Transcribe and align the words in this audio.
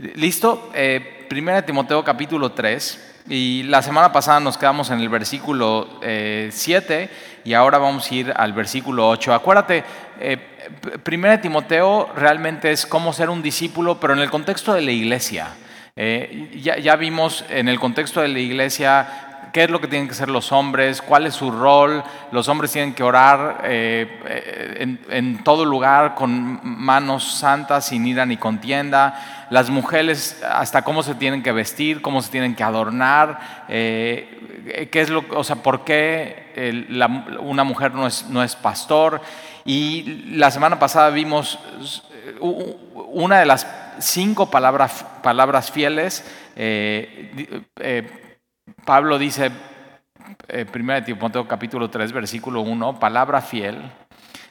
¿Listo? 0.00 0.70
Eh, 0.74 1.26
Timoteo 1.66 2.02
capítulo 2.02 2.52
3. 2.52 3.08
Y 3.28 3.64
la 3.64 3.82
semana 3.82 4.10
pasada 4.10 4.40
nos 4.40 4.56
quedamos 4.56 4.88
en 4.90 4.98
el 4.98 5.10
versículo 5.10 6.00
7 6.00 7.02
eh, 7.02 7.10
y 7.44 7.52
ahora 7.52 7.76
vamos 7.76 8.10
a 8.10 8.14
ir 8.14 8.32
al 8.34 8.54
versículo 8.54 9.06
8. 9.10 9.34
Acuérdate, 9.34 9.84
eh, 10.18 10.38
primera 11.02 11.38
Timoteo 11.38 12.08
realmente 12.16 12.72
es 12.72 12.86
cómo 12.86 13.12
ser 13.12 13.28
un 13.28 13.42
discípulo, 13.42 14.00
pero 14.00 14.14
en 14.14 14.20
el 14.20 14.30
contexto 14.30 14.72
de 14.72 14.80
la 14.80 14.90
iglesia. 14.90 15.48
ya, 15.94 16.78
ya, 16.78 16.96
vimos 16.96 17.44
en 17.50 17.68
el 17.68 17.78
contexto 17.78 18.22
de 18.22 18.28
la 18.28 18.38
iglesia 18.38 19.29
qué 19.52 19.64
es 19.64 19.70
lo 19.70 19.80
que 19.80 19.88
tienen 19.88 20.08
que 20.08 20.14
hacer 20.14 20.28
los 20.28 20.52
hombres, 20.52 21.02
cuál 21.02 21.26
es 21.26 21.34
su 21.34 21.50
rol. 21.50 22.02
Los 22.32 22.48
hombres 22.48 22.72
tienen 22.72 22.94
que 22.94 23.02
orar 23.02 23.62
eh, 23.64 24.20
eh, 24.26 24.98
en, 25.08 25.42
todo 25.44 25.64
lugar 25.64 26.14
con 26.14 26.60
manos 26.62 27.38
santas, 27.38 27.86
sin 27.86 28.06
ira 28.06 28.26
ni 28.26 28.36
contienda. 28.36 29.46
Las 29.50 29.70
mujeres, 29.70 30.42
hasta 30.48 30.82
cómo 30.82 31.02
se 31.02 31.14
tienen 31.14 31.42
que 31.42 31.52
vestir, 31.52 32.02
cómo 32.02 32.22
se 32.22 32.30
tienen 32.30 32.54
que 32.54 32.62
adornar, 32.62 33.66
eh, 33.68 34.88
qué 34.90 35.00
es 35.00 35.10
lo, 35.10 35.24
o 35.30 35.44
sea, 35.44 35.56
por 35.56 35.84
qué 35.84 36.50
una 37.40 37.64
mujer 37.64 37.92
no 37.92 38.06
es, 38.06 38.26
no 38.28 38.42
es 38.42 38.56
pastor. 38.56 39.20
Y 39.64 40.24
la 40.36 40.50
semana 40.50 40.78
pasada 40.78 41.10
vimos 41.10 41.58
una 42.40 43.40
de 43.40 43.46
las 43.46 43.66
cinco 43.98 44.50
palabras, 44.50 45.04
palabras 45.22 45.70
fieles. 45.70 46.24
Pablo 48.84 49.18
dice, 49.18 49.50
eh, 50.48 50.66
1 50.72 51.04
Timoteo 51.04 51.46
capítulo 51.46 51.90
3, 51.90 52.12
versículo 52.12 52.60
1, 52.60 52.98
palabra 52.98 53.40
fiel. 53.40 53.90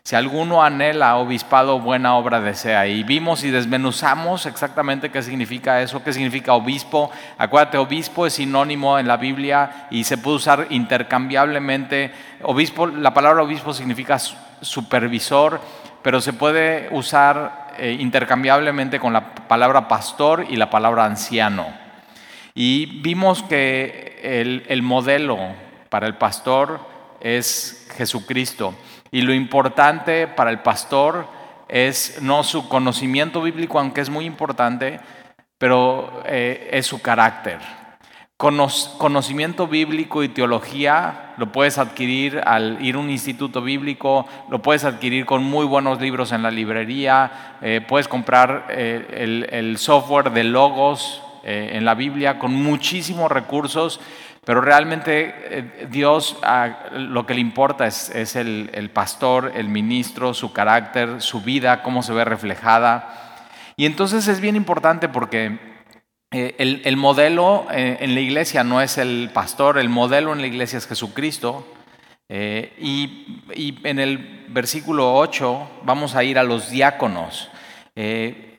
Si 0.03 0.15
alguno 0.15 0.63
anhela 0.63 1.17
obispado, 1.17 1.79
buena 1.79 2.15
obra 2.15 2.41
desea. 2.41 2.87
Y 2.87 3.03
vimos 3.03 3.43
y 3.43 3.51
desmenuzamos 3.51 4.45
exactamente 4.45 5.11
qué 5.11 5.21
significa 5.21 5.81
eso, 5.81 6.03
qué 6.03 6.13
significa 6.13 6.53
obispo. 6.53 7.11
Acuérdate, 7.37 7.77
obispo 7.77 8.25
es 8.25 8.33
sinónimo 8.33 8.97
en 8.97 9.07
la 9.07 9.17
Biblia 9.17 9.87
y 9.91 10.05
se 10.05 10.17
puede 10.17 10.37
usar 10.37 10.67
intercambiablemente. 10.71 12.11
Obispo, 12.41 12.87
la 12.87 13.13
palabra 13.13 13.43
obispo 13.43 13.73
significa 13.73 14.17
supervisor, 14.61 15.61
pero 16.01 16.21
se 16.21 16.33
puede 16.33 16.87
usar 16.91 17.67
eh, 17.77 17.95
intercambiablemente 17.99 18.99
con 18.99 19.13
la 19.13 19.35
palabra 19.35 19.87
pastor 19.87 20.45
y 20.49 20.55
la 20.55 20.69
palabra 20.69 21.05
anciano. 21.05 21.67
Y 22.61 22.87
vimos 22.87 23.41
que 23.41 24.19
el, 24.67 24.81
modelo 24.81 25.37
para 25.87 26.07
el 26.07 26.15
pastor 26.15 26.81
es 27.21 27.87
Jesucristo. 27.95 28.75
Y 29.11 29.21
lo 29.21 29.33
importante 29.33 30.27
para 30.27 30.49
el 30.49 30.59
pastor 30.59 31.25
es 31.69 32.21
no 32.21 32.43
su 32.43 32.67
conocimiento 32.67 33.41
bíblico, 33.41 33.79
aunque 33.79 34.01
es 34.01 34.09
muy 34.09 34.25
importante, 34.25 34.99
pero 35.57 36.21
eh, 36.25 36.71
es 36.73 36.85
su 36.85 37.01
carácter. 37.01 37.59
conocimiento 38.35 39.65
bíblico 39.65 40.21
y 40.21 40.27
teología 40.27 41.35
lo 41.37 41.53
puedes 41.53 41.77
adquirir 41.77 42.41
al 42.45 42.85
ir 42.85 42.95
a 42.95 42.99
un 42.99 43.09
instituto 43.09 43.61
bíblico, 43.61 44.27
lo 44.49 44.61
puedes 44.61 44.83
adquirir 44.83 45.25
con 45.25 45.45
muy 45.45 45.65
buenos 45.65 46.01
libros 46.01 46.33
en 46.33 46.43
la 46.43 46.51
librería, 46.51 47.57
eh, 47.61 47.79
puedes 47.87 48.09
comprar 48.09 48.65
eh, 48.67 49.07
el, 49.13 49.47
el 49.49 49.77
software 49.77 50.31
de 50.31 50.43
logos 50.43 51.21
eh, 51.43 51.71
en 51.73 51.85
la 51.85 51.95
Biblia 51.95 52.37
con 52.37 52.53
muchísimos 52.53 53.31
recursos, 53.31 54.01
pero 54.43 54.61
realmente 54.61 55.33
eh, 55.35 55.87
Dios 55.89 56.37
lo 56.91 57.25
que 57.25 57.33
le 57.33 57.39
importa 57.39 57.87
es, 57.87 58.35
el, 58.35 58.89
pastor, 58.93 59.53
el 59.55 59.69
ministro, 59.69 60.33
su 60.33 60.51
carácter, 60.51 61.21
su 61.21 61.41
vida, 61.41 61.81
cómo 61.83 62.03
se 62.03 62.13
ve 62.13 62.25
reflejada. 62.25 63.37
Y 63.77 63.85
entonces 63.85 64.27
es 64.27 64.41
bien 64.41 64.55
importante 64.55 65.07
porque 65.07 65.59
eh, 66.31 66.55
el, 66.57 66.97
modelo 66.97 67.67
en 67.71 68.13
la 68.13 68.21
iglesia 68.21 68.63
no 68.63 68.81
es 68.81 68.97
el 68.97 69.29
pastor, 69.33 69.77
el 69.77 69.89
modelo 69.89 70.33
en 70.33 70.41
la 70.41 70.47
iglesia 70.47 70.77
es 70.77 70.87
Jesucristo. 70.87 71.65
y, 72.29 73.35
en 73.83 73.99
el 73.99 74.45
versículo 74.49 75.15
8 75.15 75.81
vamos 75.83 76.15
a 76.15 76.23
ir 76.23 76.37
a 76.37 76.43
los 76.43 76.69
diáconos. 76.69 77.49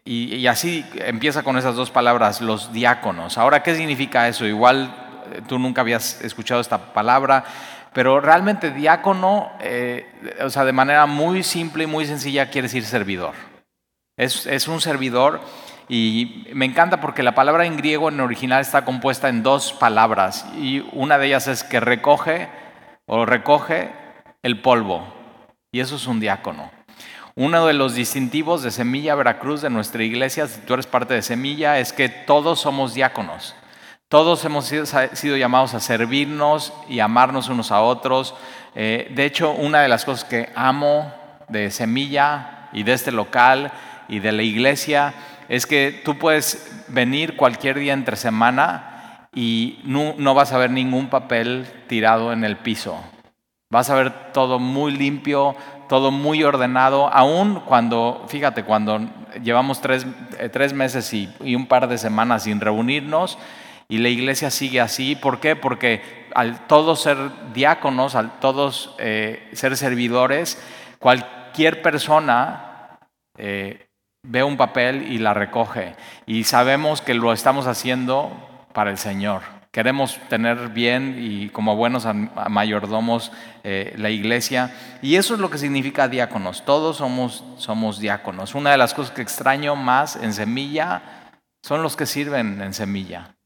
Y, 0.05 0.47
así 0.47 0.85
empieza 0.95 1.43
con 1.43 1.59
esas 1.59 1.77
dos 1.77 1.91
palabras, 1.91 2.41
los 2.41 2.73
diáconos. 2.73 3.39
Ahora, 3.39 3.63
¿qué 3.63 3.75
significa 3.75 4.29
eso? 4.29 4.47
Igual 4.47 4.95
eh, 5.33 5.43
tú 5.47 5.59
nunca 5.59 5.83
habías 5.83 6.21
escuchado 6.23 6.61
esta 6.61 6.93
palabra, 6.93 7.45
pero 7.93 8.21
realmente 8.21 8.71
diácono, 8.71 9.53
eh, 9.61 10.07
o 10.43 10.51
sea, 10.51 10.65
de 10.65 10.73
manera 10.73 11.07
muy 11.07 11.43
simple 11.43 11.85
y 11.85 11.87
muy 11.87 12.07
sencilla, 12.07 12.51
quiere 12.51 12.67
decir 12.67 12.85
servidor. 12.85 13.35
Es, 14.17 14.47
es, 14.47 14.69
un 14.69 14.81
servidor 14.81 15.41
y 15.89 16.47
me 16.53 16.67
encanta 16.67 17.01
porque 17.01 17.23
la 17.23 17.35
palabra 17.35 17.67
en 17.67 17.77
griego 17.77 18.09
en 18.09 18.21
original 18.21 18.61
está 18.61 18.85
compuesta 18.85 19.29
en 19.29 19.43
dos 19.43 19.73
palabras 19.73 20.47
y 20.57 20.85
una 20.93 21.19
de 21.19 21.27
ellas 21.27 21.49
es 21.49 21.65
que 21.65 21.81
recoge 21.81 22.49
o 23.07 23.25
recoge 23.25 23.91
el 24.43 24.61
polvo 24.61 25.07
y 25.73 25.81
eso 25.81 25.97
es 25.97 26.07
un 26.07 26.21
diácono. 26.21 26.71
Uno 27.37 27.67
de 27.67 27.75
los 27.75 27.95
distintivos 27.95 28.63
de 28.63 28.71
Semilla 28.71 29.15
Veracruz, 29.15 29.63
de 29.63 29.71
nuestra 29.71 30.03
iglesia, 30.03 30.47
si 30.47 30.61
tú 30.63 30.75
eres 30.75 30.87
parte 30.87 31.15
de 31.15 31.23
Semilla, 31.23 31.79
es 31.79 31.93
que 31.93 32.09
todos 32.09 32.61
somos 32.61 32.95
diáconos. 32.95 33.55
Todos 34.09 34.45
hemos 34.45 34.65
sido, 34.67 35.37
llamados 35.37 35.75
a 35.75 35.81
servirnos 35.81 36.73
y 36.89 36.99
amarnos 36.99 37.49
unos 37.49 37.71
a 37.71 37.81
otros. 37.81 38.35
Eh, 38.75 39.13
de 39.15 39.25
hecho, 39.25 39.53
una 39.53 39.83
de 39.83 39.89
las 39.89 40.05
cosas 40.05 40.25
que 40.25 40.49
amo 40.57 41.13
de 41.49 41.71
Semilla 41.71 42.69
y 42.73 42.83
de 42.83 42.93
este 42.93 43.13
local 43.13 43.71
y 44.09 44.19
de 44.19 44.33
la 44.33 44.43
iglesia 44.43 45.15
es 45.49 45.67
que 45.67 46.03
tú 46.05 46.19
puedes 46.19 46.85
venir 46.89 47.37
cualquier 47.37 47.79
día 47.79 47.93
entre 47.93 48.17
semana 48.17 49.29
y 49.33 49.79
no 49.85 50.35
vas 50.35 50.53
a 50.53 50.59
ver 50.59 50.73
ningún 50.73 51.09
papel 51.09 51.67
tirado 51.87 52.33
en 52.33 52.43
el 52.43 52.57
piso. 52.57 53.01
Vas 53.71 53.89
a 53.89 53.95
ver 53.95 54.33
todo 54.33 54.59
muy 54.59 54.91
limpio, 54.91 55.55
todo 55.91 56.13
muy 56.13 56.45
ordenado, 56.45 57.13
aún 57.13 57.63
cuando, 57.67 58.25
fíjate, 58.29 58.63
cuando 58.63 59.01
llevamos 59.43 59.81
tres, 59.81 60.07
eh, 60.39 60.73
meses 60.73 61.13
y, 61.13 61.29
un 61.57 61.67
par 61.67 61.89
de 61.89 61.99
semanas 61.99 62.45
sin 62.45 62.61
reunirnos 62.61 63.39
y 63.89 63.99
la 63.99 64.09
iglesia 64.09 64.53
sigue 64.53 64.81
así. 64.81 65.17
¿Por 65.17 65.41
qué? 65.41 65.57
Porque 65.57 66.29
al 66.33 66.69
todos 66.69 67.03
ser 67.03 67.19
diáconos, 67.53 68.15
al 68.15 68.39
todos 68.39 68.95
eh, 68.99 69.51
ser 69.53 69.77
servidores, 69.77 70.63
cualquier 71.01 71.83
persona 71.83 73.01
eh, 73.37 73.89
ve 74.23 74.45
un 74.45 74.57
papel 74.57 75.11
y 75.11 75.19
la 75.19 75.35
recoge. 75.35 75.97
Y 76.25 76.45
sabemos 76.45 77.03
que 77.03 77.15
lo 77.15 77.33
estamos 77.33 77.67
haciendo 77.67 78.31
para 78.73 78.93
el 78.93 78.97
Señor. 78.97 79.60
Queremos 79.73 80.19
tener 80.29 80.71
bien 80.71 81.17
y 81.19 81.49
como 81.51 81.77
buenos 81.77 82.05
mayordomos 82.49 83.31
eh, 83.63 83.95
la 83.97 84.11
iglesia. 84.11 84.75
Y 85.01 85.15
eso 85.15 85.35
es 85.35 85.41
lo 85.41 85.49
que 85.49 85.59
significa 85.59 86.09
diáconos. 86.09 86.65
Todos 86.65 86.97
somos, 86.97 87.45
somos 87.57 88.01
diáconos. 88.01 88.57
Una 88.57 88.73
de 88.73 88.79
las 88.79 88.95
cosas 88.95 89.15
que 89.15 89.23
extraño 89.23 89.77
más 89.77 90.17
en 90.17 90.33
semilla 90.33 91.31
son 91.63 91.85
los 91.85 91.97
que 91.97 92.07
sirven 92.07 92.61
en 92.61 92.75
semilla. 92.75 93.37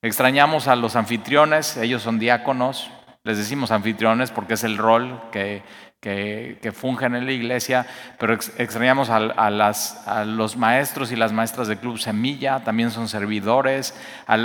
Extrañamos 0.00 0.68
a 0.68 0.76
los 0.76 0.96
anfitriones, 0.96 1.76
ellos 1.76 2.02
son 2.02 2.18
diáconos. 2.20 2.90
Les 3.24 3.38
decimos 3.38 3.70
anfitriones 3.70 4.30
porque 4.30 4.54
es 4.54 4.62
el 4.62 4.76
rol 4.76 5.20
que, 5.32 5.62
que, 6.04 6.72
fungen 6.74 7.14
en 7.14 7.24
la 7.24 7.32
iglesia, 7.32 7.86
pero 8.18 8.34
extrañamos 8.34 9.08
a, 9.08 10.24
los 10.26 10.56
maestros 10.56 11.10
y 11.12 11.16
las 11.16 11.32
maestras 11.32 11.66
de 11.66 11.78
Club 11.78 11.98
Semilla, 11.98 12.60
también 12.60 12.90
son 12.90 13.08
servidores, 13.08 13.94
a 14.26 14.36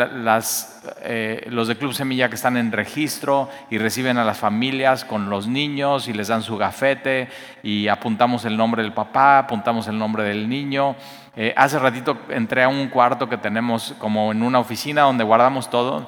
eh, 1.01 1.45
los 1.49 1.67
de 1.67 1.75
Club 1.75 1.93
Semilla 1.93 2.29
que 2.29 2.35
están 2.35 2.55
en 2.55 2.71
registro 2.71 3.49
y 3.69 3.77
reciben 3.77 4.17
a 4.17 4.23
las 4.23 4.37
familias 4.37 5.03
con 5.03 5.29
los 5.29 5.47
niños 5.47 6.07
y 6.07 6.13
les 6.13 6.29
dan 6.29 6.43
su 6.43 6.55
gafete 6.57 7.27
y 7.61 7.89
apuntamos 7.89 8.45
el 8.45 8.55
nombre 8.55 8.81
del 8.81 8.93
papá, 8.93 9.39
apuntamos 9.39 9.87
el 9.89 9.97
nombre 9.97 10.23
del 10.23 10.47
niño. 10.47 10.95
Eh, 11.35 11.53
hace 11.57 11.77
ratito 11.77 12.17
entré 12.29 12.63
a 12.63 12.69
un 12.69 12.87
cuarto 12.87 13.27
que 13.27 13.37
tenemos 13.37 13.93
como 13.99 14.31
en 14.31 14.43
una 14.43 14.59
oficina 14.59 15.01
donde 15.01 15.25
guardamos 15.25 15.69
todo 15.69 16.07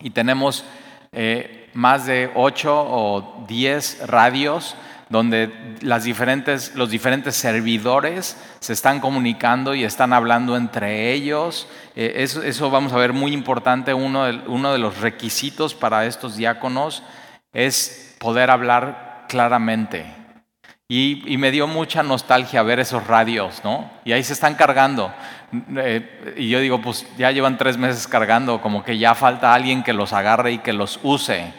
y 0.00 0.10
tenemos... 0.10 0.64
Eh, 1.12 1.59
más 1.74 2.06
de 2.06 2.30
ocho 2.34 2.74
o 2.74 3.44
diez 3.46 4.06
radios 4.06 4.76
donde 5.10 5.52
las 5.80 6.04
diferentes, 6.04 6.74
los 6.76 6.88
diferentes 6.88 7.34
servidores 7.34 8.36
se 8.60 8.72
están 8.72 9.00
comunicando 9.00 9.74
y 9.74 9.82
están 9.82 10.12
hablando 10.12 10.56
entre 10.56 11.12
ellos. 11.12 11.66
Eh, 11.96 12.14
eso, 12.16 12.70
vamos 12.70 12.92
a 12.92 12.96
ver 12.96 13.12
muy 13.12 13.32
importante. 13.32 13.92
Uno 13.92 14.24
de, 14.24 14.38
uno 14.46 14.72
de 14.72 14.78
los 14.78 15.00
requisitos 15.00 15.74
para 15.74 16.06
estos 16.06 16.36
diáconos 16.36 17.02
es 17.52 18.16
poder 18.20 18.50
hablar 18.50 19.26
claramente. 19.28 20.20
Y, 20.92 21.36
me 21.38 21.52
dio 21.52 21.68
mucha 21.68 22.02
nostalgia 22.02 22.64
ver 22.64 22.80
esos 22.80 23.06
radios, 23.06 23.62
¿no? 23.62 23.88
Y 24.04 24.10
ahí 24.10 24.24
se 24.24 24.32
están 24.32 24.56
cargando. 24.56 25.12
Eh, 25.76 26.34
y 26.36 26.48
yo 26.48 26.58
digo, 26.58 26.80
pues 26.82 27.06
ya 27.16 27.30
llevan 27.30 27.58
tres 27.58 27.76
meses 27.76 28.08
cargando, 28.08 28.60
como 28.60 28.82
que 28.82 28.98
ya 28.98 29.14
falta 29.14 29.54
alguien 29.54 29.84
que 29.84 29.92
los 29.92 30.12
agarre 30.12 30.50
y 30.50 30.58
que 30.58 30.72
los 30.72 30.98
use. 31.04 31.52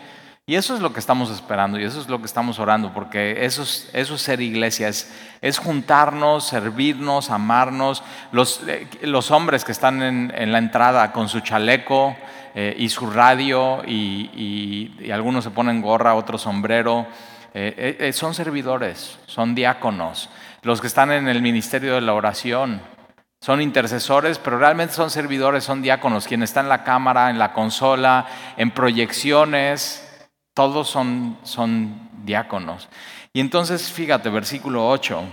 Y 0.48 0.56
eso 0.56 0.74
es 0.74 0.82
lo 0.82 0.92
que 0.92 1.00
estamos 1.00 1.30
esperando 1.30 1.80
y 1.80 1.84
eso 1.84 2.02
es 2.02 2.10
lo 2.10 2.20
que 2.20 2.26
estamos 2.26 2.58
orando, 2.58 2.94
porque 2.94 3.46
eso 3.46 3.62
es, 3.62 3.90
eso 3.94 4.16
es 4.16 4.22
ser 4.22 4.42
iglesia, 4.42 4.90
es, 4.90 5.58
juntarnos, 5.60 6.48
servirnos, 6.48 7.30
amarnos. 7.30 8.04
Los, 8.32 8.62
eh, 8.68 8.88
los 9.04 9.30
hombres 9.30 9.64
que 9.64 9.72
están 9.72 10.02
en, 10.02 10.52
la 10.52 10.58
entrada 10.58 11.12
con 11.12 11.30
su 11.30 11.42
chaleco 11.42 12.18
eh, 12.56 12.76
y 12.78 12.90
su 12.90 13.10
radio 13.10 13.84
y, 13.86 15.10
algunos 15.14 15.44
se 15.44 15.52
ponen 15.52 15.82
gorra, 15.82 16.16
otros 16.16 16.42
sombrero, 16.42 17.06
eh, 17.54 18.12
son 18.14 18.34
servidores, 18.34 19.20
son 19.28 19.54
diáconos. 19.54 20.30
Los 20.64 20.82
que 20.82 20.88
están 20.88 21.12
en 21.12 21.28
el 21.28 21.42
ministerio 21.42 21.96
de 21.96 22.02
la 22.02 22.14
oración, 22.14 22.82
son 23.40 23.62
intercesores, 23.62 24.38
pero 24.38 24.60
realmente 24.60 24.94
son 24.94 25.10
servidores, 25.10 25.64
son 25.64 25.82
diáconos, 25.82 26.28
quien 26.28 26.44
está 26.44 26.60
en 26.60 26.70
la 26.70 26.84
cámara, 26.84 27.30
en 27.30 27.40
la 27.40 27.54
consola, 27.54 28.28
en 28.56 28.70
proyecciones, 28.70 30.11
todos 30.54 30.90
son, 30.90 31.38
son 31.44 32.10
diáconos. 32.24 32.90
Y 33.34 33.40
entonces, 33.40 33.92
fíjate, 33.92 34.30
versículo 34.30 34.88
8. 34.88 35.24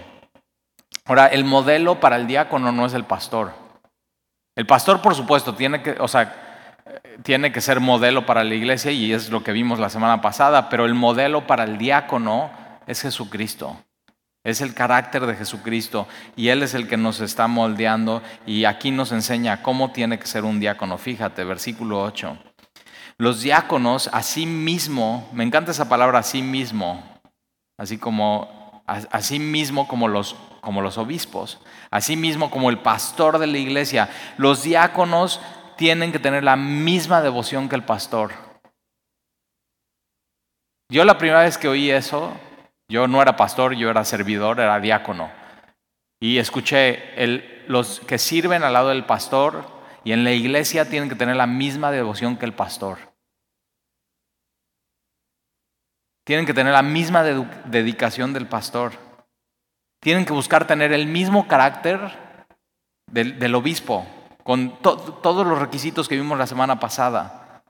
Ahora, 1.06 1.26
el 1.26 1.44
modelo 1.44 2.00
para 2.00 2.16
el 2.16 2.26
diácono 2.26 2.70
no 2.72 2.86
es 2.86 2.94
el 2.94 3.04
pastor. 3.04 3.52
El 4.54 4.66
pastor, 4.66 5.00
por 5.00 5.14
supuesto, 5.14 5.54
tiene 5.54 5.82
que, 5.82 5.92
o 5.98 6.08
sea, 6.08 6.48
tiene 7.22 7.52
que 7.52 7.60
ser 7.60 7.80
modelo 7.80 8.26
para 8.26 8.44
la 8.44 8.54
iglesia 8.54 8.92
y 8.92 9.12
es 9.12 9.30
lo 9.30 9.42
que 9.42 9.52
vimos 9.52 9.78
la 9.78 9.90
semana 9.90 10.20
pasada, 10.20 10.68
pero 10.68 10.84
el 10.84 10.94
modelo 10.94 11.46
para 11.46 11.64
el 11.64 11.78
diácono 11.78 12.50
es 12.86 13.02
Jesucristo. 13.02 13.82
Es 14.44 14.60
el 14.60 14.72
carácter 14.72 15.26
de 15.26 15.34
Jesucristo 15.34 16.06
y 16.36 16.48
Él 16.48 16.62
es 16.62 16.74
el 16.74 16.88
que 16.88 16.96
nos 16.96 17.20
está 17.20 17.48
moldeando 17.48 18.22
y 18.46 18.64
aquí 18.64 18.90
nos 18.90 19.12
enseña 19.12 19.62
cómo 19.62 19.92
tiene 19.92 20.18
que 20.18 20.26
ser 20.26 20.44
un 20.44 20.60
diácono. 20.60 20.96
Fíjate, 20.96 21.44
versículo 21.44 22.02
8. 22.02 22.47
Los 23.18 23.42
diáconos, 23.42 24.08
así 24.12 24.46
mismo, 24.46 25.28
me 25.32 25.42
encanta 25.42 25.72
esa 25.72 25.88
palabra, 25.88 26.20
así 26.20 26.40
mismo, 26.40 27.02
así 27.76 27.98
como, 27.98 28.82
así 28.86 29.40
mismo 29.40 29.88
como 29.88 30.06
los, 30.06 30.36
como 30.60 30.82
los 30.82 30.98
obispos, 30.98 31.60
así 31.90 32.16
mismo 32.16 32.48
como 32.48 32.70
el 32.70 32.78
pastor 32.78 33.38
de 33.38 33.48
la 33.48 33.58
iglesia, 33.58 34.08
los 34.36 34.62
diáconos 34.62 35.40
tienen 35.76 36.12
que 36.12 36.20
tener 36.20 36.44
la 36.44 36.54
misma 36.54 37.20
devoción 37.20 37.68
que 37.68 37.74
el 37.74 37.82
pastor. 37.82 38.32
Yo 40.88 41.04
la 41.04 41.18
primera 41.18 41.42
vez 41.42 41.58
que 41.58 41.68
oí 41.68 41.90
eso, 41.90 42.32
yo 42.88 43.08
no 43.08 43.20
era 43.20 43.36
pastor, 43.36 43.74
yo 43.74 43.90
era 43.90 44.04
servidor, 44.04 44.60
era 44.60 44.80
diácono. 44.80 45.30
Y 46.20 46.38
escuché, 46.38 47.02
los 47.66 48.00
que 48.00 48.18
sirven 48.18 48.62
al 48.62 48.72
lado 48.72 48.88
del 48.88 49.04
pastor 49.04 49.66
y 50.04 50.12
en 50.12 50.24
la 50.24 50.32
iglesia 50.32 50.88
tienen 50.88 51.08
que 51.08 51.14
tener 51.14 51.36
la 51.36 51.46
misma 51.46 51.90
devoción 51.90 52.36
que 52.36 52.46
el 52.46 52.54
pastor. 52.54 53.07
Tienen 56.28 56.44
que 56.44 56.52
tener 56.52 56.74
la 56.74 56.82
misma 56.82 57.22
dedicación 57.22 58.34
del 58.34 58.46
pastor. 58.46 58.92
Tienen 59.98 60.26
que 60.26 60.34
buscar 60.34 60.66
tener 60.66 60.92
el 60.92 61.06
mismo 61.06 61.48
carácter 61.48 61.98
del, 63.10 63.54
obispo, 63.54 64.06
con 64.44 64.78
todos 64.82 65.46
los 65.46 65.58
requisitos 65.58 66.06
que 66.06 66.16
vimos 66.16 66.36
la 66.36 66.46
semana 66.46 66.78
pasada. 66.78 67.62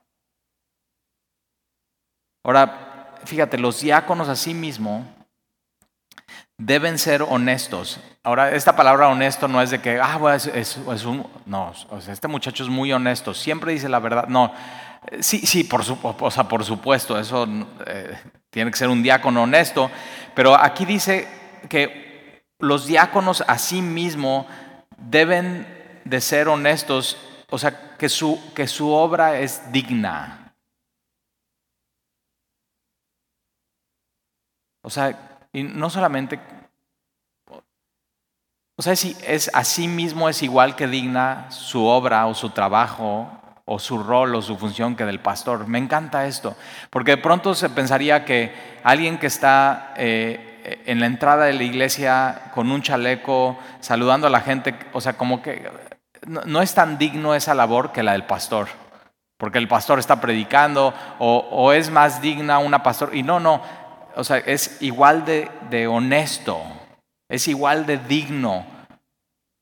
Ahora, 2.43 3.15
fíjate, 3.23 3.57
los 3.57 3.79
diáconos 3.79 4.27
a 4.27 4.35
sí 4.35 4.53
mismo 4.53 5.07
deben 6.57 6.97
ser 6.99 7.21
honestos. 7.21 8.01
Ahora, 8.23 8.53
esta 8.53 8.75
palabra 8.75 9.07
honesto 9.07 9.47
no 9.47 9.61
es 9.61 9.69
de 9.69 9.79
que, 9.79 10.01
ah, 10.01 10.35
es, 10.35 11.05
un, 11.05 11.25
no, 11.45 11.71
este 12.09 12.27
muchacho 12.27 12.63
es 12.63 12.69
muy 12.69 12.91
honesto, 12.91 13.33
siempre 13.33 13.71
dice 13.71 13.87
la 13.87 13.99
verdad. 13.99 14.27
No, 14.27 14.51
sí, 15.21 15.47
sí, 15.47 15.63
por, 15.63 15.85
por 15.95 16.65
supuesto, 16.65 17.17
eso 17.17 17.47
eh, 17.87 18.17
tiene 18.49 18.71
que 18.71 18.77
ser 18.77 18.89
un 18.89 19.03
diácono 19.03 19.43
honesto, 19.43 19.91
pero 20.35 20.55
aquí 20.55 20.85
dice 20.85 21.27
que 21.69 22.43
los 22.59 22.87
diáconos 22.87 23.43
a 23.47 23.57
sí 23.57 23.81
mismo 23.81 24.47
deben 24.97 26.01
de 26.05 26.21
ser 26.21 26.47
honestos, 26.47 27.17
o 27.49 27.57
sea, 27.57 27.97
que 27.97 28.09
su, 28.09 28.39
que 28.53 28.67
su 28.67 28.89
obra 28.89 29.39
es 29.39 29.71
digna. 29.71 30.53
O 34.81 34.89
sea, 34.89 35.47
y 35.53 35.63
no 35.63 35.89
solamente, 35.89 36.39
o 38.77 38.81
sea, 38.81 38.95
si 38.95 39.15
es 39.25 39.51
así 39.53 39.87
mismo 39.87 40.29
es 40.29 40.41
igual 40.41 40.75
que 40.75 40.87
digna 40.87 41.51
su 41.51 41.85
obra 41.85 42.25
o 42.27 42.33
su 42.33 42.49
trabajo 42.49 43.38
o 43.71 43.77
su 43.77 44.01
rol 44.01 44.33
o 44.33 44.41
su 44.41 44.57
función 44.57 44.95
que 44.95 45.05
del 45.05 45.19
pastor. 45.19 45.67
Me 45.67 45.77
encanta 45.77 46.25
esto, 46.25 46.55
porque 46.89 47.11
de 47.11 47.17
pronto 47.17 47.53
se 47.53 47.69
pensaría 47.69 48.25
que 48.25 48.51
alguien 48.83 49.19
que 49.19 49.27
está 49.27 49.93
eh, 49.95 50.81
en 50.87 50.99
la 50.99 51.05
entrada 51.05 51.45
de 51.45 51.53
la 51.53 51.63
iglesia 51.63 52.49
con 52.55 52.71
un 52.71 52.81
chaleco, 52.81 53.59
saludando 53.79 54.25
a 54.25 54.31
la 54.31 54.41
gente, 54.41 54.73
o 54.91 54.99
sea, 54.99 55.13
como 55.13 55.43
que 55.43 55.69
no, 56.25 56.61
es 56.63 56.73
tan 56.73 56.97
digno 56.97 57.35
esa 57.35 57.53
labor 57.53 57.91
que 57.91 58.01
la 58.01 58.13
del 58.13 58.25
pastor, 58.25 58.69
porque 59.37 59.59
el 59.59 59.67
pastor 59.67 59.99
está 59.99 60.19
predicando, 60.19 60.91
o, 61.19 61.71
es 61.71 61.91
más 61.91 62.23
digna 62.23 62.57
una 62.57 62.81
pastor, 62.81 63.15
y 63.15 63.21
no, 63.21 63.39
no, 63.39 63.61
o 64.15 64.23
sea, 64.23 64.37
es 64.37 64.81
igual 64.81 65.25
de 65.25 65.87
honesto, 65.87 66.59
es 67.29 67.47
igual 67.47 67.85
de 67.85 67.99
digno 67.99 68.65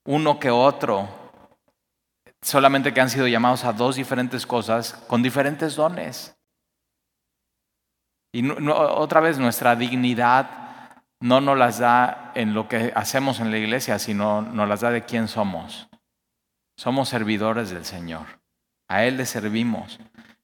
uno 0.06 0.39
que 0.39 0.50
otro 0.50 1.16
solamente 2.47 2.94
que 2.94 3.01
han 3.01 3.09
sido 3.09 3.27
llamados 3.27 3.65
a 3.65 3.73
dos 3.73 3.97
diferentes 3.97 4.45
cosas 4.45 4.94
con 5.07 5.21
diferentes 5.21 5.75
dones. 5.75 6.38
Y 8.33 8.49
otra 8.49 9.19
vez 9.19 9.38
nuestra 9.38 9.75
dignidad 9.75 11.03
no 11.19 11.41
nos 11.41 11.57
las 11.57 11.79
da 11.79 12.31
en 12.35 12.53
lo 12.53 12.69
que 12.69 12.94
hacemos 12.95 13.39
en 13.39 13.51
la 13.51 13.57
iglesia, 13.57 13.99
sino 13.99 14.41
nos 14.41 14.67
las 14.69 14.81
da 14.81 14.91
de 14.91 15.03
quién 15.03 15.27
somos. 15.27 15.89
Somos 16.77 17.09
servidores 17.09 17.69
del 17.69 17.83
Señor. 17.83 18.25
A 18.88 19.03
Él 19.03 19.17
le 19.17 19.25
servimos. 19.25 19.99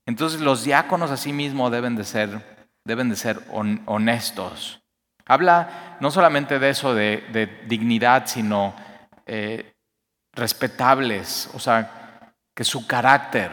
Entonces 0.06 0.42
los 0.42 0.66
diáconos 0.66 1.10
a 1.10 1.18
sí 1.18 1.32
mismos 1.32 1.72
deben 1.72 1.96
de 1.96 2.04
ser, 2.04 2.68
deben 2.84 3.10
de 3.10 3.16
ser 3.16 3.40
honestos. 3.86 4.84
Habla 5.26 5.98
no 6.02 6.12
solamente 6.12 6.60
de 6.60 6.70
eso, 6.70 6.94
de, 6.94 7.64
dignidad, 7.68 8.24
sino 8.26 8.76
eh, 9.26 9.73
respetables, 10.34 11.50
o 11.54 11.60
sea, 11.60 12.34
que 12.56 12.64
su 12.64 12.86
carácter, 12.88 13.52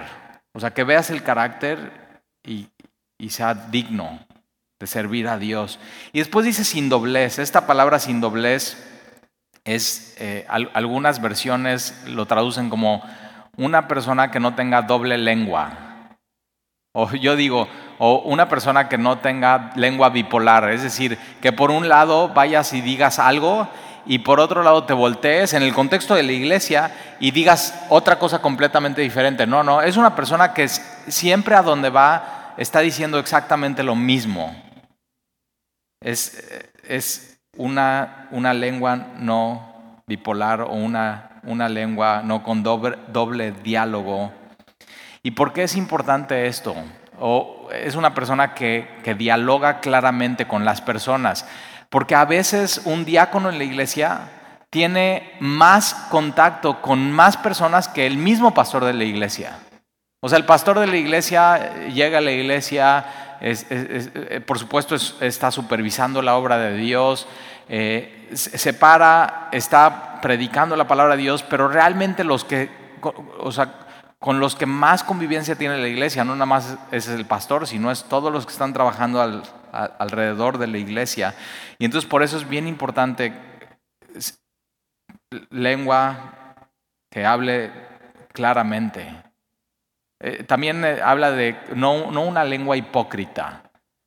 o 0.52 0.60
sea, 0.60 0.72
que 0.72 0.84
veas 0.84 1.10
el 1.10 1.22
carácter 1.22 2.22
y, 2.44 2.68
sea 3.28 3.54
digno 3.54 4.18
de 4.78 4.86
servir 4.86 5.28
a 5.28 5.38
Dios. 5.38 5.78
Y 6.12 6.18
después 6.20 6.46
dice 6.46 6.64
sin 6.64 6.88
doblez, 6.88 7.38
esta 7.38 7.66
palabra 7.66 7.98
sin 7.98 8.20
doblez 8.20 8.82
es, 9.64 10.16
eh, 10.18 10.46
algunas 10.48 11.20
versiones 11.20 12.02
lo 12.06 12.26
traducen 12.26 12.70
como 12.70 13.02
una 13.56 13.88
persona 13.88 14.30
que 14.30 14.40
no 14.40 14.54
tenga 14.54 14.82
doble 14.82 15.18
lengua. 15.18 16.16
O 16.92 17.12
yo 17.12 17.36
digo, 17.36 17.68
o 17.98 18.22
una 18.24 18.48
persona 18.48 18.88
que 18.88 18.98
no 18.98 19.18
tenga 19.18 19.70
lengua 19.76 20.08
bipolar, 20.08 20.70
es 20.70 20.82
decir, 20.82 21.18
que 21.42 21.52
por 21.52 21.70
un 21.70 21.88
lado 21.88 22.30
vayas 22.30 22.72
y 22.72 22.80
digas 22.80 23.18
algo 23.18 23.68
y 24.06 24.20
por 24.20 24.40
otro 24.40 24.62
lado 24.62 24.84
te 24.84 24.92
voltees 24.92 25.52
en 25.54 25.62
el 25.62 25.74
contexto 25.74 26.14
de 26.14 26.22
la 26.22 26.32
iglesia 26.32 26.90
y 27.20 27.30
digas 27.30 27.74
otra 27.88 28.18
cosa 28.18 28.40
completamente 28.40 29.00
diferente. 29.00 29.46
No, 29.46 29.62
no, 29.62 29.82
es 29.82 29.96
una 29.96 30.14
persona 30.16 30.54
que 30.54 30.68
siempre 30.68 31.54
a 31.54 31.62
donde 31.62 31.90
va 31.90 32.54
está 32.56 32.80
diciendo 32.80 33.18
exactamente 33.18 33.82
lo 33.82 33.94
mismo. 33.94 34.54
Es, 36.00 36.42
es 36.86 37.40
una, 37.56 38.28
una, 38.30 38.54
lengua 38.54 38.96
no 39.18 40.02
bipolar 40.06 40.62
o 40.62 40.72
una, 40.72 41.40
una 41.42 41.68
lengua 41.68 42.22
no 42.24 42.42
con 42.42 42.62
doble, 42.62 42.96
doble 43.08 43.52
diálogo. 43.52 44.32
¿Y 45.22 45.32
por 45.32 45.52
qué 45.52 45.64
es 45.64 45.76
importante 45.76 46.46
esto? 46.46 46.74
O 47.18 47.68
es 47.72 47.94
una 47.96 48.14
persona 48.14 48.54
que, 48.54 48.88
que 49.04 49.14
dialoga 49.14 49.80
claramente 49.80 50.46
con 50.46 50.64
las 50.64 50.80
personas. 50.80 51.46
Porque 51.90 52.14
a 52.14 52.24
veces 52.24 52.82
un 52.84 53.04
diácono 53.04 53.50
en 53.50 53.58
la 53.58 53.64
iglesia 53.64 54.30
tiene 54.70 55.32
más 55.40 55.94
contacto 56.08 56.80
con 56.80 57.10
más 57.10 57.36
personas 57.36 57.88
que 57.88 58.06
el 58.06 58.16
mismo 58.16 58.54
pastor 58.54 58.84
de 58.84 58.94
la 58.94 59.04
iglesia. 59.04 59.58
O 60.20 60.28
sea, 60.28 60.38
el 60.38 60.44
pastor 60.44 60.78
de 60.78 60.86
la 60.86 60.96
iglesia 60.96 61.88
llega 61.88 62.18
a 62.18 62.20
la 62.20 62.30
iglesia, 62.30 63.04
eh, 63.40 64.40
por 64.46 64.58
supuesto 64.58 64.94
está 64.94 65.50
supervisando 65.50 66.22
la 66.22 66.36
obra 66.36 66.58
de 66.58 66.76
Dios, 66.76 67.26
eh, 67.68 68.28
se 68.34 68.72
para, 68.74 69.48
está 69.50 70.20
predicando 70.20 70.76
la 70.76 70.86
palabra 70.86 71.16
de 71.16 71.22
Dios, 71.22 71.42
pero 71.42 71.68
realmente 71.68 72.22
los 72.22 72.44
que, 72.44 72.70
o 73.40 73.50
sea, 73.50 73.74
con 74.18 74.38
los 74.38 74.54
que 74.54 74.66
más 74.66 75.02
convivencia 75.02 75.56
tiene 75.56 75.78
la 75.78 75.88
iglesia, 75.88 76.22
no 76.22 76.34
nada 76.34 76.46
más 76.46 76.76
es 76.92 77.08
el 77.08 77.24
pastor, 77.24 77.66
sino 77.66 77.90
es 77.90 78.04
todos 78.04 78.30
los 78.30 78.44
que 78.44 78.52
están 78.52 78.74
trabajando 78.74 79.20
alrededor 79.72 80.58
de 80.58 80.66
la 80.66 80.78
iglesia. 80.78 81.34
Y 81.78 81.84
entonces 81.84 82.08
por 82.08 82.22
eso 82.22 82.36
es 82.36 82.48
bien 82.48 82.66
importante 82.66 83.32
lengua 85.50 86.56
que 87.10 87.24
hable 87.24 87.72
claramente. 88.32 89.22
Eh, 90.20 90.44
también 90.44 90.84
eh, 90.84 91.00
habla 91.02 91.32
de 91.32 91.56
no, 91.74 92.10
no, 92.10 92.22
una 92.22 92.44
lengua 92.44 92.76
hipócrita. 92.76 93.62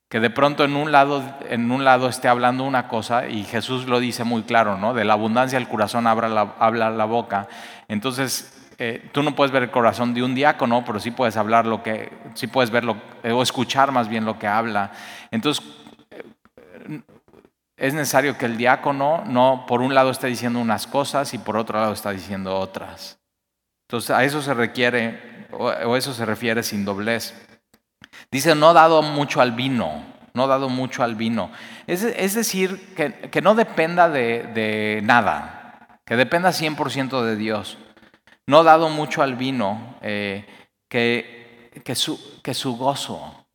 que 0.10 0.20
de 0.20 0.30
pronto 0.30 0.64
en 0.64 0.76
un 0.76 0.92
lado, 0.92 1.24
en 1.50 1.72
un 1.72 1.84
lado 1.84 2.08
esté 2.08 2.28
hablando 2.28 2.64
una 2.66 2.88
cosa 2.88 3.28
y 3.28 3.44
Jesús 3.46 3.88
lo 3.88 4.00
dice 4.00 4.24
muy 4.24 4.44
claro, 4.44 4.78
¿no? 4.78 4.94
De 4.94 5.06
la 5.06 5.14
abundancia 5.14 5.58
del 5.58 5.68
corazón 5.68 6.06
habla 6.06 6.28
la, 6.30 6.54
habla 6.60 6.92
la 6.92 7.06
boca. 7.06 7.48
Entonces, 7.88 8.63
eh, 8.86 9.10
tú 9.14 9.24
no 9.24 9.34
puedes 9.36 9.52
ver 9.52 9.64
el 9.64 9.72
corazón 9.72 10.14
de 10.14 10.24
un 10.24 10.36
diácono, 10.36 10.84
pero 10.86 11.00
sí 11.00 11.12
puedes 11.12 11.38
hablar 11.38 11.66
lo 11.66 11.82
que, 11.82 12.12
sí 12.34 12.48
puedes 12.48 12.70
verlo 12.70 12.98
o 13.24 13.42
escuchar 13.42 13.92
más 13.92 14.10
bien 14.10 14.26
lo 14.26 14.38
que 14.38 14.48
habla. 14.48 14.92
Entonces, 15.32 15.64
eh, 16.12 17.02
es 17.78 17.94
necesario 17.94 18.38
que 18.38 18.46
el 18.46 18.58
diácono 18.58 19.24
no 19.26 19.66
por 19.68 19.82
un 19.82 19.94
lado 19.94 20.12
esté 20.12 20.28
diciendo 20.28 20.60
unas 20.60 20.86
cosas 20.88 21.34
y 21.34 21.38
por 21.38 21.56
otro 21.56 21.80
lado 21.80 21.94
está 21.94 22.12
diciendo 22.12 22.58
otras. 22.58 23.20
Entonces, 23.88 24.12
a 24.12 24.24
eso 24.24 24.42
se 24.42 24.54
requiere, 24.54 25.48
o 25.52 25.96
eso 25.96 26.14
se 26.14 26.26
refiere 26.26 26.64
sin 26.64 26.84
doblez. 26.84 27.34
Dice, 28.32 28.56
no 28.56 28.74
dado 28.74 29.02
mucho 29.02 29.42
al 29.42 29.52
vino, 29.52 30.04
no 30.34 30.48
dado 30.48 30.70
mucho 30.70 31.04
al 31.04 31.16
vino. 31.16 31.52
Es, 31.88 32.34
decir, 32.34 32.94
que, 32.96 33.42
no 33.42 33.56
dependa 33.56 34.10
de, 34.10 35.02
nada, 35.04 36.00
que 36.06 36.16
dependa 36.16 36.50
100% 36.50 37.24
de 37.24 37.36
Dios. 37.36 37.78
No 38.48 38.64
dado 38.64 38.90
mucho 38.90 39.22
al 39.22 39.36
vino, 39.36 39.96
eh, 40.02 40.46
que, 40.90 41.72
que, 41.84 41.96
su, 41.96 42.42
que 42.42 42.54
su 42.54 42.78
gozo 42.78 43.46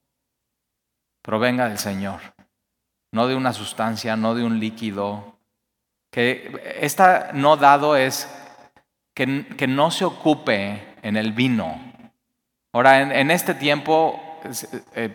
provenga 1.23 1.69
del 1.69 1.79
Señor, 1.79 2.21
no 3.13 3.27
de 3.27 3.35
una 3.35 3.53
sustancia, 3.53 4.17
no 4.17 4.35
de 4.35 4.45
un 4.45 4.59
líquido. 4.59 5.37
Que 6.11 6.79
esta 6.81 7.33
no 7.35 7.57
dado 7.57 7.97
es 7.97 8.29
que, 9.15 9.47
que 9.57 9.67
no 9.67 9.91
se 9.91 10.05
ocupe 10.05 10.97
en 11.03 11.17
el 11.17 11.33
vino. 11.33 11.81
Ahora, 12.73 13.01
en 13.01 13.31
este 13.31 13.55
tiempo 13.55 14.21
eh, 14.95 15.15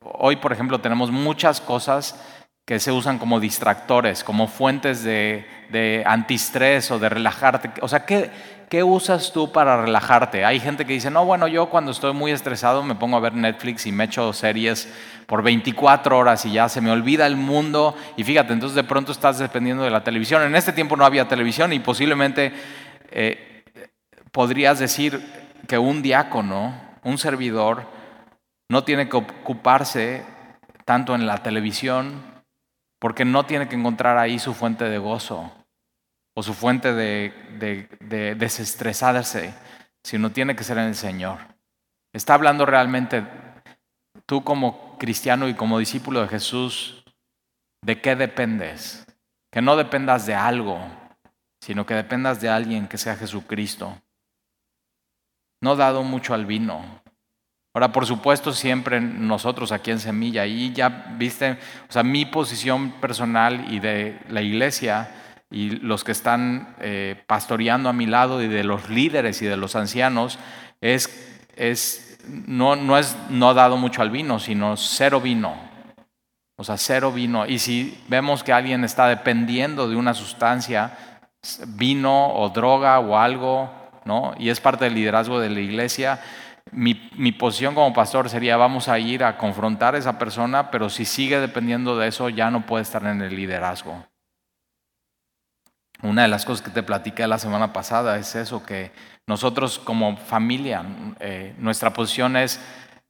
hoy, 0.00 0.36
por 0.36 0.52
ejemplo, 0.52 0.80
tenemos 0.80 1.10
muchas 1.10 1.60
cosas 1.60 2.20
que 2.64 2.80
se 2.80 2.92
usan 2.92 3.18
como 3.18 3.40
distractores, 3.40 4.24
como 4.24 4.46
fuentes 4.46 5.02
de, 5.02 5.46
de 5.70 6.02
antistrés 6.06 6.90
o 6.90 6.98
de 6.98 7.08
relajarte. 7.08 7.70
O 7.82 7.88
sea, 7.88 8.06
¿qué, 8.06 8.30
¿qué 8.74 8.82
usas 8.82 9.30
tú 9.30 9.52
para 9.52 9.80
relajarte? 9.82 10.44
Hay 10.44 10.58
gente 10.58 10.84
que 10.84 10.94
dice, 10.94 11.08
no, 11.08 11.24
bueno, 11.24 11.46
yo 11.46 11.70
cuando 11.70 11.92
estoy 11.92 12.12
muy 12.12 12.32
estresado 12.32 12.82
me 12.82 12.96
pongo 12.96 13.16
a 13.16 13.20
ver 13.20 13.32
Netflix 13.32 13.86
y 13.86 13.92
me 13.92 14.02
echo 14.02 14.32
series 14.32 14.92
por 15.26 15.44
24 15.44 16.18
horas 16.18 16.44
y 16.44 16.50
ya 16.50 16.68
se 16.68 16.80
me 16.80 16.90
olvida 16.90 17.24
el 17.24 17.36
mundo. 17.36 17.94
Y 18.16 18.24
fíjate, 18.24 18.52
entonces 18.52 18.74
de 18.74 18.82
pronto 18.82 19.12
estás 19.12 19.38
dependiendo 19.38 19.84
de 19.84 19.90
la 19.90 20.02
televisión. 20.02 20.42
En 20.42 20.56
este 20.56 20.72
tiempo 20.72 20.96
no 20.96 21.04
había 21.04 21.28
televisión 21.28 21.72
y 21.72 21.78
posiblemente 21.78 22.52
eh, 23.12 23.62
podrías 24.32 24.80
decir 24.80 25.24
que 25.68 25.78
un 25.78 26.02
diácono, 26.02 26.74
un 27.04 27.16
servidor, 27.16 27.86
no 28.68 28.82
tiene 28.82 29.08
que 29.08 29.18
ocuparse 29.18 30.24
tanto 30.84 31.14
en 31.14 31.28
la 31.28 31.44
televisión 31.44 32.24
porque 32.98 33.24
no 33.24 33.46
tiene 33.46 33.68
que 33.68 33.76
encontrar 33.76 34.18
ahí 34.18 34.40
su 34.40 34.52
fuente 34.52 34.88
de 34.88 34.98
gozo 34.98 35.52
o 36.34 36.42
su 36.42 36.52
fuente 36.52 36.92
de, 36.92 38.34
desestresarse, 38.36 39.54
sino 40.02 40.30
tiene 40.30 40.56
que 40.56 40.64
ser 40.64 40.78
en 40.78 40.88
el 40.88 40.94
Señor. 40.94 41.38
Está 42.12 42.34
hablando 42.34 42.66
realmente 42.66 43.24
tú 44.26 44.44
como 44.44 44.98
cristiano 44.98 45.48
y 45.48 45.54
como 45.54 45.78
discípulo 45.78 46.20
de 46.20 46.28
Jesús, 46.28 47.04
¿de 47.82 48.00
qué 48.00 48.16
dependes? 48.16 49.06
Que 49.50 49.62
no 49.62 49.76
dependas 49.76 50.26
de 50.26 50.34
algo, 50.34 50.78
sino 51.60 51.86
que 51.86 51.94
dependas 51.94 52.40
de 52.40 52.48
alguien 52.48 52.88
que 52.88 52.98
sea 52.98 53.16
Jesucristo. 53.16 54.00
No 55.60 55.76
dado 55.76 56.02
mucho 56.02 56.34
al 56.34 56.46
vino, 56.46 57.02
Ahora, 57.76 57.90
por 57.90 58.06
supuesto, 58.06 58.52
siempre 58.52 59.00
nosotros 59.00 59.72
aquí 59.72 59.90
en 59.90 59.98
Semilla, 59.98 60.46
y 60.46 60.72
ya 60.72 61.12
viste, 61.18 61.58
o 61.88 61.92
sea, 61.92 62.04
mi 62.04 62.24
posición 62.24 62.92
personal 63.00 63.66
y 63.68 63.80
de 63.80 64.16
la 64.28 64.42
iglesia 64.42 65.10
y 65.54 65.70
los 65.70 66.02
que 66.02 66.10
están 66.10 66.74
eh, 66.80 67.22
pastoreando 67.28 67.88
a 67.88 67.92
mi 67.92 68.06
lado 68.06 68.42
y 68.42 68.48
de 68.48 68.64
los 68.64 68.90
líderes 68.90 69.40
y 69.40 69.46
de 69.46 69.56
los 69.56 69.76
ancianos, 69.76 70.40
es, 70.80 71.38
es, 71.54 72.18
no, 72.28 72.74
no 72.74 72.98
es 72.98 73.16
no 73.30 73.54
dado 73.54 73.76
mucho 73.76 74.02
al 74.02 74.10
vino, 74.10 74.40
sino 74.40 74.76
cero 74.76 75.20
vino. 75.20 75.54
O 76.56 76.64
sea, 76.64 76.76
cero 76.76 77.12
vino. 77.12 77.46
Y 77.46 77.60
si 77.60 77.96
vemos 78.08 78.42
que 78.42 78.52
alguien 78.52 78.82
está 78.82 79.06
dependiendo 79.06 79.88
de 79.88 79.94
una 79.94 80.12
sustancia, 80.12 80.98
vino 81.68 82.34
o 82.34 82.50
droga 82.50 82.98
o 82.98 83.16
algo, 83.16 83.70
¿no? 84.04 84.34
Y 84.36 84.48
es 84.48 84.58
parte 84.58 84.86
del 84.86 84.94
liderazgo 84.94 85.38
de 85.38 85.50
la 85.50 85.60
iglesia, 85.60 86.20
mi, 86.72 87.32
posición 87.32 87.76
como 87.76 87.92
pastor 87.92 88.28
sería 88.28 88.56
vamos 88.56 88.88
a 88.88 88.98
ir 88.98 89.22
a 89.22 89.38
confrontar 89.38 89.94
a 89.94 89.98
esa 89.98 90.18
persona, 90.18 90.72
pero 90.72 90.90
si 90.90 91.04
sigue 91.04 91.38
dependiendo 91.38 91.96
de 91.96 92.08
eso 92.08 92.28
ya 92.28 92.50
no 92.50 92.66
puede 92.66 92.82
estar 92.82 93.04
en 93.06 93.22
el 93.22 93.36
liderazgo. 93.36 94.04
Una 96.04 96.22
de 96.22 96.28
las 96.28 96.44
cosas 96.44 96.62
que 96.62 96.70
te 96.70 96.82
platiqué 96.82 97.26
la 97.26 97.38
semana 97.38 97.72
pasada 97.72 98.18
es 98.18 98.34
eso, 98.34 98.64
que 98.64 98.92
nosotros 99.26 99.78
como 99.78 100.18
familia, 100.18 100.84
eh, 101.18 101.54
nuestra 101.58 101.94
posición 101.94 102.36
es 102.36 102.60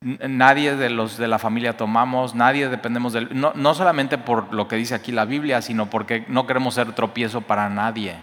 nadie 0.01 0.77
de 0.77 0.91
los 0.91 1.17
de 1.17 1.27
la 1.27 1.41
familia 1.41 1.77
tomamos, 1.77 2.37
nadie 2.37 2.69
dependemos 2.69 3.13
del... 3.13 3.29
No, 3.39 3.53
no 3.57 3.75
solamente 3.75 4.17
por 4.17 4.55
lo 4.55 4.69
que 4.69 4.77
dice 4.77 4.95
aquí 4.95 5.11
la 5.11 5.25
Biblia, 5.25 5.61
sino 5.61 5.91
porque 5.91 6.25
no 6.29 6.47
queremos 6.47 6.75
ser 6.75 6.93
tropiezo 6.93 7.41
para 7.41 7.69
nadie. 7.69 8.15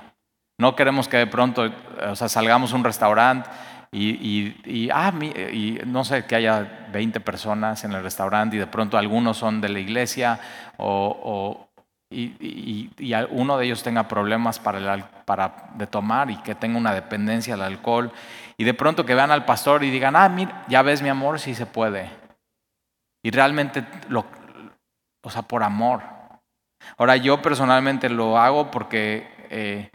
No 0.57 0.75
queremos 0.75 1.09
que 1.09 1.17
de 1.17 1.27
pronto, 1.27 1.69
o 2.09 2.15
sea, 2.15 2.29
salgamos 2.29 2.71
a 2.71 2.75
un 2.77 2.85
restaurante 2.85 3.49
y, 3.91 4.89
ah, 4.93 5.11
y 5.19 5.79
no 5.85 6.05
sé, 6.05 6.25
que 6.25 6.35
haya 6.35 6.87
20 6.93 7.19
personas 7.19 7.83
en 7.83 7.91
el 7.91 8.03
restaurante 8.03 8.55
y 8.55 8.59
de 8.59 8.67
pronto 8.67 8.97
algunos 8.97 9.35
son 9.35 9.59
de 9.59 9.67
la 9.67 9.79
iglesia 9.79 10.39
o, 10.77 11.67
y, 12.11 12.89
uno 13.29 13.57
de 13.57 13.65
ellos 13.65 13.83
tenga 13.83 14.07
problemas 14.07 14.59
para, 14.59 15.09
para 15.25 15.69
de 15.75 15.87
tomar 15.87 16.29
y 16.29 16.37
que 16.37 16.55
tenga 16.55 16.77
una 16.77 16.93
dependencia 16.93 17.53
al 17.53 17.61
alcohol 17.61 18.11
y 18.57 18.63
de 18.63 18.73
pronto 18.73 19.05
que 19.05 19.15
vean 19.15 19.31
al 19.31 19.45
pastor 19.45 19.83
y 19.83 19.89
digan, 19.89 20.15
ah, 20.15 20.29
mira, 20.29 20.65
ya 20.67 20.81
ves 20.81 21.01
mi 21.01 21.09
amor, 21.09 21.39
sí 21.39 21.55
se 21.55 21.65
puede. 21.65 22.09
Y 23.23 23.31
realmente, 23.31 23.85
lo, 24.09 24.25
o 25.23 25.29
sea, 25.29 25.43
por 25.43 25.63
amor. 25.63 26.03
Ahora 26.97 27.15
yo 27.15 27.41
personalmente 27.41 28.09
lo 28.09 28.37
hago 28.37 28.71
porque 28.71 29.27
eh, 29.49 29.89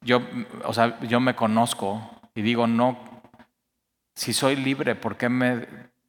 yo, 0.00 0.22
o 0.64 0.72
sea, 0.72 0.98
yo 1.00 1.20
me 1.20 1.34
conozco 1.34 2.10
y 2.34 2.42
digo, 2.42 2.66
no, 2.66 2.98
si 4.14 4.32
soy 4.32 4.56
libre, 4.56 4.94
¿por 4.94 5.16
qué 5.16 5.28
me 5.28 5.66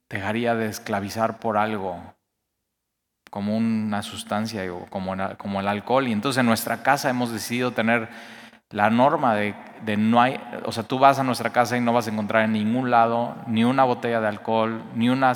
dejaría 0.10 0.56
de 0.56 0.68
esclavizar 0.68 1.40
por 1.40 1.58
algo? 1.58 2.02
Como 3.30 3.56
una 3.56 4.02
sustancia 4.02 4.62
o 4.74 4.86
como, 4.90 5.16
como 5.38 5.60
el 5.60 5.68
alcohol. 5.68 6.08
Y 6.08 6.12
entonces 6.12 6.40
en 6.40 6.46
nuestra 6.46 6.84
casa 6.84 7.10
hemos 7.10 7.32
decidido 7.32 7.72
tener 7.72 8.10
la 8.72 8.90
norma 8.90 9.36
de, 9.36 9.56
de, 9.84 9.98
no 9.98 10.22
hay, 10.22 10.40
o 10.64 10.72
sea, 10.72 10.84
tú 10.84 11.00
vas 11.00 11.18
a 11.18 11.24
nuestra 11.24 11.50
casa 11.50 11.76
y 11.76 11.82
no 11.82 11.92
vas 11.92 12.08
a 12.08 12.12
encontrar 12.12 12.46
en 12.46 12.54
ningún 12.54 12.92
lado 12.92 13.36
ni 13.48 13.64
una 13.64 13.84
botella 13.84 14.22
de 14.22 14.28
alcohol, 14.28 14.84
ni 14.94 15.10
una 15.10 15.34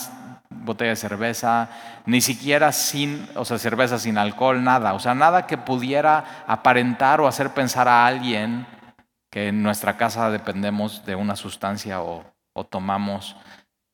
botella 0.49 0.91
de 0.91 0.95
cerveza, 0.95 1.69
ni 2.05 2.21
siquiera 2.21 2.71
sin, 2.71 3.27
o 3.35 3.45
sea, 3.45 3.57
cerveza 3.57 3.99
sin 3.99 4.17
alcohol, 4.17 4.63
nada. 4.63 4.93
O 4.93 4.99
sea, 4.99 5.15
nada 5.15 5.47
que 5.47 5.57
pudiera 5.57 6.43
aparentar 6.47 7.21
o 7.21 7.27
hacer 7.27 7.49
pensar 7.51 7.87
a 7.87 8.05
alguien 8.05 8.65
que 9.29 9.47
en 9.47 9.63
nuestra 9.63 9.97
casa 9.97 10.29
dependemos 10.29 11.05
de 11.05 11.15
una 11.15 11.35
sustancia 11.35 12.01
o, 12.01 12.23
tomamos. 12.69 13.35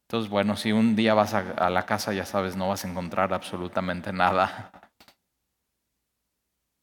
Entonces, 0.10 0.32
bueno, 0.32 0.58
si 0.58 0.72
un 0.72 0.96
día 0.96 1.13
vas 1.13 1.36
a, 1.36 1.70
la 1.70 1.86
casa, 1.86 2.13
ya 2.13 2.25
sabes, 2.25 2.56
no 2.56 2.68
vas 2.68 2.84
a 2.84 2.89
encontrar 2.89 3.32
absolutamente 3.32 4.12
nada. 4.12 4.72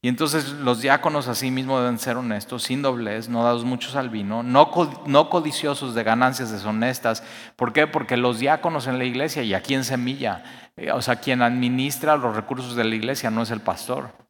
Y 0.01 0.07
entonces 0.07 0.47
los 0.51 0.81
diáconos 0.81 1.27
así 1.27 1.51
mismo 1.51 1.77
deben 1.77 1.99
ser 1.99 2.15
honestos, 2.15 2.63
sin 2.63 2.81
doblez, 2.81 3.27
no 3.27 3.43
dados 3.43 3.65
muchos 3.65 3.97
al 3.97 4.09
vino, 4.09 4.43
no, 4.43 4.71
no 5.07 5.29
codiciosos 5.29 5.93
de 5.93 6.05
ganancias 6.05 6.51
deshonestas. 6.51 7.21
¿Por 7.57 7.73
qué? 7.73 7.85
Porque 7.85 8.15
los 8.15 8.39
diáconos 8.39 8.87
en 8.87 8.97
la 8.97 9.03
iglesia 9.03 9.43
y 9.43 9.53
aquí 9.53 9.73
en 9.73 9.83
Semilla, 9.83 10.71
eh, 10.77 10.93
o 10.93 11.01
sea, 11.01 11.17
quien 11.17 11.41
administra 11.41 12.15
los 12.15 12.33
recursos 12.33 12.77
de 12.77 12.85
la 12.85 12.95
iglesia 12.95 13.29
no 13.29 13.41
es 13.41 13.51
el 13.51 13.59
pastor. 13.59 14.26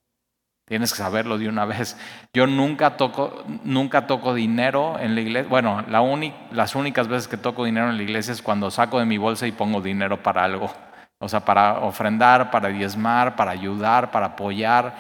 Tienes 0.68 0.92
que 0.92 0.98
saberlo 0.98 1.38
de 1.38 1.48
una 1.48 1.66
vez. 1.66 1.98
Yo 2.34 2.46
nunca 2.46 2.98
toco, 2.98 3.44
nunca 3.64 4.06
toco 4.06 4.34
dinero 4.34 5.00
en 5.00 5.16
la 5.16 5.22
iglesia. 5.22 5.50
Bueno, 5.50 5.84
la 5.88 6.04
las 6.52 6.76
únicas 6.76 7.08
veces 7.08 7.28
que 7.28 7.38
toco 7.38 7.66
dinero 7.66 7.90
en 7.90 7.98
la 7.98 8.04
iglesia 8.04 8.34
es 8.34 8.42
cuando 8.42 8.70
saco 8.70 9.00
de 9.00 9.06
mi 9.06 9.18
bolsa 9.18 9.48
y 9.48 9.52
pongo 9.52 9.82
dinero 9.82 10.22
para 10.22 10.44
algo. 10.44 10.72
O 11.20 11.30
sea, 11.30 11.40
para 11.46 11.80
ofrendar, 11.80 12.52
para 12.52 12.68
diezmar, 12.68 13.36
para 13.36 13.52
ayudar, 13.52 14.12
para 14.12 14.28
apoyar. 14.28 14.96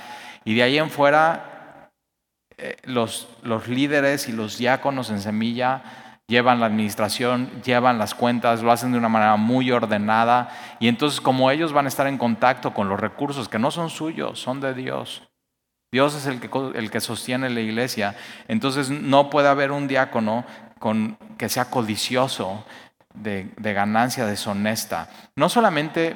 Y 0.46 0.56
de 0.56 0.64
ahí 0.64 0.78
en 0.78 0.90
fuera, 0.90 1.92
eh, 2.58 2.78
los, 2.84 3.28
los 3.44 3.68
líderes 3.68 4.30
y 4.30 4.32
los 4.32 4.58
diáconos 4.58 5.10
en 5.10 5.20
semilla 5.20 5.84
llevan 6.28 6.60
la 6.60 6.66
administración, 6.66 7.62
llevan 7.64 7.98
las 7.98 8.16
cuentas, 8.16 8.64
lo 8.64 8.72
hacen 8.72 8.94
de 8.94 8.98
una 8.98 9.10
manera 9.10 9.36
muy 9.36 9.70
ordenada. 9.72 10.50
Y 10.80 10.88
entonces 10.88 11.20
como 11.20 11.52
ellos 11.52 11.74
van 11.74 11.86
a 11.86 11.90
estar 11.90 12.08
en 12.08 12.18
contacto 12.18 12.74
con 12.74 12.88
los 12.88 13.00
recursos 13.00 13.50
que 13.50 13.60
no 13.60 13.70
son 13.70 13.90
suyos, 13.90 14.40
son 14.40 14.62
de 14.62 14.74
Dios 14.74 15.27
Dios 15.98 16.14
es 16.14 16.28
el 16.28 16.40
que, 16.40 16.48
el 16.76 16.92
que 16.92 17.00
sostiene 17.02 17.50
la 17.50 17.60
iglesia. 17.60 18.16
Entonces 18.48 18.92
no 18.92 19.32
puede 19.32 19.48
haber 19.48 19.72
un 19.72 19.88
diácono 19.88 20.46
con, 20.78 21.18
que 21.40 21.50
sea 21.50 21.72
codicioso 21.72 22.64
de, 23.16 23.50
ganancia 23.58 24.28
deshonesta. 24.28 25.10
No 25.36 25.50
solamente 25.50 26.16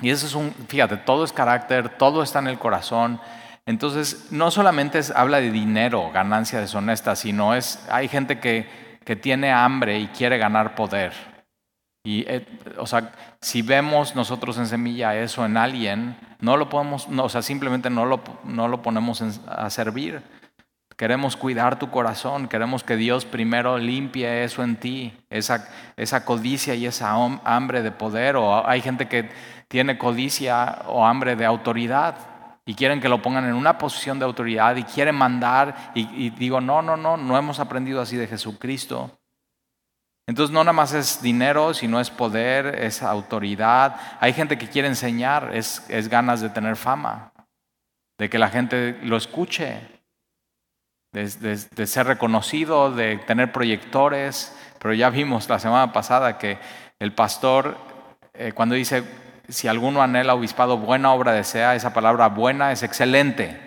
Y 0.00 0.08
eso 0.08 0.24
es 0.24 0.34
un, 0.34 0.54
fíjate, 0.68 0.96
todo 0.96 1.22
es 1.22 1.34
carácter, 1.34 1.98
todo 1.98 2.22
está 2.22 2.38
en 2.38 2.46
el 2.46 2.58
corazón. 2.58 3.20
Entonces, 3.66 4.28
no 4.30 4.50
solamente 4.50 5.00
es, 5.00 5.10
habla 5.10 5.38
de 5.42 5.50
dinero, 5.50 6.10
ganancia 6.10 6.58
deshonesta, 6.58 7.14
sino 7.14 7.54
es, 7.54 7.86
hay 7.90 8.08
gente 8.08 8.40
que, 8.40 8.66
que 9.04 9.16
tiene 9.16 9.52
hambre 9.52 9.98
y 9.98 10.06
quiere 10.06 10.38
ganar 10.38 10.74
poder. 10.74 11.12
Y, 12.06 12.24
eh, 12.28 12.46
o 12.76 12.86
sea, 12.86 13.12
si 13.40 13.62
vemos 13.62 14.14
nosotros 14.14 14.58
en 14.58 14.66
semilla 14.66 15.16
eso 15.16 15.44
en 15.46 15.56
alguien, 15.56 16.16
no 16.38 16.58
lo 16.58 16.68
podemos, 16.68 17.08
no, 17.08 17.24
o 17.24 17.28
sea, 17.30 17.40
simplemente 17.40 17.88
no 17.88 18.04
lo, 18.04 18.22
no 18.44 18.68
lo 18.68 18.82
ponemos 18.82 19.22
a 19.48 19.70
servir. 19.70 20.22
Queremos 20.98 21.34
cuidar 21.34 21.78
tu 21.78 21.90
corazón, 21.90 22.46
queremos 22.46 22.84
que 22.84 22.96
Dios 22.96 23.24
primero 23.24 23.78
limpie 23.78 24.44
eso 24.44 24.62
en 24.62 24.76
ti, 24.76 25.12
esa, 25.30 25.66
esa 25.96 26.26
codicia 26.26 26.74
y 26.74 26.84
esa 26.86 27.14
hambre 27.44 27.82
de 27.82 27.90
poder. 27.90 28.36
O 28.36 28.64
hay 28.68 28.82
gente 28.82 29.08
que 29.08 29.30
tiene 29.68 29.96
codicia 29.96 30.82
o 30.86 31.04
hambre 31.06 31.36
de 31.36 31.46
autoridad 31.46 32.16
y 32.66 32.74
quieren 32.74 33.00
que 33.00 33.08
lo 33.08 33.22
pongan 33.22 33.46
en 33.46 33.54
una 33.54 33.78
posición 33.78 34.18
de 34.18 34.26
autoridad 34.26 34.76
y 34.76 34.84
quieren 34.84 35.16
mandar. 35.16 35.92
Y, 35.94 36.02
y 36.26 36.30
digo, 36.30 36.60
no, 36.60 36.82
no, 36.82 36.98
no, 36.98 37.16
no 37.16 37.36
hemos 37.38 37.58
aprendido 37.60 38.00
así 38.00 38.16
de 38.16 38.28
Jesucristo. 38.28 39.18
Entonces 40.26 40.52
no 40.52 40.64
nada 40.64 40.72
más 40.72 40.94
es 40.94 41.20
dinero, 41.20 41.74
sino 41.74 42.00
es 42.00 42.10
poder, 42.10 42.82
es 42.82 43.02
autoridad. 43.02 43.96
Hay 44.20 44.32
gente 44.32 44.56
que 44.56 44.68
quiere 44.68 44.88
enseñar, 44.88 45.50
es, 45.54 45.84
es 45.88 46.08
ganas 46.08 46.40
de 46.40 46.48
tener 46.48 46.76
fama, 46.76 47.32
de 48.18 48.30
que 48.30 48.38
la 48.38 48.48
gente 48.48 48.98
lo 49.02 49.18
escuche, 49.18 49.80
de, 51.12 51.86
ser 51.86 52.06
reconocido, 52.06 52.90
de 52.90 53.18
tener 53.18 53.52
proyectores. 53.52 54.56
Pero 54.78 54.94
ya 54.94 55.10
vimos 55.10 55.48
la 55.48 55.58
semana 55.58 55.92
pasada 55.92 56.38
que 56.38 56.58
el 56.98 57.12
pastor, 57.12 57.76
eh, 58.32 58.52
cuando 58.52 58.74
dice, 58.74 59.04
si 59.48 59.68
alguno 59.68 60.02
anhela 60.02 60.34
obispado, 60.34 60.78
buena 60.78 61.12
obra 61.12 61.32
desea, 61.32 61.74
esa 61.74 61.92
palabra 61.92 62.28
buena 62.28 62.72
es 62.72 62.82
excelente. 62.82 63.60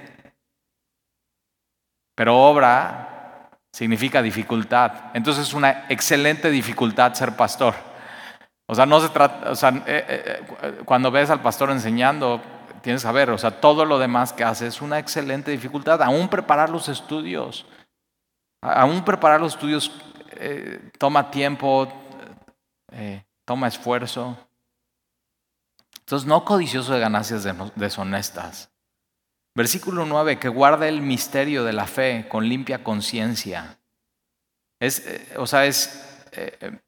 Pero 2.15 2.35
obra 2.35 3.16
significa 3.77 4.23
dificultad. 4.23 5.11
Entonces 5.13 5.49
es 5.49 5.53
una 5.53 5.85
excelente 5.87 6.49
dificultad 6.49 7.13
ser 7.13 7.35
pastor. 7.35 7.75
O 8.65 8.73
sea, 8.73 8.87
no 8.87 8.99
se 8.99 9.09
trata, 9.09 9.51
o 9.51 9.55
sea, 9.55 9.69
eh, 9.85 10.43
eh, 10.63 10.81
cuando 10.83 11.11
ves 11.11 11.29
al 11.29 11.43
pastor 11.43 11.69
enseñando, 11.69 12.41
tienes 12.81 13.03
que 13.03 13.07
saber, 13.07 13.29
o 13.29 13.37
sea, 13.37 13.61
todo 13.61 13.85
lo 13.85 13.99
demás 13.99 14.33
que 14.33 14.43
hace 14.43 14.65
es 14.65 14.81
una 14.81 14.97
excelente 14.97 15.51
dificultad. 15.51 16.01
Aún 16.01 16.27
preparar 16.27 16.71
los 16.71 16.89
estudios, 16.89 17.67
aún 18.63 19.05
preparar 19.05 19.39
los 19.39 19.53
estudios 19.53 19.91
eh, 20.31 20.89
toma 20.97 21.29
tiempo, 21.29 21.87
toma 23.45 23.67
esfuerzo. 23.67 24.35
Entonces, 25.99 26.27
no 26.27 26.43
codicioso 26.43 26.95
de 26.95 26.99
ganancias 26.99 27.47
deshonestas. 27.75 28.71
Versículo 29.57 30.05
9, 30.05 30.37
que 30.37 30.49
guarda 30.49 30.87
el 30.87 31.01
misterio 31.01 31.63
de 31.63 31.73
la 31.73 31.87
fe 31.87 32.27
con 32.29 32.47
limpia 32.47 32.83
conciencia. 32.83 33.79
Es, 34.79 34.99
eh, 34.99 35.33
o 35.35 35.47
sea, 35.47 35.65
es... 35.65 36.27
Eh, 36.31 36.55
eh, 36.61 36.79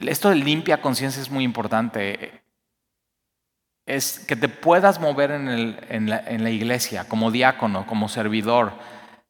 esto 0.00 0.30
de 0.30 0.36
limpia 0.36 0.80
conciencia 0.80 1.20
es 1.20 1.30
muy 1.30 1.44
importante. 1.44 2.40
Es 3.86 4.20
que 4.20 4.34
te 4.34 4.48
puedas 4.48 4.98
mover 4.98 5.30
en, 5.30 5.48
el, 5.48 5.78
en, 5.90 6.08
la, 6.08 6.20
en 6.20 6.42
la 6.42 6.48
iglesia 6.48 7.06
como 7.06 7.30
diácono, 7.30 7.86
como 7.86 8.08
servidor, 8.08 8.72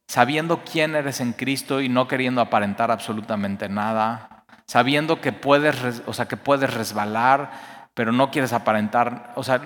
sabiendo 0.06 0.62
quién 0.62 0.94
eres 0.94 1.20
en 1.20 1.32
Cristo 1.32 1.80
y 1.80 1.88
no 1.88 2.06
queriendo 2.06 2.40
aparentar 2.40 2.92
absolutamente 2.92 3.68
nada, 3.68 4.44
sabiendo 4.68 5.20
que 5.20 5.32
puedes, 5.32 6.04
o 6.06 6.12
sea, 6.12 6.28
que 6.28 6.36
puedes 6.36 6.72
resbalar, 6.72 7.77
pero 7.98 8.12
no 8.12 8.30
quieres 8.30 8.52
aparentar, 8.52 9.32
o 9.34 9.42
sea, 9.42 9.60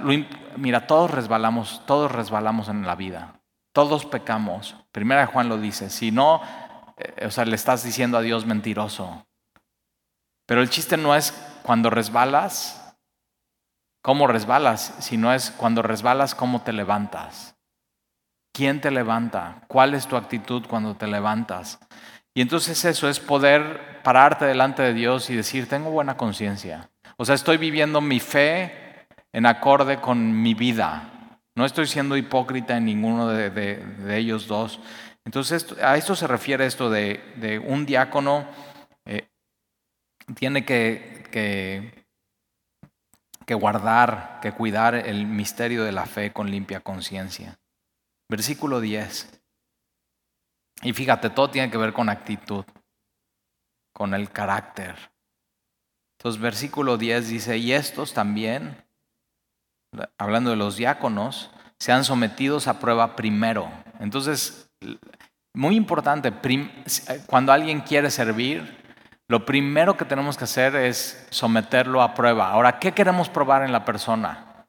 mira, 0.57 0.87
todos 0.87 1.11
resbalamos, 1.11 1.83
todos 1.85 2.11
resbalamos 2.11 2.69
en 2.69 2.87
la 2.87 2.95
vida, 2.95 3.43
todos 3.75 4.07
pecamos. 4.07 4.75
Primera 4.91 5.27
Juan 5.27 5.51
lo 5.51 5.59
dice, 5.59 5.91
si 5.91 6.13
no, 6.13 6.41
eh, 6.97 7.27
o 7.27 7.31
sea, 7.31 7.45
le 7.45 7.55
estás 7.57 7.85
diciendo 7.85 8.17
a 8.17 8.23
Dios 8.23 8.47
mentiroso. 8.47 9.27
Pero 10.47 10.63
el 10.63 10.71
chiste 10.71 10.97
no 10.97 11.15
es 11.15 11.33
cuando 11.63 11.91
resbalas, 11.91 12.97
cómo 14.01 14.27
resbalas, 14.27 14.95
sino 15.01 15.35
es 15.35 15.51
cuando 15.51 15.83
resbalas, 15.83 16.35
cómo 16.35 16.63
te 16.63 16.73
levantas. 16.73 17.59
¿Quién 18.55 18.81
te 18.81 18.91
levanta? 18.91 19.65
¿Cuál 19.69 19.93
es 19.93 20.07
tu 20.07 20.17
actitud 20.17 20.67
cuando 20.67 20.97
te 20.97 21.07
levantas? 21.07 21.81
Y 22.33 22.41
entonces 22.41 22.83
eso 22.87 23.11
es 23.11 23.21
poder 23.21 24.01
pararte 24.03 24.47
delante 24.47 24.81
de 24.81 24.95
Dios 24.95 25.29
y 25.29 25.37
decir, 25.37 25.69
tengo 25.69 25.91
buena 25.91 26.17
conciencia. 26.17 26.89
O 27.17 27.25
sea, 27.25 27.35
estoy 27.35 27.57
viviendo 27.57 28.01
mi 28.01 28.21
fe 28.21 29.07
en 29.33 29.47
acorde 29.47 30.01
con 30.01 30.43
mi 30.43 30.55
vida. 30.55 31.41
No 31.55 31.65
estoy 31.65 31.87
siendo 31.87 32.17
hipócrita 32.17 32.77
en 32.77 32.87
ninguno 32.87 33.29
de, 33.29 34.17
ellos 34.17 34.47
dos. 34.47 34.81
Entonces, 35.25 35.67
a 35.83 35.97
esto 35.97 36.15
se 36.17 36.27
refiere 36.27 36.67
esto 36.67 36.91
de, 36.91 37.63
un 37.67 37.87
diácono 37.87 38.47
eh, 39.05 39.29
tiene 40.35 40.65
que, 40.65 41.25
que, 41.31 42.07
que 43.45 43.55
guardar, 43.55 44.39
que 44.41 44.53
cuidar 44.53 44.95
el 44.95 45.27
misterio 45.27 45.85
de 45.85 45.93
la 45.93 46.07
fe 46.07 46.33
con 46.33 46.51
limpia 46.51 46.81
conciencia. 46.81 47.59
Versículo 48.29 48.81
10. 48.81 49.43
Y 50.83 50.93
fíjate, 50.93 51.31
todo 51.31 51.51
tiene 51.51 51.71
que 51.71 51.79
ver 51.79 51.93
con 51.93 52.09
actitud, 52.09 52.65
con 53.93 54.15
el 54.15 54.31
carácter. 54.31 55.12
Entonces, 56.23 56.41
versículo 56.41 56.99
10 56.99 57.31
dice, 57.31 57.59
y 57.59 57.73
estos 57.73 58.15
también, 58.15 58.87
hablando 60.17 60.51
de 60.51 60.57
los 60.57 60.77
diáconos, 60.77 61.51
sean 61.81 62.05
sometidos 62.05 62.69
a 62.69 62.79
prueba 62.79 63.17
primero. 63.17 63.69
Entonces, 63.99 64.71
muy 65.53 65.75
importante, 65.75 66.33
cuando 67.27 67.51
alguien 67.51 67.81
quiere 67.81 68.09
servir, 68.09 68.85
lo 69.27 69.45
primero 69.45 69.97
que 69.97 70.05
tenemos 70.05 70.37
que 70.37 70.45
hacer 70.45 70.77
es 70.77 71.27
someterlo 71.31 72.01
a 72.01 72.15
prueba. 72.15 72.53
Ahora, 72.53 72.79
¿qué 72.79 72.93
queremos 72.93 73.29
probar 73.29 73.65
en 73.65 73.73
la 73.73 73.85
persona? 73.85 74.65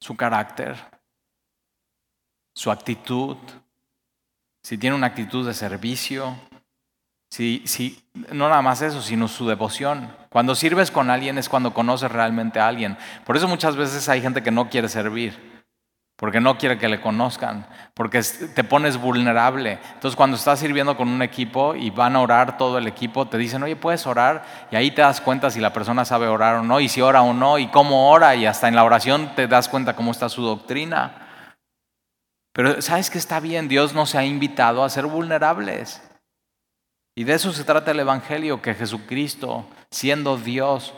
Su 0.00 0.16
carácter, 0.16 0.76
su 2.56 2.72
actitud, 2.72 3.36
si 4.64 4.78
tiene 4.78 4.96
una 4.96 5.06
actitud 5.06 5.46
de 5.46 5.54
servicio, 5.54 6.36
si, 7.34 7.98
no 8.30 8.48
nada 8.48 8.62
más 8.62 8.80
eso, 8.80 9.02
sino 9.02 9.26
su 9.26 9.48
devoción. 9.48 10.14
Cuando 10.28 10.54
sirves 10.54 10.92
con 10.92 11.10
alguien 11.10 11.36
es 11.36 11.48
cuando 11.48 11.74
conoces 11.74 12.10
realmente 12.12 12.60
a 12.60 12.68
alguien. 12.68 12.96
Por 13.24 13.36
eso 13.36 13.48
muchas 13.48 13.74
veces 13.74 14.08
hay 14.08 14.22
gente 14.22 14.42
que 14.42 14.52
no 14.52 14.68
quiere 14.68 14.88
servir, 14.88 15.64
porque 16.14 16.40
no 16.40 16.56
quiere 16.58 16.78
que 16.78 16.88
le 16.88 17.00
conozcan, 17.00 17.66
porque 17.92 18.22
te 18.22 18.62
pones 18.62 18.98
vulnerable. 18.98 19.80
Entonces 19.94 20.14
cuando 20.14 20.36
estás 20.36 20.60
sirviendo 20.60 20.96
con 20.96 21.08
un 21.08 21.22
equipo 21.22 21.74
y 21.74 21.90
van 21.90 22.14
a 22.14 22.20
orar 22.20 22.56
todo 22.56 22.78
el 22.78 22.86
equipo, 22.86 23.26
te 23.26 23.36
dicen, 23.36 23.64
oye, 23.64 23.74
puedes 23.74 24.06
orar, 24.06 24.44
y 24.70 24.76
ahí 24.76 24.92
te 24.92 25.02
das 25.02 25.20
cuenta 25.20 25.50
si 25.50 25.58
la 25.58 25.72
persona 25.72 26.04
sabe 26.04 26.28
orar 26.28 26.56
o 26.56 26.62
no, 26.62 26.78
y 26.78 26.88
si 26.88 27.00
ora 27.00 27.22
o 27.22 27.34
no, 27.34 27.58
y 27.58 27.66
cómo 27.66 28.10
ora, 28.10 28.36
y 28.36 28.46
hasta 28.46 28.68
en 28.68 28.76
la 28.76 28.84
oración 28.84 29.34
te 29.34 29.48
das 29.48 29.68
cuenta 29.68 29.96
cómo 29.96 30.12
está 30.12 30.28
su 30.28 30.42
doctrina. 30.42 31.26
Pero 32.52 32.80
sabes 32.80 33.10
que 33.10 33.18
está 33.18 33.40
bien, 33.40 33.66
Dios 33.66 33.92
nos 33.92 34.14
ha 34.14 34.24
invitado 34.24 34.84
a 34.84 34.88
ser 34.88 35.06
vulnerables. 35.06 36.00
Y 37.16 37.24
de 37.24 37.34
eso 37.34 37.52
se 37.52 37.64
trata 37.64 37.92
el 37.92 38.00
Evangelio, 38.00 38.60
que 38.60 38.74
Jesucristo, 38.74 39.68
siendo 39.90 40.36
Dios, 40.36 40.94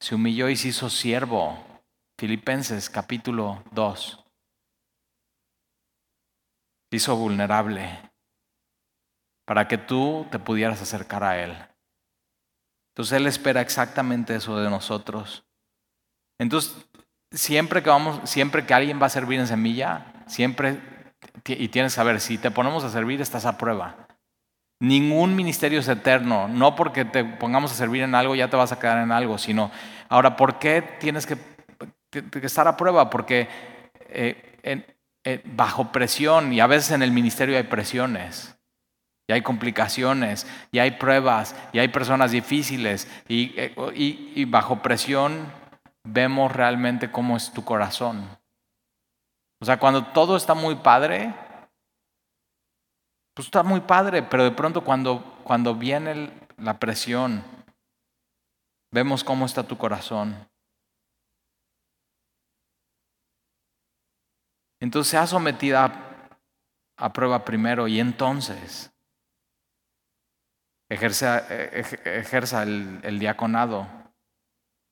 se 0.00 0.14
humilló 0.14 0.48
y 0.48 0.56
se 0.56 0.68
hizo 0.68 0.88
siervo. 0.88 1.62
Filipenses 2.18 2.88
capítulo 2.88 3.62
2. 3.72 4.24
Se 6.90 6.96
hizo 6.96 7.16
vulnerable 7.16 8.10
para 9.44 9.68
que 9.68 9.76
tú 9.76 10.26
te 10.30 10.38
pudieras 10.38 10.80
acercar 10.80 11.24
a 11.24 11.42
Él. 11.42 11.54
Entonces 12.92 13.12
Él 13.18 13.26
espera 13.26 13.60
exactamente 13.60 14.36
eso 14.36 14.56
de 14.56 14.70
nosotros. 14.70 15.44
Entonces, 16.38 16.74
siempre 17.30 17.82
que 17.82 17.90
vamos, 17.90 18.30
siempre 18.30 18.64
que 18.64 18.72
alguien 18.72 19.00
va 19.00 19.06
a 19.06 19.10
servir 19.10 19.40
en 19.40 19.46
semilla, 19.46 20.24
siempre, 20.26 20.80
y 21.44 21.68
tienes 21.68 21.92
que 21.92 21.96
saber, 21.96 22.20
si 22.20 22.38
te 22.38 22.50
ponemos 22.50 22.84
a 22.84 22.90
servir, 22.90 23.20
estás 23.20 23.44
a 23.44 23.58
prueba. 23.58 24.06
Ningún 24.80 25.36
ministerio 25.36 25.80
es 25.80 25.88
eterno. 25.88 26.48
No 26.48 26.74
porque 26.74 27.04
te 27.04 27.24
pongamos 27.24 27.72
a 27.72 27.74
servir 27.74 28.02
en 28.02 28.14
algo 28.14 28.34
ya 28.34 28.50
te 28.50 28.56
vas 28.56 28.72
a 28.72 28.78
quedar 28.78 28.98
en 28.98 29.12
algo, 29.12 29.38
sino 29.38 29.70
ahora, 30.08 30.36
¿por 30.36 30.58
qué 30.58 30.82
tienes 31.00 31.26
que, 31.26 31.38
estar 32.42 32.68
a 32.68 32.76
prueba? 32.76 33.10
Porque 33.10 33.48
eh, 34.08 35.42
bajo 35.44 35.90
presión, 35.90 36.52
y 36.52 36.60
a 36.60 36.66
veces 36.66 36.92
en 36.92 37.02
el 37.02 37.10
ministerio 37.10 37.56
hay 37.56 37.64
presiones, 37.64 38.56
y 39.26 39.32
hay 39.32 39.42
complicaciones, 39.42 40.46
y 40.70 40.78
hay 40.78 40.92
pruebas, 40.92 41.56
y 41.72 41.78
hay 41.78 41.88
personas 41.88 42.30
difíciles, 42.30 43.08
y, 43.26 43.54
eh, 43.56 43.74
y 43.94 44.44
bajo 44.44 44.82
presión 44.82 45.50
vemos 46.04 46.52
realmente 46.52 47.10
cómo 47.10 47.36
es 47.36 47.52
tu 47.52 47.64
corazón. 47.64 48.28
O 49.60 49.64
sea, 49.64 49.78
cuando 49.78 50.04
todo 50.04 50.36
está 50.36 50.54
muy 50.54 50.74
padre, 50.74 51.32
pues 53.34 53.48
está 53.48 53.62
muy 53.62 53.80
padre, 53.80 54.22
pero 54.22 54.44
de 54.44 54.52
pronto 54.52 54.84
cuando, 54.84 55.40
cuando 55.44 55.74
viene 55.74 56.32
la 56.56 56.78
presión, 56.78 57.42
Vemos 58.94 59.24
cómo 59.24 59.44
está 59.44 59.64
tu 59.64 59.76
corazón. 59.76 60.48
Entonces 64.78 65.10
sea 65.10 65.26
sometida 65.26 66.30
a, 66.96 67.12
prueba 67.12 67.44
primero 67.44 67.88
y 67.88 67.98
entonces 67.98 68.92
ejerza, 70.88 71.40
ejerza 71.48 72.62
el, 72.62 73.00
el 73.02 73.18
diaconado. 73.18 73.88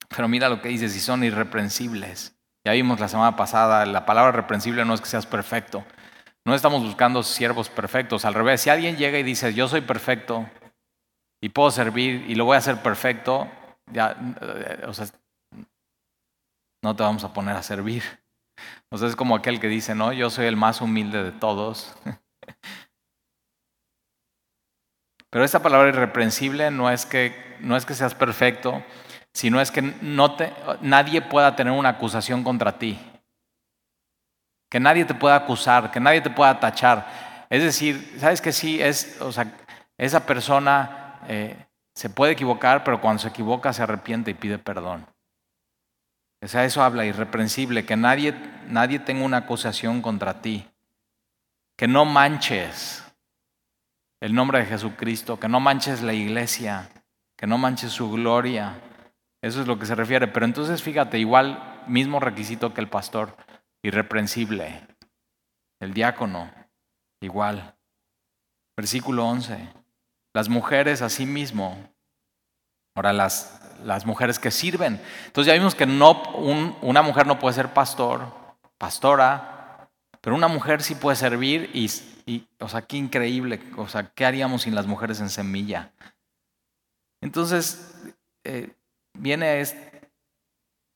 Pero 0.09 0.27
mira 0.27 0.49
lo 0.49 0.61
que 0.61 0.71
dice, 0.71 0.89
si 0.89 0.99
son 0.99 1.23
irreprensibles. 1.23 2.37
Ya 2.65 2.73
vimos 2.73 2.99
la 2.99 3.07
semana 3.07 3.37
pasada, 3.37 3.87
la 3.87 4.05
palabra 4.05 4.33
reprensible 4.33 4.85
no 4.85 4.95
es 4.95 5.01
que 5.01 5.07
seas 5.07 5.27
perfecto. 5.27 5.85
No 6.45 6.55
estamos 6.55 6.83
buscando 6.83 7.23
siervos 7.23 7.69
perfectos. 7.69 8.25
Al 8.25 8.35
revés, 8.35 8.61
si 8.61 8.71
alguien 8.71 8.97
llega 8.97 9.19
y 9.19 9.23
dice, 9.23 9.55
yo 9.55 9.69
soy 9.69 9.81
perfecto 9.81 10.49
y 11.41 11.51
puedo 11.51 11.71
servir 11.71 12.25
y 12.29 12.35
lo 12.35 12.45
voy 12.45 12.57
a 12.57 12.59
hacer 12.59 12.83
perfecto, 12.83 13.49
ya, 13.93 14.17
eh, 14.41 14.85
o 14.87 14.95
sea, 14.95 15.07
no 16.83 16.97
te 16.97 17.03
vamos 17.03 17.23
a 17.25 17.33
poner 17.33 17.57
a 17.57 17.63
servir. 17.63 18.03
O 18.91 18.99
sea, 18.99 19.09
es 19.09 19.17
como 19.17 19.37
aquel 19.37 19.61
que 19.61 19.69
dice, 19.69 19.95
no, 19.95 20.13
yo 20.13 20.31
soy 20.31 20.47
el 20.47 20.57
más 20.57 20.81
humilde 20.81 21.23
de 21.23 21.33
todos. 21.33 21.95
Pero 25.31 25.45
esta 25.45 25.63
palabra 25.63 25.89
irreprensible 25.89 26.71
no 26.71 26.91
es 26.91 27.07
que, 27.07 27.57
no 27.61 27.77
es 27.77 27.87
que 27.87 27.95
seas 27.95 28.15
perfecto, 28.15 28.85
sino 29.33 29.61
es 29.61 29.71
que 29.71 29.81
no 29.81 30.37
te, 30.37 30.53
nadie 30.83 31.23
pueda 31.23 31.57
tener 31.57 31.73
una 31.73 31.91
acusación 31.91 32.45
contra 32.45 32.79
ti. 32.79 32.99
Que 34.73 34.81
nadie 34.81 35.05
te 35.05 35.13
pueda 35.13 35.37
acusar, 35.37 35.91
que 35.91 36.01
nadie 36.01 36.23
te 36.23 36.31
pueda 36.31 36.59
tachar. 36.59 37.45
Es 37.51 37.63
decir, 37.63 38.17
¿sabes 38.19 38.41
que 38.41 38.53
sí? 38.53 38.81
Es, 38.81 39.21
o 39.21 39.31
sea, 39.31 39.53
esa 39.99 40.25
persona 40.25 41.21
eh, 41.29 41.67
se 41.95 42.09
puede 42.09 42.33
equivocar, 42.33 42.83
pero 42.83 42.99
cuando 42.99 43.21
se 43.21 43.29
equivoca 43.29 43.75
se 43.75 43.83
arrepiente 43.83 44.31
y 44.31 44.35
pide 44.35 44.57
perdón. 44.57 45.07
O 46.43 46.49
sea, 46.49 46.65
eso 46.65 46.83
habla 46.83 47.05
irreprensible, 47.05 47.85
que 47.85 47.99
nadie, 47.99 48.35
nadie 48.67 48.99
tenga 48.99 49.27
una 49.27 49.37
acusación 49.37 50.01
contra 50.01 50.41
ti. 50.41 50.67
Que 51.77 51.87
no 51.87 52.07
manches 52.07 53.05
el 54.21 54.35
nombre 54.35 54.61
de 54.61 54.65
Jesucristo, 54.65 55.39
que 55.39 55.49
no 55.49 55.61
manches 55.61 56.01
la 56.01 56.15
iglesia, 56.15 56.89
que 57.37 57.47
no 57.47 57.59
manches 57.59 57.93
su 57.93 58.11
gloria. 58.11 58.81
Eso 59.43 59.61
es 59.61 59.67
lo 59.67 59.79
que 59.79 59.85
se 59.85 59.95
refiere. 59.95 60.29
Pero 60.29 60.47
entonces 60.47 60.83
fíjate, 60.83 61.19
igual, 61.19 61.83
mismo 61.87 62.21
requisito 62.21 62.73
que 62.73 62.81
el 62.81 62.89
pastor, 62.89 63.37
irreprensible. 63.83 64.87
El 65.81 65.95
diácono, 65.95 66.51
igual. 67.21 67.77
Versículo 68.77 69.27
11. 69.27 69.69
Las 70.35 70.49
mujeres 70.49 71.03
asimismo. 71.03 71.77
Ahora 72.95 73.13
las, 73.13 73.61
las 73.85 74.07
mujeres 74.07 74.39
que 74.39 74.51
sirven. 74.51 75.01
Entonces 75.27 75.53
ya 75.53 75.59
vimos 75.59 75.75
que 75.75 75.87
no, 75.87 76.23
una 76.83 77.03
mujer 77.03 77.27
no 77.27 77.39
puede 77.39 77.55
ser 77.55 77.73
pastor, 77.73 78.27
pastora, 78.79 79.91
pero 80.21 80.37
una 80.37 80.49
mujer 80.49 80.83
sí 80.83 80.95
puede 80.95 81.17
servir 81.17 81.71
y, 81.75 81.91
y, 82.27 82.47
o 82.61 82.69
sea, 82.69 82.83
qué 82.83 82.97
increíble, 82.97 83.61
o 83.77 83.89
sea, 83.89 84.13
¿qué 84.15 84.25
haríamos 84.25 84.63
sin 84.63 84.75
las 84.75 84.87
mujeres 84.87 85.21
en 85.21 85.31
semilla? 85.31 85.93
Entonces, 87.21 87.95
eh, 88.45 88.75
viene 89.15 89.61
este, 89.61 89.92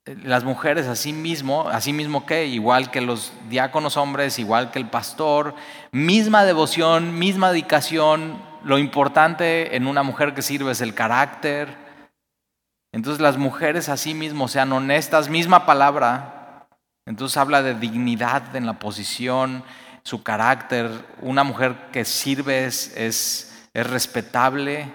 las 0.06 0.44
mujeres 0.44 0.86
así 0.86 1.12
mismo, 1.12 1.68
así 1.68 1.92
mismo 1.92 2.26
que, 2.26 2.46
igual 2.46 2.90
que 2.92 3.00
los 3.00 3.32
diáconos 3.48 3.96
hombres, 3.96 4.38
igual 4.38 4.70
que 4.70 4.78
el 4.78 4.88
pastor, 4.88 5.54
misma 5.90 6.44
devoción, 6.44 7.18
misma 7.18 7.50
dedicación, 7.50 8.40
lo 8.62 8.78
importante 8.78 9.76
en 9.76 9.88
una 9.88 10.04
mujer 10.04 10.32
que 10.32 10.42
sirve 10.42 10.72
es 10.72 10.80
el 10.80 10.94
carácter. 10.94 11.76
Entonces 12.92 13.20
las 13.20 13.36
mujeres 13.36 13.88
así 13.88 14.14
mismo 14.14 14.46
sean 14.46 14.72
honestas, 14.72 15.28
misma 15.28 15.66
palabra. 15.66 16.68
Entonces 17.04 17.36
habla 17.36 17.62
de 17.62 17.74
dignidad 17.74 18.54
en 18.54 18.66
la 18.66 18.78
posición, 18.78 19.64
su 20.04 20.22
carácter. 20.22 20.90
Una 21.20 21.42
mujer 21.42 21.74
que 21.92 22.04
sirve 22.04 22.64
es, 22.64 22.96
es, 22.96 23.68
es 23.74 23.86
respetable. 23.88 24.88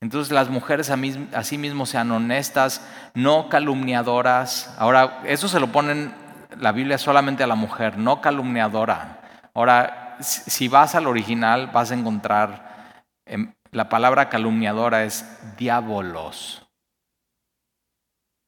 Entonces 0.00 0.32
las 0.32 0.48
mujeres 0.48 0.90
así 0.90 1.58
mismo 1.58 1.84
sean 1.84 2.12
honestas, 2.12 2.86
no 3.14 3.48
calumniadoras. 3.48 4.74
Ahora, 4.78 5.22
eso 5.24 5.48
se 5.48 5.58
lo 5.58 5.72
ponen 5.72 6.14
la 6.56 6.72
Biblia 6.72 6.98
solamente 6.98 7.42
a 7.42 7.48
la 7.48 7.56
mujer, 7.56 7.98
no 7.98 8.20
calumniadora. 8.20 9.20
Ahora, 9.54 10.16
si 10.20 10.68
vas 10.68 10.94
al 10.94 11.06
original, 11.06 11.68
vas 11.68 11.90
a 11.90 11.94
encontrar, 11.94 13.02
em, 13.26 13.54
la 13.72 13.88
palabra 13.88 14.28
calumniadora 14.28 15.04
es 15.04 15.56
diabolos. 15.56 16.64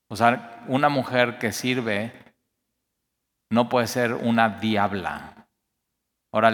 O 0.09 0.17
sea, 0.17 0.65
una 0.69 0.89
mujer 0.89 1.39
que 1.39 1.53
sirve 1.53 2.13
no 3.51 3.69
puede 3.69 3.89
ser 3.89 4.15
una 4.15 4.49
diabla. 4.61 5.47
Ahora, 6.33 6.49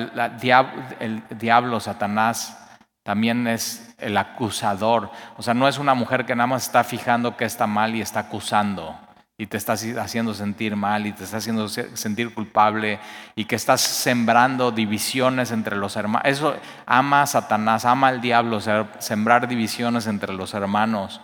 el 1.01 1.23
diablo, 1.39 1.81
Satanás, 1.81 2.65
también 3.07 3.47
es 3.47 3.95
el 3.99 4.16
acusador. 4.16 5.12
O 5.37 5.42
sea, 5.42 5.55
no 5.55 5.69
es 5.69 5.79
una 5.79 5.95
mujer 5.95 6.27
que 6.27 6.35
nada 6.35 6.49
más 6.49 6.66
está 6.66 6.83
fijando 6.83 7.37
que 7.37 7.45
está 7.45 7.69
mal 7.69 7.95
y 7.95 8.01
está 8.01 8.19
acusando 8.19 8.99
y 9.38 9.47
te 9.47 9.57
está 9.57 9.75
haciendo 9.75 10.35
sentir 10.35 10.75
mal 10.75 11.07
y 11.07 11.12
te 11.12 11.23
está 11.23 11.37
haciendo 11.37 11.69
sentir 11.69 12.35
culpable 12.35 12.99
y 13.37 13.45
que 13.45 13.55
estás 13.55 13.81
sembrando 13.81 14.73
divisiones 14.73 15.53
entre 15.53 15.77
los 15.77 15.95
hermanos. 15.95 16.29
Eso 16.29 16.57
ama 16.85 17.23
a 17.23 17.27
Satanás, 17.29 17.85
ama 17.85 18.09
al 18.09 18.21
diablo, 18.21 18.59
sembrar 18.99 19.47
divisiones 19.47 20.09
entre 20.09 20.33
los 20.33 20.53
hermanos. 20.53 21.21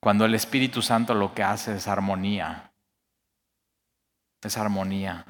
Cuando 0.00 0.24
el 0.24 0.34
Espíritu 0.34 0.80
Santo 0.80 1.12
lo 1.12 1.34
que 1.34 1.42
hace 1.42 1.76
es 1.76 1.86
armonía. 1.86 2.72
Es 4.42 4.56
armonía. 4.56 5.26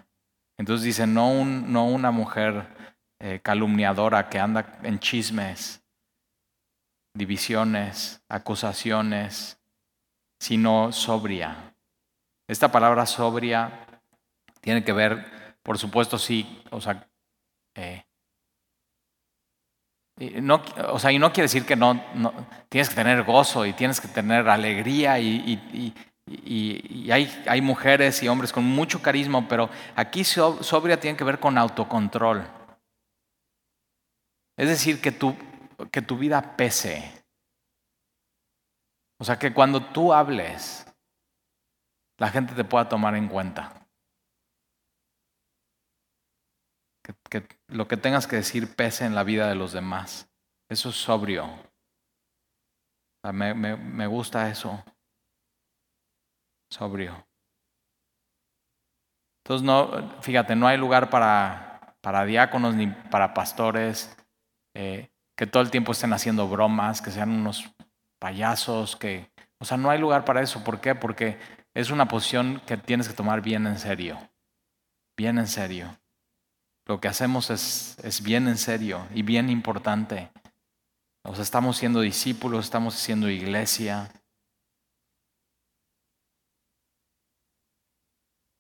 Entonces 0.57 0.85
dice, 0.85 1.09
no, 1.09 1.45
no 1.45 1.87
una 1.87 2.13
mujer 2.13 2.81
eh, 3.25 3.39
calumniadora 3.41 4.29
que 4.29 4.41
anda 4.41 4.81
en 4.83 4.99
chismes, 4.99 5.81
divisiones, 7.15 8.21
acusaciones, 8.29 9.61
sino 10.41 10.91
sobria. 10.91 11.77
Esta 12.49 12.73
palabra 12.73 13.07
sobria 13.07 13.87
tiene 14.61 14.83
que 14.83 14.93
ver, 14.93 15.57
por 15.63 15.79
supuesto, 15.79 16.19
sí, 16.19 16.65
o 16.73 16.81
sea, 16.81 17.09
eh, 17.77 18.03
no, 20.41 20.61
o 20.89 20.99
sea, 20.99 21.13
y 21.13 21.21
no 21.21 21.33
quiere 21.33 21.45
decir 21.45 21.65
que 21.65 21.77
no, 21.77 22.03
tienes 22.69 22.89
que 22.89 22.97
tener 22.97 23.23
gozo 23.23 23.65
y 23.65 23.73
tienes 23.73 24.01
que 24.01 24.09
tener 24.09 24.49
alegría 24.49 25.21
y, 25.21 25.95
y, 26.27 27.11
hay, 27.13 27.45
hay, 27.47 27.61
mujeres 27.61 28.21
y 28.25 28.29
hombres 28.29 28.53
con 28.53 28.65
mucho 28.65 29.01
carisma, 29.01 29.47
pero 29.47 29.71
aquí 29.95 30.25
sobria 30.25 30.99
tiene 30.99 31.17
que 31.17 31.23
ver 31.23 31.39
con 31.39 31.57
autocontrol. 31.57 32.62
Es 34.57 34.69
decir, 34.69 35.01
que 35.01 35.13
tu, 35.13 35.35
que 35.91 36.03
tu 36.03 36.17
vida 36.17 36.57
pese. 36.57 37.25
O 39.19 39.25
sea, 39.25 39.39
que 39.39 39.53
cuando 39.55 39.93
tú 39.93 40.13
hables, 40.13 40.87
la 42.19 42.29
gente 42.29 42.55
te 42.55 42.65
pueda 42.65 42.89
tomar 42.89 43.15
en 43.15 43.29
cuenta. 43.29 43.89
Que, 47.31 47.47
lo 47.69 47.89
que 47.89 47.97
tengas 47.97 48.27
que 48.27 48.37
decir 48.37 48.77
pese 48.77 49.05
en 49.05 49.15
la 49.15 49.25
vida 49.25 49.49
de 49.49 49.55
los 49.55 49.73
demás. 49.73 50.31
Eso 50.69 50.91
es 50.91 50.97
sobrio. 50.97 51.49
me, 53.33 53.55
me 53.55 54.07
gusta 54.07 54.49
eso. 54.51 54.85
Sobrio. 56.71 57.27
Entonces, 59.45 59.67
no, 59.67 60.21
fíjate, 60.23 60.55
no 60.55 60.69
hay 60.69 60.79
lugar 60.79 61.11
para, 61.11 61.97
para 62.01 62.25
diáconos 62.25 62.75
ni 62.75 62.87
para 62.87 63.35
pastores 63.35 64.17
eh, 64.75 65.11
que 65.37 65.47
todo 65.47 65.63
el 65.63 65.71
tiempo 65.71 65.93
estén 65.93 66.13
haciendo 66.13 66.49
bromas, 66.49 67.03
que 67.03 67.11
sean 67.11 67.31
unos 67.31 67.71
payasos, 68.21 68.97
que, 68.97 69.31
o 69.59 69.65
sea, 69.65 69.77
no 69.77 69.91
hay 69.91 69.99
lugar 69.99 70.25
para 70.25 70.43
eso. 70.43 70.63
¿Por 70.63 70.81
qué? 70.81 70.95
Porque 70.95 71.39
es 71.75 71.91
una 71.91 72.09
posición 72.09 72.61
que 72.67 72.77
tienes 72.77 73.09
que 73.09 73.15
tomar 73.15 73.41
bien 73.41 73.67
en 73.67 73.79
serio, 73.79 74.19
bien 75.17 75.39
en 75.39 75.49
serio. 75.49 75.99
Lo 76.87 77.01
que 77.01 77.09
hacemos 77.09 77.51
es, 77.51 77.97
es 78.03 78.23
bien 78.23 78.49
en 78.49 78.59
serio 78.59 79.07
y 79.15 79.23
bien 79.23 79.49
importante. 79.51 80.31
O 81.25 81.35
sea, 81.35 81.43
estamos 81.43 81.77
siendo 81.77 82.01
discípulos, 82.01 82.65
estamos 82.65 82.95
siendo 82.95 83.31
iglesia. 83.31 84.13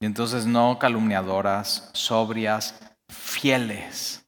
Y 0.00 0.06
entonces 0.06 0.46
no 0.46 0.78
calumniadoras, 0.78 1.90
sobrias, 1.92 2.80
fieles. 3.08 4.21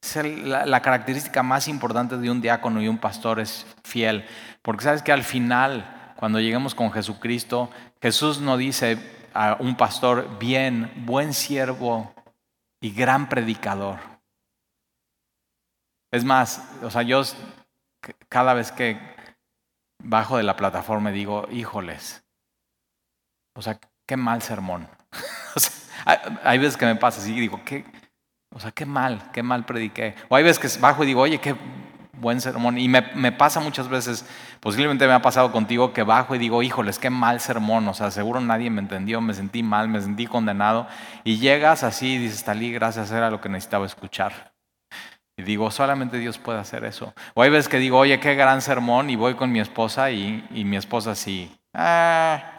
Es 0.00 0.16
la, 0.44 0.80
característica 0.80 1.42
más 1.42 1.68
importante 1.68 2.16
de 2.16 2.30
un 2.30 2.40
diácono 2.40 2.80
y 2.80 2.88
un 2.88 2.98
pastor 2.98 3.40
es 3.40 3.66
fiel. 3.84 4.24
Porque 4.62 4.84
sabes 4.84 5.02
que 5.02 5.12
al 5.12 5.24
final, 5.24 6.14
cuando 6.16 6.40
lleguemos 6.40 6.74
con 6.74 6.92
Jesucristo, 6.92 7.70
Jesús 8.00 8.40
no 8.40 8.56
dice 8.56 8.98
a 9.34 9.56
un 9.60 9.76
pastor, 9.76 10.38
bien, 10.38 10.92
buen 11.04 11.34
siervo 11.34 12.14
y 12.80 12.92
gran 12.92 13.28
predicador. 13.28 13.98
Es 16.10 16.24
más, 16.24 16.62
o 16.82 16.90
sea, 16.90 17.02
yo 17.02 17.22
cada 18.28 18.54
vez 18.54 18.72
que, 18.72 18.98
bajo 20.02 20.36
de 20.36 20.42
la 20.42 20.56
plataforma 20.56 21.10
digo, 21.10 21.46
híjoles, 21.50 22.24
o 23.54 23.62
sea, 23.62 23.78
qué 24.06 24.16
mal 24.16 24.40
sermón. 24.42 24.88
hay 26.44 26.58
veces 26.58 26.76
que 26.76 26.86
me 26.86 26.96
pasa 26.96 27.20
así 27.20 27.34
y 27.34 27.40
digo, 27.40 27.60
qué, 27.64 27.84
o 28.50 28.60
sea, 28.60 28.70
qué 28.70 28.86
mal, 28.86 29.30
qué 29.32 29.42
mal 29.42 29.64
prediqué. 29.64 30.14
O 30.28 30.36
hay 30.36 30.42
veces 30.42 30.58
que 30.58 30.80
bajo 30.80 31.04
y 31.04 31.06
digo, 31.06 31.20
oye, 31.20 31.38
qué 31.38 31.54
buen 32.20 32.40
sermón. 32.40 32.78
Y 32.78 32.88
me, 32.88 33.32
pasa 33.32 33.60
muchas 33.60 33.88
veces, 33.88 34.24
posiblemente 34.60 35.06
me 35.06 35.12
ha 35.12 35.22
pasado 35.22 35.52
contigo, 35.52 35.92
que 35.92 36.02
bajo 36.02 36.34
y 36.34 36.38
digo, 36.38 36.62
híjoles, 36.62 36.98
qué 36.98 37.10
mal 37.10 37.40
sermón. 37.40 37.86
O 37.88 37.94
sea, 37.94 38.10
seguro 38.10 38.40
nadie 38.40 38.70
me 38.70 38.80
entendió, 38.80 39.20
me 39.20 39.34
sentí 39.34 39.62
mal, 39.62 39.88
me 39.88 40.00
sentí 40.00 40.26
condenado. 40.26 40.86
Y 41.24 41.38
llegas 41.38 41.82
así 41.84 42.14
y 42.14 42.18
dices, 42.18 42.44
Talí, 42.44 42.72
gracias, 42.72 43.10
era 43.10 43.30
lo 43.30 43.40
que 43.40 43.48
necesitaba 43.48 43.86
escuchar. 43.86 44.52
Y 45.36 45.42
digo, 45.42 45.70
solamente 45.70 46.18
Dios 46.18 46.38
puede 46.38 46.58
hacer 46.58 46.84
eso. 46.84 47.14
O 47.34 47.42
hay 47.42 47.50
veces 47.50 47.68
que 47.68 47.78
digo, 47.78 47.98
oye, 47.98 48.18
qué 48.18 48.34
gran 48.34 48.60
sermón, 48.60 49.08
y 49.10 49.16
voy 49.16 49.34
con 49.34 49.52
mi 49.52 49.60
esposa 49.60 50.10
y, 50.10 50.44
mi 50.50 50.76
esposa 50.76 51.12
así, 51.12 51.56
ah. 51.74 52.54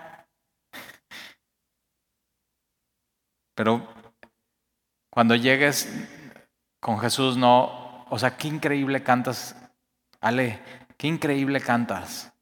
Pero 3.56 3.86
cuando 5.10 5.36
llegues 5.36 5.90
con 6.80 7.00
Jesús, 7.00 7.38
no, 7.38 8.06
o 8.10 8.20
sea, 8.20 8.38
qué 8.38 8.48
increíble 8.48 9.04
cantas, 9.04 9.56
Ale, 10.22 10.60
qué 10.98 11.08
increíble 11.08 11.62
cantas 11.62 12.34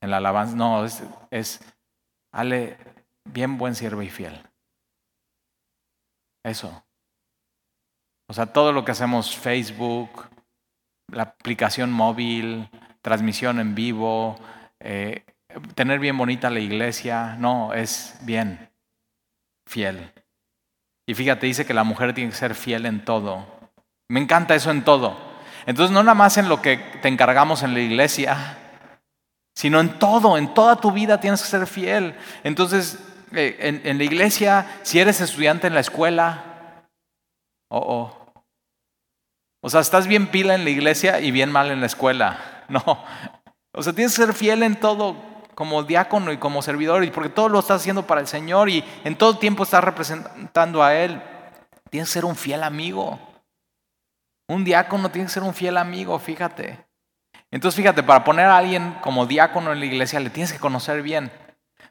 en 0.00 0.10
la 0.10 0.18
alabanza. 0.18 0.56
No, 0.56 0.84
es, 0.84 1.02
es 1.30 1.60
Ale, 2.32 2.76
bien 3.24 3.58
buen 3.58 3.74
siervo 3.74 4.02
y 4.02 4.10
fiel. 4.10 4.42
Eso. 6.44 6.84
O 8.28 8.32
sea, 8.34 8.46
todo 8.46 8.72
lo 8.72 8.84
que 8.84 8.92
hacemos, 8.92 9.36
Facebook, 9.36 10.28
la 11.08 11.24
aplicación 11.24 11.92
móvil, 11.92 12.68
transmisión 13.02 13.60
en 13.60 13.74
vivo, 13.74 14.38
eh, 14.80 15.24
tener 15.74 15.98
bien 16.00 16.16
bonita 16.16 16.50
la 16.50 16.60
iglesia, 16.60 17.36
no, 17.38 17.74
es 17.74 18.18
bien, 18.22 18.70
fiel. 19.66 20.12
Y 21.06 21.14
fíjate, 21.14 21.46
dice 21.46 21.66
que 21.66 21.74
la 21.74 21.84
mujer 21.84 22.14
tiene 22.14 22.30
que 22.30 22.36
ser 22.36 22.54
fiel 22.54 22.86
en 22.86 23.04
todo. 23.04 23.46
Me 24.08 24.20
encanta 24.20 24.54
eso 24.54 24.70
en 24.70 24.84
todo. 24.84 25.16
Entonces, 25.66 25.92
no 25.92 26.02
nada 26.02 26.14
más 26.14 26.36
en 26.38 26.48
lo 26.48 26.62
que 26.62 26.76
te 26.76 27.08
encargamos 27.08 27.62
en 27.62 27.74
la 27.74 27.80
iglesia, 27.80 28.58
sino 29.54 29.80
en 29.80 29.98
todo, 29.98 30.38
en 30.38 30.54
toda 30.54 30.76
tu 30.76 30.92
vida 30.92 31.20
tienes 31.20 31.42
que 31.42 31.48
ser 31.48 31.66
fiel. 31.66 32.14
Entonces, 32.44 32.98
eh, 33.32 33.56
en, 33.60 33.80
en, 33.84 33.98
la 33.98 34.04
iglesia, 34.04 34.66
si 34.82 34.98
eres 34.98 35.20
estudiante 35.20 35.66
en 35.66 35.74
la 35.74 35.80
escuela, 35.80 36.86
oh, 37.68 37.78
oh. 37.78 38.22
O 39.64 39.70
sea, 39.70 39.80
estás 39.80 40.06
bien 40.06 40.26
pila 40.26 40.54
en 40.54 40.64
la 40.64 40.70
iglesia 40.70 41.20
y 41.20 41.30
bien 41.30 41.52
mal 41.52 41.70
en 41.70 41.80
la 41.80 41.86
escuela. 41.86 42.48
No. 42.68 43.04
O 43.74 43.82
sea, 43.82 43.92
tienes 43.92 44.16
que 44.16 44.24
ser 44.24 44.32
fiel 44.32 44.62
en 44.62 44.76
todo 44.76 45.31
como 45.54 45.82
diácono 45.82 46.32
y 46.32 46.38
como 46.38 46.62
servidor, 46.62 47.04
y 47.04 47.10
porque 47.10 47.28
todo 47.28 47.48
lo 47.48 47.60
estás 47.60 47.80
haciendo 47.80 48.06
para 48.06 48.20
el 48.20 48.26
Señor 48.26 48.68
y 48.68 48.84
en 49.04 49.16
todo 49.16 49.38
tiempo 49.38 49.64
estás 49.64 49.84
representando 49.84 50.82
a 50.82 50.94
Él. 50.94 51.20
Tienes 51.90 52.08
que 52.08 52.14
ser 52.14 52.24
un 52.24 52.36
fiel 52.36 52.62
amigo. 52.62 53.18
Un 54.48 54.64
diácono 54.64 55.10
tiene 55.10 55.26
que 55.26 55.34
ser 55.34 55.42
un 55.42 55.54
fiel 55.54 55.76
amigo, 55.76 56.18
fíjate. 56.18 56.84
Entonces, 57.50 57.76
fíjate, 57.76 58.02
para 58.02 58.24
poner 58.24 58.46
a 58.46 58.56
alguien 58.56 58.96
como 59.02 59.26
diácono 59.26 59.72
en 59.72 59.80
la 59.80 59.86
iglesia 59.86 60.20
le 60.20 60.30
tienes 60.30 60.52
que 60.52 60.58
conocer 60.58 61.02
bien. 61.02 61.30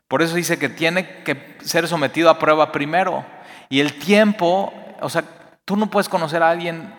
Por 0.07 0.21
eso 0.21 0.35
dice 0.35 0.57
que 0.57 0.69
tiene 0.69 1.23
que 1.23 1.57
ser 1.61 1.87
sometido 1.87 2.29
a 2.29 2.39
prueba 2.39 2.71
primero. 2.71 3.23
Y 3.69 3.79
el 3.79 3.97
tiempo, 3.99 4.73
o 4.99 5.09
sea, 5.09 5.23
tú 5.63 5.77
no 5.77 5.89
puedes 5.89 6.09
conocer 6.09 6.43
a 6.43 6.49
alguien 6.49 6.93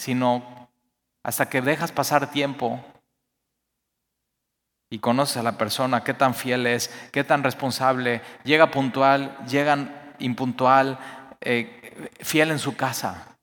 sino 0.00 0.68
hasta 1.22 1.48
que 1.48 1.60
dejas 1.60 1.92
pasar 1.92 2.30
tiempo 2.30 2.82
y 4.92 4.98
conoces 4.98 5.36
a 5.36 5.44
la 5.44 5.56
persona, 5.56 6.02
qué 6.02 6.12
tan 6.12 6.34
fiel 6.34 6.66
es, 6.66 6.88
qué 7.12 7.22
tan 7.22 7.44
responsable, 7.44 8.22
llega 8.42 8.72
puntual, 8.72 9.38
llega 9.46 10.14
impuntual, 10.18 10.98
eh, 11.40 12.10
fiel 12.20 12.50
en 12.50 12.58
su 12.58 12.76
casa. 12.76 13.38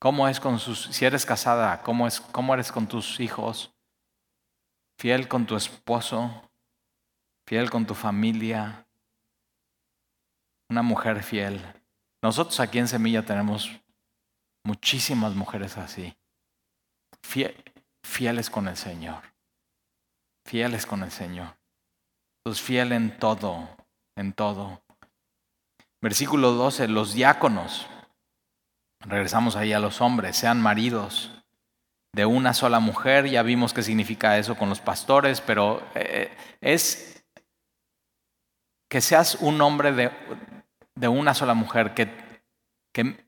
¿Cómo 0.00 0.28
es 0.28 0.40
con 0.40 0.58
sus, 0.58 0.86
si 0.86 1.04
eres 1.04 1.24
casada, 1.24 1.82
cómo, 1.82 2.06
es, 2.06 2.20
cómo 2.20 2.52
eres 2.52 2.72
con 2.72 2.88
tus 2.88 3.20
hijos? 3.20 3.72
Fiel 4.98 5.28
con 5.28 5.46
tu 5.46 5.56
esposo, 5.56 6.50
fiel 7.46 7.70
con 7.70 7.86
tu 7.86 7.94
familia, 7.94 8.84
una 10.68 10.82
mujer 10.82 11.22
fiel. 11.22 11.64
Nosotros 12.22 12.58
aquí 12.58 12.78
en 12.78 12.88
Semilla 12.88 13.24
tenemos 13.24 13.70
muchísimas 14.64 15.34
mujeres 15.34 15.78
así, 15.78 16.16
fieles 18.02 18.50
con 18.50 18.66
el 18.66 18.76
Señor 18.76 19.35
fieles 20.46 20.86
con 20.86 21.02
el 21.02 21.10
Señor. 21.10 21.56
Los 22.44 22.62
fiel 22.62 22.92
en 22.92 23.18
todo, 23.18 23.68
en 24.16 24.32
todo. 24.32 24.80
Versículo 26.00 26.52
12, 26.52 26.88
los 26.88 27.14
diáconos. 27.14 27.88
Regresamos 29.00 29.56
ahí 29.56 29.72
a 29.72 29.80
los 29.80 30.00
hombres, 30.00 30.36
sean 30.36 30.62
maridos 30.62 31.32
de 32.14 32.24
una 32.24 32.54
sola 32.54 32.78
mujer. 32.78 33.28
Ya 33.28 33.42
vimos 33.42 33.74
qué 33.74 33.82
significa 33.82 34.38
eso 34.38 34.56
con 34.56 34.68
los 34.68 34.80
pastores, 34.80 35.40
pero 35.40 35.82
eh, 35.94 36.34
es 36.60 37.24
que 38.88 39.00
seas 39.00 39.34
un 39.40 39.60
hombre 39.60 39.92
de, 39.92 40.12
de 40.94 41.08
una 41.08 41.34
sola 41.34 41.54
mujer. 41.54 41.92
Que, 41.94 42.08
que 42.92 43.26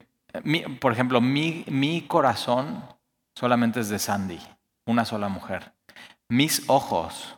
por 0.80 0.92
ejemplo, 0.92 1.20
mi, 1.20 1.64
mi 1.68 2.02
corazón 2.06 2.84
solamente 3.34 3.80
es 3.80 3.88
de 3.88 3.98
Sandy, 3.98 4.40
una 4.86 5.04
sola 5.04 5.28
mujer. 5.28 5.72
Mis 6.28 6.68
ojos 6.68 7.34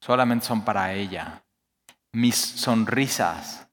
solamente 0.00 0.44
son 0.44 0.64
para 0.64 0.92
ella. 0.92 1.44
Mis 2.12 2.36
sonrisas 2.36 3.68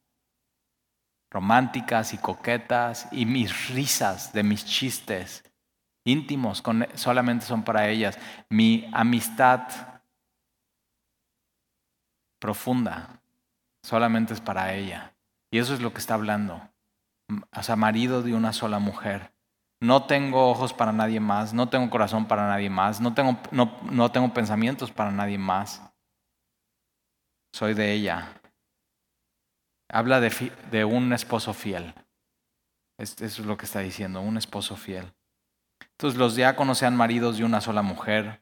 románticas 1.29 2.13
y 2.13 2.17
coquetas 2.17 3.09
y 3.11 3.25
mis 3.25 3.69
risas 3.69 4.31
de 4.31 4.43
mis 4.43 4.63
chistes 4.63 5.43
íntimos 6.05 6.63
solamente 6.93 7.45
son 7.45 7.63
para 7.63 7.89
ellas. 7.89 8.17
Mi 8.49 8.89
amistad 8.93 9.67
profunda 12.39 13.21
solamente 13.83 14.33
es 14.33 14.39
para 14.39 14.73
ella. 14.73 15.13
Y 15.51 15.57
eso 15.57 15.73
es 15.73 15.81
lo 15.81 15.91
que 15.91 15.99
está 15.99 16.13
hablando. 16.13 16.61
O 17.51 17.63
sea, 17.63 17.75
marido 17.75 18.21
de 18.21 18.33
una 18.33 18.53
sola 18.53 18.79
mujer. 18.79 19.34
No 19.81 20.05
tengo 20.05 20.49
ojos 20.49 20.73
para 20.73 20.91
nadie 20.91 21.19
más, 21.19 21.53
no 21.53 21.69
tengo 21.69 21.89
corazón 21.89 22.27
para 22.27 22.47
nadie 22.47 22.69
más, 22.69 23.01
no 23.01 23.13
tengo, 23.13 23.37
no, 23.51 24.11
tengo 24.11 24.33
pensamientos 24.33 24.91
para 24.91 25.11
nadie 25.11 25.37
más. 25.37 25.81
Soy 27.53 27.73
de 27.73 27.93
ella. 27.93 28.39
Habla 29.89 30.19
de, 30.19 30.51
de 30.71 30.85
un 30.85 31.13
esposo 31.13 31.53
fiel. 31.53 31.93
Eso 32.97 33.25
es 33.25 33.39
lo 33.39 33.57
que 33.57 33.65
está 33.65 33.79
diciendo, 33.79 34.21
un 34.21 34.37
esposo 34.37 34.77
fiel. 34.77 35.13
Entonces 35.91 36.17
los 36.17 36.35
diáconos 36.35 36.77
sean 36.77 36.95
maridos 36.95 37.37
de 37.37 37.43
una 37.43 37.61
sola 37.61 37.81
mujer 37.81 38.39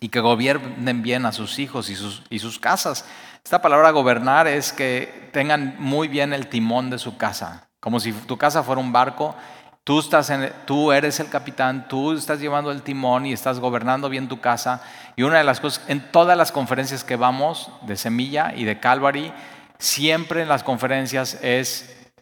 y 0.00 0.08
que 0.08 0.20
gobiernen 0.20 1.02
bien 1.02 1.26
a 1.26 1.32
sus 1.32 1.58
hijos 1.58 1.90
y 1.90 1.96
sus, 1.96 2.22
y 2.30 2.38
sus 2.38 2.58
casas. 2.58 3.04
Esta 3.44 3.60
palabra 3.60 3.90
gobernar 3.90 4.46
es 4.46 4.72
que 4.72 5.30
tengan 5.32 5.76
muy 5.78 6.08
bien 6.08 6.32
el 6.32 6.48
timón 6.48 6.90
de 6.90 6.98
su 6.98 7.16
casa, 7.16 7.70
como 7.80 8.00
si 8.00 8.12
tu 8.12 8.38
casa 8.38 8.62
fuera 8.62 8.80
un 8.80 8.92
barco 8.92 9.34
Tú, 9.84 10.92
eres 10.92 11.20
el 11.20 11.30
capitán, 11.30 11.88
tú 11.88 12.12
estás 12.12 12.38
llevando 12.38 12.70
el 12.70 12.82
timón 12.82 13.26
y 13.26 13.32
estás 13.32 13.58
gobernando 13.58 14.08
bien 14.08 14.28
tu 14.28 14.40
casa. 14.40 14.82
Y 15.16 15.22
una 15.22 15.38
de 15.38 15.44
las 15.44 15.60
cosas, 15.60 15.84
en 15.88 16.12
todas 16.12 16.36
las 16.36 16.52
conferencias 16.52 17.02
que 17.02 17.16
vamos 17.16 17.70
de 17.82 17.96
Semilla 17.96 18.52
y 18.54 18.64
de 18.64 18.78
Calvary, 18.78 19.32
siempre 19.78 20.42
en 20.42 20.48
las 20.48 20.62
conferencias 20.62 21.38
es, 21.42 22.12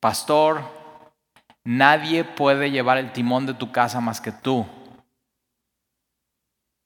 pastor, 0.00 0.62
nadie 1.64 2.24
puede 2.24 2.70
llevar 2.70 2.98
el 2.98 3.12
timón 3.12 3.46
de 3.46 3.54
tu 3.54 3.72
casa 3.72 4.00
más 4.00 4.20
que 4.20 4.32
tú. 4.32 4.66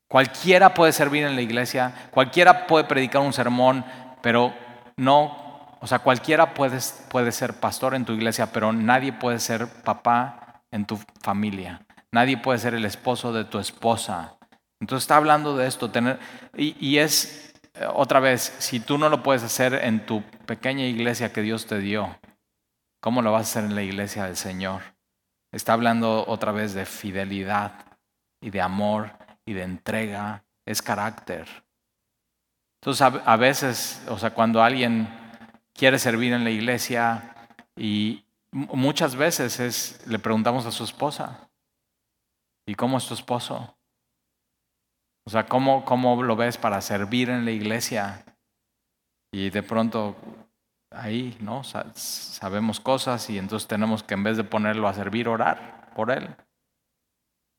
Cualquiera 0.08 0.74
puede 0.74 0.92
servir 0.92 1.24
en 1.24 1.36
la 1.36 1.42
iglesia, 1.42 1.94
cualquiera 2.10 2.66
puede 2.66 2.84
predicar 2.84 3.22
un 3.22 3.32
sermón, 3.32 3.84
pero 4.22 4.54
no 4.96 5.41
o 5.82 5.86
sea, 5.88 5.98
cualquiera 5.98 6.54
puede, 6.54 6.78
puede 7.10 7.32
ser 7.32 7.54
pastor 7.54 7.96
en 7.96 8.04
tu 8.04 8.12
iglesia, 8.12 8.52
pero 8.52 8.72
nadie 8.72 9.12
puede 9.12 9.40
ser 9.40 9.66
papá 9.66 10.62
en 10.70 10.86
tu 10.86 10.96
familia. 11.20 11.84
Nadie 12.12 12.36
puede 12.36 12.60
ser 12.60 12.74
el 12.74 12.84
esposo 12.84 13.32
de 13.32 13.44
tu 13.44 13.58
esposa. 13.58 14.36
Entonces 14.80 15.02
está 15.02 15.16
hablando 15.16 15.56
de 15.56 15.66
esto. 15.66 15.90
Tener, 15.90 16.20
y, 16.56 16.98
es, 16.98 17.52
eh, 17.74 17.84
otra 17.92 18.20
vez, 18.20 18.54
si 18.60 18.78
tú 18.78 18.96
no 18.96 19.08
lo 19.08 19.24
puedes 19.24 19.42
hacer 19.42 19.74
en 19.74 20.06
tu 20.06 20.22
pequeña 20.46 20.84
iglesia 20.84 21.32
que 21.32 21.42
Dios 21.42 21.66
te 21.66 21.80
dio, 21.80 22.16
¿cómo 23.00 23.20
lo 23.20 23.32
vas 23.32 23.40
a 23.40 23.50
hacer 23.50 23.64
en 23.64 23.74
la 23.74 23.82
iglesia 23.82 24.26
del 24.26 24.36
Señor? 24.36 24.82
Está 25.50 25.72
hablando 25.72 26.24
otra 26.28 26.52
vez 26.52 26.74
de 26.74 26.86
fidelidad 26.86 27.72
y 28.40 28.50
de 28.50 28.60
amor 28.60 29.10
y 29.44 29.54
de 29.54 29.64
entrega. 29.64 30.44
Es 30.64 30.80
carácter. 30.80 31.48
Entonces 32.80 33.02
a, 33.02 33.06
a 33.06 33.36
veces, 33.36 34.00
o 34.08 34.16
sea, 34.16 34.30
cuando 34.30 34.62
alguien 34.62 35.21
quiere 35.82 35.98
servir 35.98 36.32
en 36.32 36.44
la 36.44 36.50
iglesia 36.50 37.34
y 37.74 38.24
muchas 38.52 39.16
veces 39.16 39.58
es, 39.58 40.06
le 40.06 40.20
preguntamos 40.20 40.64
a 40.64 40.70
su 40.70 40.84
esposa, 40.84 41.50
¿y 42.68 42.76
cómo 42.76 42.98
es 42.98 43.08
tu 43.08 43.14
esposo? 43.14 43.76
O 45.26 45.30
sea, 45.30 45.46
¿cómo, 45.46 45.84
¿cómo 45.84 46.22
lo 46.22 46.36
ves 46.36 46.56
para 46.56 46.80
servir 46.82 47.30
en 47.30 47.44
la 47.44 47.50
iglesia? 47.50 48.24
Y 49.32 49.50
de 49.50 49.64
pronto 49.64 50.14
ahí, 50.92 51.36
¿no? 51.40 51.64
Sabemos 51.64 52.78
cosas 52.78 53.28
y 53.28 53.38
entonces 53.38 53.66
tenemos 53.66 54.04
que 54.04 54.14
en 54.14 54.22
vez 54.22 54.36
de 54.36 54.44
ponerlo 54.44 54.86
a 54.86 54.94
servir, 54.94 55.26
orar 55.26 55.90
por 55.96 56.12
él. 56.12 56.28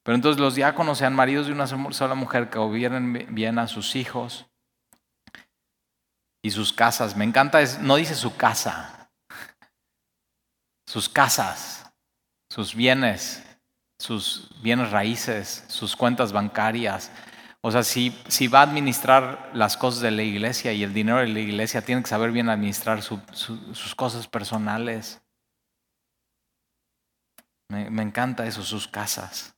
Pero 0.06 0.16
entonces 0.16 0.40
los 0.40 0.56
diáconos 0.56 0.98
sean 0.98 1.14
maridos 1.14 1.48
de 1.48 1.52
una 1.52 1.68
sola 1.68 2.16
mujer 2.16 2.50
que 2.50 2.58
gobiernen 2.58 3.36
bien 3.36 3.60
a 3.60 3.68
sus 3.68 3.98
hijos 3.98 4.46
y 6.44 6.52
sus 6.52 6.72
casas. 6.72 7.16
Me 7.16 7.26
encanta, 7.26 7.60
no 7.80 7.96
dice 7.96 8.14
su 8.14 8.36
casa, 8.36 9.10
sus 10.86 11.10
casas, 11.10 11.92
sus 12.52 12.76
bienes, 12.76 13.42
sus 13.98 14.52
bienes 14.62 14.92
raíces, 14.92 15.64
sus 15.68 15.96
cuentas 15.96 16.32
bancarias. 16.32 17.10
O 17.62 17.72
sea, 17.72 17.82
si, 17.82 18.16
si 18.28 18.48
va 18.48 18.60
a 18.60 18.64
administrar 18.64 19.50
las 19.54 19.78
cosas 19.78 20.02
de 20.02 20.12
la 20.12 20.22
iglesia 20.22 20.74
y 20.74 20.84
el 20.84 20.94
dinero 20.94 21.20
de 21.20 21.30
la 21.30 21.40
iglesia, 21.40 21.82
tiene 21.82 22.04
que 22.04 22.10
saber 22.10 22.32
bien 22.32 22.50
administrar 22.50 23.02
sus 23.02 23.96
cosas 23.96 24.28
personales. 24.28 25.22
Me, 27.70 27.90
me 27.90 28.04
encanta 28.04 28.46
eso, 28.46 28.64
sus 28.64 28.88
casas. 28.88 29.56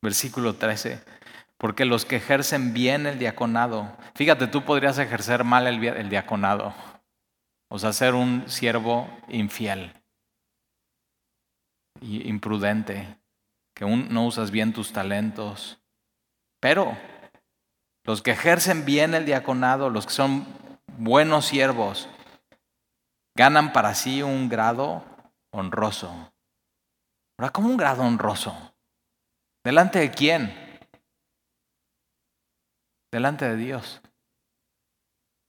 Versículo 0.00 0.54
13. 0.54 1.15
Porque 1.58 1.84
los 1.84 2.04
que 2.04 2.16
ejercen 2.16 2.74
bien 2.74 3.06
el 3.06 3.18
diaconado, 3.18 3.96
fíjate, 4.14 4.46
tú 4.46 4.64
podrías 4.64 4.98
ejercer 4.98 5.44
mal 5.44 5.66
el, 5.66 6.08
diaconado, 6.10 6.74
o 7.68 7.78
sea, 7.78 7.92
ser 7.92 8.14
un 8.14 8.48
siervo 8.48 9.08
infiel, 9.28 9.92
imprudente, 12.00 13.18
que 13.74 13.86
no 13.86 14.26
usas 14.26 14.50
bien 14.50 14.72
tus 14.72 14.92
talentos. 14.92 15.78
Pero 16.60 16.96
los 18.04 18.22
que 18.22 18.32
ejercen 18.32 18.84
bien 18.84 19.14
el 19.14 19.24
diaconado, 19.24 19.88
los 19.88 20.06
que 20.06 20.12
son 20.12 20.46
buenos 20.98 21.46
siervos, 21.46 22.08
ganan 23.34 23.72
para 23.72 23.94
sí 23.94 24.22
un 24.22 24.48
grado 24.48 25.04
honroso. 25.52 26.32
Ahora, 27.38 27.50
¿cómo 27.50 27.68
un 27.68 27.76
grado 27.76 28.02
honroso? 28.02 28.74
¿Delante 29.64 29.98
de 29.98 30.10
quién? 30.10 30.65
Delante 33.16 33.48
de 33.48 33.56
Dios. 33.56 34.02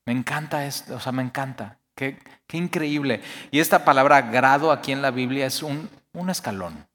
Me 0.06 0.14
encanta 0.14 0.66
esto, 0.66 0.96
o 0.96 1.00
sea, 1.02 1.12
me 1.12 1.22
encanta. 1.22 1.80
Qué, 1.96 2.18
qué 2.48 2.56
increíble. 2.56 3.22
Y 3.52 3.60
esta 3.60 3.84
palabra 3.84 4.22
grado 4.22 4.72
aquí 4.72 4.94
en 4.94 5.02
la 5.02 5.12
Biblia 5.12 5.46
es 5.46 5.62
un, 5.62 5.90
un 6.14 6.30
escalón. 6.30 6.88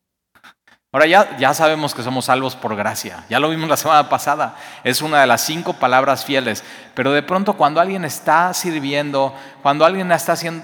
Ahora 0.95 1.07
ya, 1.07 1.39
ya 1.39 1.55
sabemos 1.55 1.95
que 1.95 2.03
somos 2.03 2.27
salvos 2.27 2.55
por 2.55 2.77
gracia. 2.77 3.25
Ya 3.31 3.41
lo 3.41 3.49
vimos 3.49 3.67
la 3.67 3.79
semana 3.79 4.11
pasada. 4.11 4.57
Es 4.85 5.01
una 5.01 5.23
de 5.23 5.27
las 5.27 5.41
cinco 5.41 5.73
palabras 5.73 6.27
fieles. 6.27 6.63
Pero 6.93 7.13
de 7.13 7.23
pronto 7.23 7.55
cuando 7.55 7.81
alguien 7.81 8.05
está 8.05 8.53
sirviendo, 8.53 9.35
cuando 9.63 9.87
alguien 9.87 10.13
está 10.13 10.33
haciendo, 10.33 10.63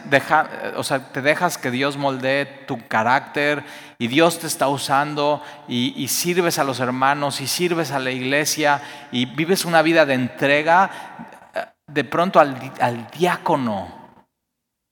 o 0.77 0.85
sea, 0.85 1.11
te 1.13 1.23
dejas 1.23 1.57
que 1.57 1.71
Dios 1.71 1.97
moldee 1.97 2.45
tu 2.67 2.87
carácter 2.89 3.65
y 3.99 4.09
Dios 4.09 4.39
te 4.39 4.47
está 4.47 4.69
usando 4.69 5.43
y, 5.67 6.07
sirves 6.09 6.59
a 6.59 6.65
los 6.65 6.81
hermanos 6.81 7.41
y 7.41 7.47
sirves 7.47 7.91
a 7.91 7.99
la 7.99 8.11
iglesia 8.11 8.83
y 9.11 9.25
vives 9.25 9.65
una 9.65 9.81
vida 9.81 10.05
de 10.05 10.13
entrega, 10.13 10.91
de 11.87 12.05
pronto 12.05 12.39
al, 12.39 12.73
al 12.81 13.07
diácono, 13.11 13.89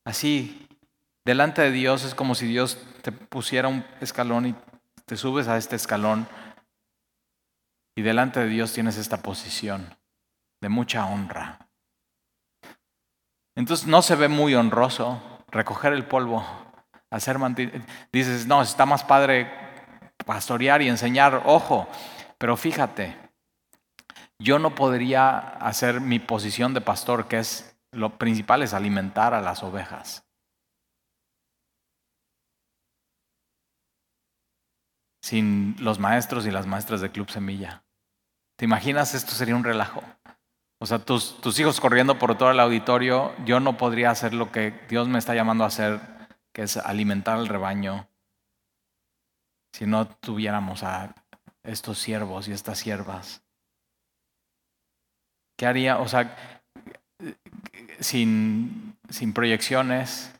así, 0.06 0.66
delante 1.26 1.60
de 1.60 1.70
Dios 1.72 2.04
es 2.04 2.14
como 2.14 2.34
si 2.34 2.46
Dios 2.46 2.78
te 3.02 3.12
pusiera 3.12 3.68
un 3.68 3.84
escalón 4.00 4.46
y 4.46 4.54
te 5.06 5.16
subes 5.16 5.48
a 5.48 5.56
este 5.56 5.76
escalón 5.76 6.28
y 7.96 8.02
delante 8.02 8.40
de 8.40 8.48
Dios 8.48 8.72
tienes 8.72 8.98
esta 8.98 9.22
posición 9.22 9.96
de 10.60 10.68
mucha 10.68 11.06
honra. 11.06 11.70
Entonces 13.56 13.86
no 13.86 14.02
se 14.02 14.16
ve 14.16 14.28
muy 14.28 14.54
honroso 14.54 15.22
recoger 15.48 15.92
el 15.92 16.04
polvo, 16.04 16.44
hacer 17.10 17.38
dices, 18.12 18.46
no, 18.46 18.60
está 18.60 18.84
más 18.84 19.04
padre 19.04 19.50
pastorear 20.26 20.82
y 20.82 20.88
enseñar, 20.88 21.42
ojo, 21.46 21.88
pero 22.36 22.56
fíjate, 22.56 23.16
yo 24.38 24.58
no 24.58 24.74
podría 24.74 25.38
hacer 25.38 26.00
mi 26.00 26.18
posición 26.18 26.74
de 26.74 26.80
pastor, 26.82 27.28
que 27.28 27.38
es 27.38 27.78
lo 27.92 28.18
principal 28.18 28.62
es 28.62 28.74
alimentar 28.74 29.32
a 29.32 29.40
las 29.40 29.62
ovejas. 29.62 30.25
Sin 35.26 35.74
los 35.80 35.98
maestros 35.98 36.46
y 36.46 36.52
las 36.52 36.66
maestras 36.66 37.00
de 37.00 37.10
Club 37.10 37.28
Semilla. 37.28 37.82
¿Te 38.56 38.64
imaginas? 38.64 39.12
Esto 39.12 39.32
sería 39.32 39.56
un 39.56 39.64
relajo. 39.64 40.00
O 40.78 40.86
sea, 40.86 41.00
tus, 41.00 41.58
hijos 41.58 41.80
corriendo 41.80 42.16
por 42.16 42.38
todo 42.38 42.52
el 42.52 42.60
auditorio, 42.60 43.34
yo 43.44 43.58
no 43.58 43.76
podría 43.76 44.10
hacer 44.10 44.32
lo 44.34 44.52
que 44.52 44.72
Dios 44.88 45.08
me 45.08 45.18
está 45.18 45.34
llamando 45.34 45.64
a 45.64 45.66
hacer, 45.66 45.98
que 46.52 46.62
es 46.62 46.76
alimentar 46.76 47.38
al 47.38 47.48
rebaño, 47.48 48.06
si 49.72 49.84
no 49.84 50.06
tuviéramos 50.06 50.84
a 50.84 51.12
estos 51.64 51.98
siervos 51.98 52.46
y 52.46 52.52
estas 52.52 52.78
siervas. 52.78 53.42
¿Qué 55.58 55.66
haría? 55.66 55.98
O 55.98 56.06
sea, 56.06 56.36
sin, 57.98 58.96
sin 59.08 59.32
proyecciones, 59.32 60.35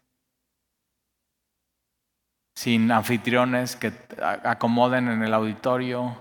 sin 2.57 2.91
anfitriones 2.91 3.77
que 3.77 3.93
acomoden 4.45 5.09
en 5.09 5.23
el 5.23 5.35
auditorio. 5.35 6.17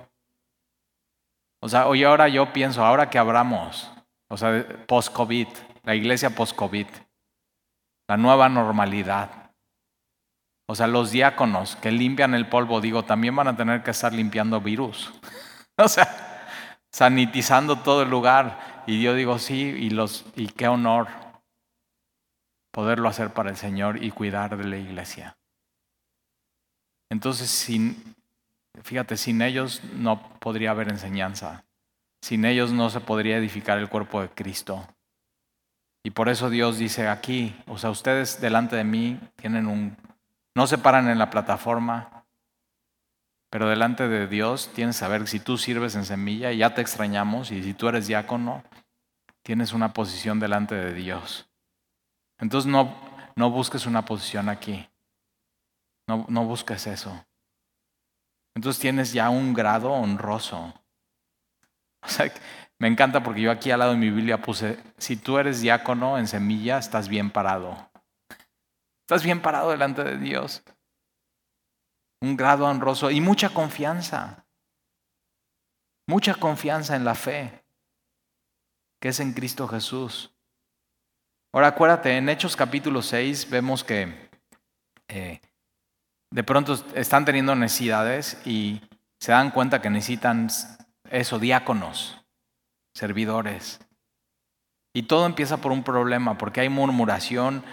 O 1.62 1.70
sea, 1.70 1.88
hoy 1.88 2.04
ahora 2.04 2.28
yo 2.28 2.52
pienso, 2.52 2.86
ahora 2.86 3.10
que 3.10 3.18
abramos, 3.18 3.92
o 4.30 4.36
sea, 4.36 4.66
post-COVID, 4.86 5.48
la 5.84 5.96
iglesia 5.96 6.36
post-COVID, 6.36 6.88
la 8.10 8.18
nueva 8.18 8.50
normalidad. 8.50 9.54
O 10.68 10.76
sea, 10.76 10.88
los 10.88 11.12
diáconos 11.12 11.76
que 11.78 11.92
limpian 11.92 12.34
el 12.34 12.50
polvo, 12.50 12.82
digo, 12.82 13.06
también 13.06 13.36
van 13.36 13.48
a 13.48 13.56
tener 13.56 13.82
que 13.82 13.92
estar 13.92 14.14
limpiando 14.14 14.60
virus. 14.60 15.14
o 15.78 15.88
sea, 15.88 16.48
sanitizando 16.92 17.78
todo 17.78 18.02
el 18.02 18.10
lugar. 18.10 18.84
Y 18.88 19.02
yo 19.02 19.14
digo, 19.14 19.40
sí, 19.40 19.62
y, 19.62 19.90
los, 19.90 20.26
y 20.36 20.48
qué 20.48 20.68
honor 20.68 21.08
poderlo 22.72 23.08
hacer 23.08 23.32
para 23.32 23.52
el 23.52 23.56
Señor 23.56 24.04
y 24.04 24.12
cuidar 24.12 24.58
de 24.58 24.66
la 24.66 24.78
iglesia. 24.78 25.38
Entonces, 27.10 27.50
sin, 27.50 28.16
fíjate, 28.84 29.18
sin 29.18 29.42
ellos 29.42 29.82
no 29.94 30.38
podría 30.40 30.72
haber 30.72 30.90
enseñanza. 30.90 31.66
Sin 32.22 32.46
ellos 32.46 32.72
no 32.72 32.90
se 32.90 33.02
podría 33.02 33.38
edificar 33.38 33.78
el 33.78 33.90
cuerpo 33.90 34.22
de 34.22 34.30
Cristo. 34.30 34.88
Y 36.04 36.12
por 36.12 36.30
eso 36.30 36.50
Dios 36.50 36.78
dice 36.78 37.08
aquí, 37.08 37.56
o 37.68 37.78
sea, 37.78 37.90
ustedes 37.90 38.40
delante 38.40 38.76
de 38.76 38.84
mí 38.84 39.20
tienen 39.36 39.68
un, 39.68 39.98
no 40.56 40.68
se 40.68 40.78
paran 40.78 41.10
en 41.10 41.18
la 41.18 41.30
plataforma, 41.30 42.26
pero 43.50 43.70
delante 43.70 44.08
de 44.08 44.28
Dios 44.28 44.72
tienes 44.74 44.98
que 44.98 45.00
saber 45.00 45.28
si 45.28 45.40
tú 45.40 45.58
sirves 45.58 45.96
en 45.96 46.06
semilla, 46.06 46.52
ya 46.52 46.76
te 46.76 46.82
extrañamos, 46.82 47.52
y 47.52 47.64
si 47.64 47.74
tú 47.74 47.88
eres 47.88 48.06
diácono, 48.06 48.64
tienes 49.44 49.74
una 49.74 49.94
posición 49.94 50.40
delante 50.40 50.76
de 50.76 50.94
Dios. 50.94 51.48
Entonces 52.40 52.70
no, 52.70 52.96
no 53.36 53.50
busques 53.50 53.86
una 53.86 54.06
posición 54.06 54.50
aquí. 54.50 54.88
No, 56.08 56.26
no 56.30 56.46
busques 56.46 56.88
eso. 56.88 57.26
Entonces 58.56 58.80
tienes 58.80 59.12
ya 59.12 59.30
un 59.30 59.54
grado 59.54 59.92
honroso. 59.92 60.74
O 62.02 62.08
sea, 62.08 62.32
me 62.80 62.88
encanta 62.88 63.24
porque 63.24 63.42
yo 63.42 63.52
aquí 63.52 63.72
al 63.72 63.80
lado 63.80 63.92
de 63.92 63.98
mi 63.98 64.10
Biblia 64.10 64.42
puse, 64.42 64.82
si 64.98 65.18
tú 65.18 65.38
eres 65.38 65.62
diácono 65.62 66.18
en 66.18 66.28
semilla, 66.28 66.78
estás 66.78 67.08
bien 67.08 67.32
parado. 67.32 67.90
Estás 69.02 69.24
bien 69.24 69.42
parado 69.42 69.72
delante 69.72 70.04
de 70.04 70.18
Dios. 70.18 70.64
Un 72.22 72.38
grado 72.38 72.66
honroso 72.66 73.12
y 73.12 73.22
mucha 73.22 73.50
confianza. 73.50 74.46
Mucha 76.08 76.36
confianza 76.36 76.96
en 76.96 77.06
la 77.06 77.16
fe 77.16 77.66
que 79.06 79.10
es 79.10 79.20
en 79.20 79.34
Cristo 79.34 79.68
Jesús. 79.68 80.32
Ahora 81.54 81.68
acuérdate, 81.68 82.18
en 82.18 82.28
Hechos 82.28 82.56
capítulo 82.56 83.04
6 83.04 83.50
vemos 83.52 83.84
que 83.84 84.30
eh, 85.08 85.40
de 86.36 86.44
pronto 86.44 86.74
están 86.96 87.24
teniendo 87.24 87.56
necesidades 87.56 88.38
y 88.46 88.82
se 89.22 89.32
dan 89.32 89.52
cuenta 89.52 89.82
que 89.82 89.90
necesitan 89.90 90.50
eso, 91.10 91.40
diáconos, 91.40 92.26
servidores. 92.94 93.80
Y 94.94 95.04
todo 95.04 95.28
empieza 95.28 95.62
por 95.62 95.72
un 95.72 95.82
problema, 95.82 96.38
porque 96.38 96.60
hay 96.60 96.68
murmuración 96.68 97.64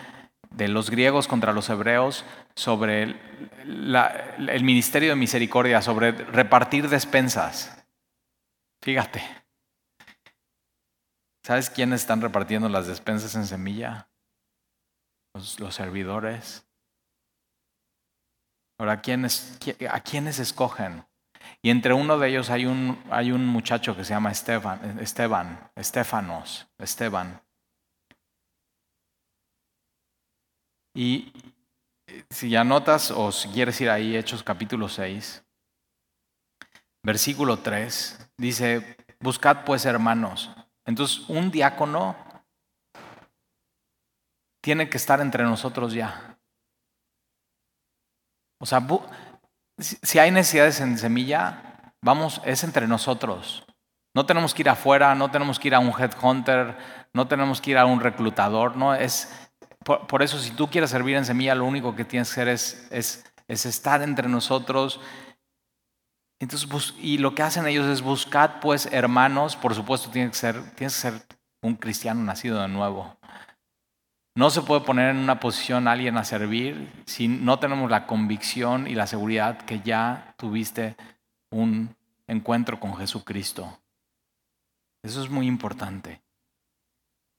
de 0.51 0.69
los 0.69 0.91
griegos 0.91 1.27
contra 1.27 1.53
los 1.53 1.69
hebreos 1.71 2.25
sobre 2.55 3.03
el, 3.03 4.63
ministerio 4.63 5.09
de 5.09 5.17
misericordia, 5.17 5.83
sobre 5.83 6.13
repartir 6.13 6.89
despensas. 6.89 7.85
Fíjate. 8.81 9.25
¿Sabes 11.45 11.69
quiénes 11.69 12.03
están 12.03 12.21
repartiendo 12.21 12.69
las 12.69 12.87
despensas 12.87 13.35
en 13.35 13.45
semilla? 13.45 14.09
Los 15.35 15.75
servidores. 15.75 16.65
Ahora, 18.83 18.95
¿a 18.95 19.01
quiénes, 19.01 19.61
¿a 19.89 20.01
quiénes 20.01 20.41
escogen? 20.41 21.05
Y 21.62 21.70
entre 21.70 21.95
uno 21.95 22.18
de 22.18 22.30
ellos 22.30 22.51
hay 22.51 22.66
un, 22.66 23.01
hay 23.12 23.30
un 23.30 23.47
muchacho 23.47 23.95
que 23.95 24.03
se 24.03 24.12
llama 24.12 24.33
Esteban, 24.33 24.99
Esteban, 24.99 25.70
Estefanos, 25.76 26.66
Esteban. 26.78 27.41
Y 30.97 31.33
si 32.28 32.51
ya 32.51 32.64
notas 32.64 33.12
o 33.12 33.30
si 33.30 33.51
quieres 33.51 33.80
ir 33.80 33.89
ahí, 33.89 34.16
Hechos 34.16 34.43
capítulo 34.43 34.89
6, 34.89 35.45
versículo 37.05 37.61
3, 37.61 38.33
dice, 38.37 38.97
buscad 39.20 39.64
pues 39.64 39.87
hermanos. 39.87 40.51
Entonces, 40.85 41.28
un 41.28 41.53
diácono 41.53 42.16
tiene 44.61 44.91
que 44.91 44.97
estar 44.97 45.20
entre 45.20 45.45
nosotros 45.45 45.93
ya. 45.93 46.32
O 48.63 48.67
sea, 48.67 48.87
si 49.79 50.21
hay 50.21 50.31
necesidades 50.31 50.81
en 50.81 50.97
semilla, 50.97 51.93
vamos, 52.01 52.41
es 52.45 52.63
entre 52.63 52.87
nosotros. 52.87 53.65
No 54.15 54.25
tenemos 54.25 54.55
que 54.55 54.63
ir 54.63 54.69
afuera, 54.69 55.17
no 55.17 55.33
tenemos 55.33 55.59
que 55.59 55.67
ir 55.67 55.75
a 55.75 55.81
un 55.81 55.89
headhunter, 55.91 56.77
no 57.13 57.27
tenemos 57.27 57.61
que 57.61 57.73
ir 57.73 57.79
a 57.79 57.87
un 57.87 57.99
reclutador, 57.99 58.77
no 58.77 58.95
es 58.95 59.51
por, 59.85 60.23
eso, 60.23 60.39
si 60.39 60.53
tú 60.53 60.69
quieres 60.69 60.91
servir 60.91 61.17
en 61.17 61.25
semilla, 61.25 61.57
lo 61.57 61.65
único 61.65 61.97
que 61.97 62.05
tienes 62.05 62.29
que 62.29 62.41
hacer 62.41 62.49
es, 62.49 62.87
es, 62.93 63.67
estar 63.67 64.01
entre 64.03 64.29
nosotros. 64.29 65.01
Entonces, 66.41 66.95
y 67.01 67.19
lo 67.19 67.35
que 67.35 67.43
hacen 67.43 67.67
ellos 67.67 67.87
es 67.87 68.01
buscar, 68.01 68.61
pues, 68.61 68.87
hermanos. 68.93 69.57
Por 69.57 69.75
supuesto, 69.75 70.09
tienes 70.11 70.31
que 70.31 70.39
ser, 70.39 70.63
tienes 70.77 70.95
que 70.95 71.01
ser 71.01 71.15
un 71.63 71.75
cristiano 71.75 72.23
nacido 72.23 72.61
de 72.61 72.69
nuevo. 72.69 73.17
No 74.35 74.49
se 74.49 74.62
puede 74.62 74.80
poner 74.80 75.11
en 75.11 75.18
una 75.18 75.41
posición 75.41 75.87
alguien 75.87 76.16
a 76.16 76.24
servir 76.24 76.91
si 77.05 77.28
no 77.28 77.59
tenemos 77.59 77.91
la 77.91 78.07
convicción 78.07 78.87
y 78.87 78.95
la 78.95 79.07
seguridad 79.07 79.59
que 79.62 79.80
ya 79.80 80.35
tuviste 80.39 80.97
un 81.51 81.95
encuentro 82.26 82.80
con 82.80 82.97
Jesucristo. 82.97 83.78
Eso 85.03 85.22
es 85.22 85.28
muy 85.28 85.47
importante. 85.47 86.22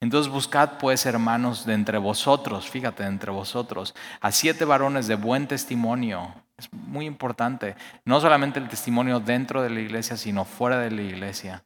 Entonces 0.02 0.32
buscad 0.32 0.78
pues, 0.78 1.06
hermanos, 1.06 1.66
de 1.66 1.74
entre 1.74 1.98
vosotros, 1.98 2.70
fíjate, 2.70 3.04
de 3.04 3.10
entre 3.10 3.32
vosotros, 3.32 3.96
a 4.20 4.32
siete 4.32 4.66
varones 4.66 5.08
de 5.08 5.16
buen 5.16 5.48
testimonio. 5.48 6.36
Es 6.58 6.72
muy 6.74 7.06
importante. 7.06 7.76
No 8.06 8.20
solamente 8.20 8.60
el 8.60 8.68
testimonio 8.68 9.20
dentro 9.20 9.64
de 9.64 9.70
la 9.70 9.80
iglesia, 9.80 10.18
sino 10.18 10.46
fuera 10.46 10.78
de 10.78 10.92
la 10.92 11.02
iglesia. 11.02 11.64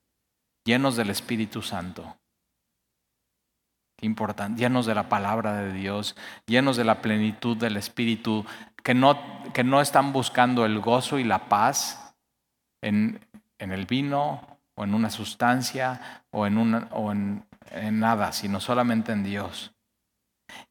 Llenos 0.64 0.96
del 0.96 1.10
Espíritu 1.10 1.62
Santo. 1.62 2.16
Qué 3.98 4.06
importante. 4.06 4.62
Llenos 4.62 4.86
de 4.86 4.96
la 4.96 5.10
palabra 5.10 5.54
de 5.62 5.74
Dios. 5.74 6.16
Llenos 6.46 6.78
de 6.78 6.86
la 6.86 7.02
plenitud 7.02 7.58
del 7.58 7.78
Espíritu. 7.78 8.46
Que 8.84 8.94
no, 8.94 9.18
que 9.54 9.64
no 9.64 9.82
están 9.82 10.14
buscando 10.14 10.66
el 10.66 10.80
gozo 10.80 11.20
y 11.20 11.26
la 11.26 11.50
paz 11.50 12.16
en, 12.82 13.20
en 13.60 13.72
el 13.72 13.86
vino 13.86 14.60
o 14.76 14.84
en 14.84 14.94
una 14.94 15.10
sustancia 15.10 16.24
o 16.30 16.46
en, 16.48 16.58
una, 16.58 16.88
o 16.92 17.12
en 17.12 17.44
en 17.72 18.00
nada, 18.00 18.32
sino 18.32 18.60
solamente 18.60 19.12
en 19.12 19.24
Dios. 19.24 19.74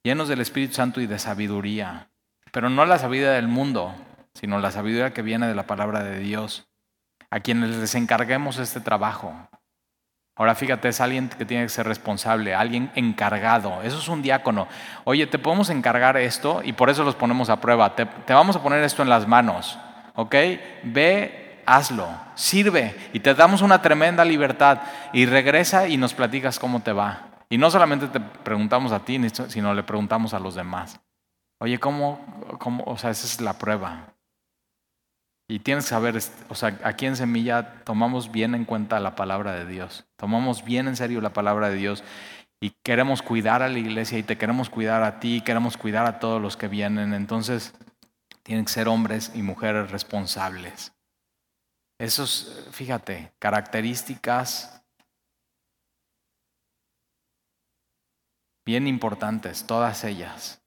Llenos 0.03 0.29
del 0.29 0.41
Espíritu 0.41 0.75
Santo 0.75 1.01
y 1.01 1.07
de 1.07 1.19
sabiduría, 1.19 2.09
pero 2.53 2.71
no 2.71 2.85
la 2.87 2.99
sabiduría 2.99 3.33
del 3.33 3.49
mundo, 3.49 3.95
sino 4.35 4.59
la 4.59 4.71
sabiduría 4.71 5.13
que 5.13 5.23
viene 5.23 5.47
de 5.47 5.55
la 5.55 5.67
palabra 5.67 6.03
de 6.03 6.19
Dios, 6.19 6.69
a 7.31 7.41
quienes 7.41 7.77
les 7.77 7.95
encarguemos 7.95 8.59
este 8.59 8.81
trabajo. 8.81 9.35
Ahora 10.37 10.55
fíjate, 10.55 10.89
es 10.89 11.01
alguien 11.01 11.31
que 11.31 11.47
tiene 11.47 11.65
que 11.65 11.71
ser 11.71 11.87
responsable, 11.87 12.55
alguien 12.55 12.91
encargado. 12.95 13.83
Eso 13.83 13.99
es 13.99 14.09
un 14.09 14.21
diácono. 14.21 14.69
Oye, 15.05 15.27
te 15.27 15.39
podemos 15.39 15.71
encargar 15.71 16.19
esto 16.19 16.61
y 16.63 16.75
por 16.75 16.91
eso 16.91 17.05
los 17.05 17.15
ponemos 17.15 17.49
a 17.49 17.61
prueba. 17.61 17.97
Te, 17.97 18.05
te 18.05 18.35
vamos 18.35 18.55
a 18.55 18.63
poner 18.63 18.85
esto 18.85 19.03
en 19.03 19.09
las 19.09 19.27
manos, 19.27 19.79
¿ok? 20.15 20.35
Ve 20.83 21.47
hazlo, 21.67 22.09
sirve 22.35 22.95
y 23.13 23.21
te 23.21 23.35
damos 23.35 23.61
una 23.61 23.83
tremenda 23.83 24.25
libertad 24.25 24.79
y 25.13 25.27
regresa 25.27 25.89
y 25.89 25.97
nos 25.97 26.15
platicas 26.15 26.59
cómo 26.59 26.81
te 26.81 26.93
va. 26.93 27.29
Y 27.49 27.59
no 27.59 27.71
solamente 27.71 28.09
te 28.09 28.21
preguntamos 28.21 28.93
a 28.93 29.01
ti, 29.01 29.21
sino 29.49 29.75
le 29.75 29.83
preguntamos 29.83 30.35
a 30.35 30.39
los 30.39 30.55
demás. 30.55 31.01
Oye, 31.59 31.79
¿cómo, 31.79 32.21
cómo? 32.59 32.85
O 32.87 32.99
sea, 32.99 33.11
esa 33.11 33.27
es 33.27 33.41
la 33.41 33.55
prueba. 33.55 34.16
Y 35.49 35.61
tienes 35.61 35.85
que 35.85 35.91
saber, 35.91 36.19
o 36.49 36.55
sea, 36.55 36.79
aquí 36.83 37.07
en 37.07 37.17
Semilla 37.17 37.83
tomamos 37.85 38.33
bien 38.33 38.55
en 38.55 38.65
cuenta 38.65 38.99
la 38.99 39.15
palabra 39.15 39.53
de 39.53 39.65
Dios. 39.65 40.05
Tomamos 40.17 40.65
bien 40.65 40.89
en 40.89 40.97
serio 40.97 41.21
la 41.21 41.33
palabra 41.33 41.71
de 41.71 41.77
Dios 41.77 42.03
y 42.61 42.71
queremos 42.83 43.23
cuidar 43.23 43.63
a 43.63 43.69
la 43.69 43.79
iglesia 43.79 44.19
y 44.19 44.23
te 44.23 44.39
queremos 44.39 44.71
cuidar 44.71 45.03
a 45.03 45.21
ti, 45.21 45.37
y 45.37 45.41
queremos 45.43 45.77
cuidar 45.77 46.07
a 46.07 46.19
todos 46.19 46.41
los 46.41 46.57
que 46.57 46.69
vienen. 46.69 47.13
Entonces, 47.13 47.75
tienen 48.43 48.65
que 48.65 48.73
ser 48.73 48.89
hombres 48.89 49.31
y 49.35 49.43
mujeres 49.43 49.91
responsables. 49.91 50.93
Esos, 51.99 52.69
fíjate, 52.73 53.33
características 53.39 54.83
bien 58.65 58.89
importantes, 58.89 59.67
todas 59.67 60.03
ellas. 60.05 60.61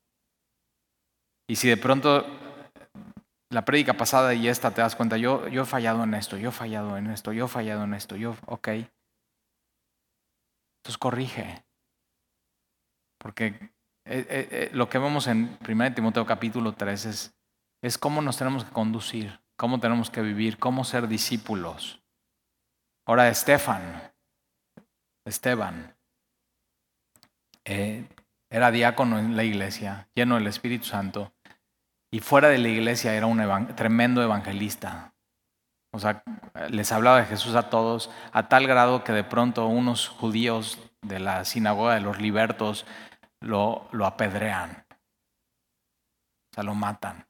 Y 1.47 1.55
si 1.55 1.67
de 1.67 1.77
pronto 1.77 2.25
la 3.49 3.65
prédica 3.65 3.93
pasada 3.93 4.33
y 4.33 4.47
esta 4.47 4.71
te 4.71 4.81
das 4.81 4.95
cuenta, 4.95 5.17
yo, 5.17 5.47
yo 5.47 5.63
he 5.63 5.65
fallado 5.65 6.03
en 6.03 6.13
esto, 6.13 6.37
yo 6.37 6.49
he 6.49 6.51
fallado 6.51 6.97
en 6.97 7.07
esto, 7.09 7.33
yo 7.33 7.45
he 7.45 7.49
fallado 7.49 7.83
en 7.83 7.93
esto, 7.93 8.15
yo, 8.15 8.35
ok. 8.45 8.67
Entonces 10.77 10.97
corrige. 10.99 11.65
Porque 13.17 13.47
eh, 13.47 13.73
eh, 14.05 14.47
eh, 14.51 14.69
lo 14.73 14.87
que 14.89 14.99
vemos 14.99 15.27
en 15.27 15.57
1 15.67 15.93
Timoteo 15.93 16.25
capítulo 16.25 16.73
3 16.73 17.05
es, 17.05 17.35
es 17.81 17.97
cómo 17.97 18.21
nos 18.21 18.37
tenemos 18.37 18.63
que 18.63 18.71
conducir 18.71 19.39
cómo 19.59 19.81
tenemos 19.81 20.09
que 20.09 20.21
vivir, 20.21 20.57
cómo 20.57 20.85
ser 20.85 21.09
discípulos. 21.09 22.01
Ahora, 23.05 23.27
Estefan, 23.27 24.13
Esteban, 25.25 25.97
era 27.65 28.71
diácono 28.71 29.19
en 29.19 29.35
la 29.35 29.43
iglesia, 29.43 30.07
lleno 30.15 30.35
del 30.35 30.47
Espíritu 30.47 30.85
Santo, 30.85 31.33
y 32.11 32.19
fuera 32.19 32.49
de 32.49 32.57
la 32.57 32.69
iglesia 32.69 33.13
era 33.13 33.25
un 33.25 33.75
tremendo 33.75 34.21
evangelista. 34.23 35.13
O 35.91 35.99
sea, 35.99 36.23
les 36.69 36.91
hablaba 36.91 37.19
de 37.19 37.25
Jesús 37.25 37.55
a 37.55 37.69
todos, 37.69 38.11
a 38.31 38.47
tal 38.47 38.67
grado 38.67 39.03
que 39.03 39.11
de 39.11 39.23
pronto 39.23 39.67
unos 39.67 40.07
judíos 40.07 40.79
de 41.01 41.19
la 41.19 41.45
sinagoga 41.45 41.95
de 41.95 42.01
los 42.01 42.19
libertos 42.19 42.85
lo, 43.41 43.87
lo 43.91 44.05
apedrean, 44.05 44.85
o 46.51 46.55
sea, 46.55 46.63
lo 46.63 46.75
matan. 46.75 47.25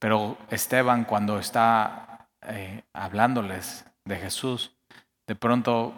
Pero 0.00 0.38
Esteban 0.50 1.04
cuando 1.04 1.38
está 1.38 2.28
eh, 2.42 2.82
hablándoles 2.92 3.84
de 4.04 4.16
Jesús, 4.16 4.76
de 5.26 5.36
pronto 5.36 5.94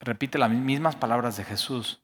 repite 0.00 0.38
las 0.38 0.50
mismas 0.50 0.96
palabras 0.96 1.36
de 1.36 1.44
Jesús. 1.44 1.99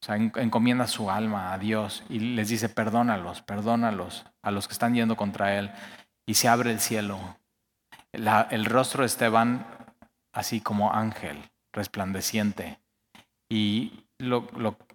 O 0.00 0.06
sea, 0.06 0.16
encomienda 0.16 0.86
su 0.86 1.10
alma 1.10 1.52
a 1.52 1.58
Dios 1.58 2.04
y 2.08 2.20
les 2.20 2.48
dice, 2.48 2.68
perdónalos, 2.68 3.42
perdónalos 3.42 4.26
a 4.42 4.50
los 4.50 4.68
que 4.68 4.72
están 4.72 4.94
yendo 4.94 5.16
contra 5.16 5.58
Él. 5.58 5.70
Y 6.26 6.34
se 6.34 6.48
abre 6.48 6.70
el 6.70 6.80
cielo. 6.80 7.38
el 8.12 8.64
rostro 8.64 9.02
de 9.02 9.06
Esteban, 9.06 9.66
así 10.32 10.60
como 10.60 10.92
ángel, 10.92 11.50
resplandeciente. 11.72 12.80
Y 13.50 14.04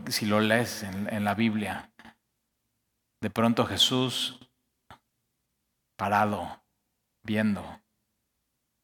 si 0.07 0.25
lo 0.25 0.39
lees 0.39 0.83
en 0.83 1.23
la 1.23 1.33
Biblia, 1.33 1.91
de 3.21 3.29
pronto 3.29 3.65
Jesús 3.65 4.39
parado, 5.97 6.61
viendo. 7.23 7.81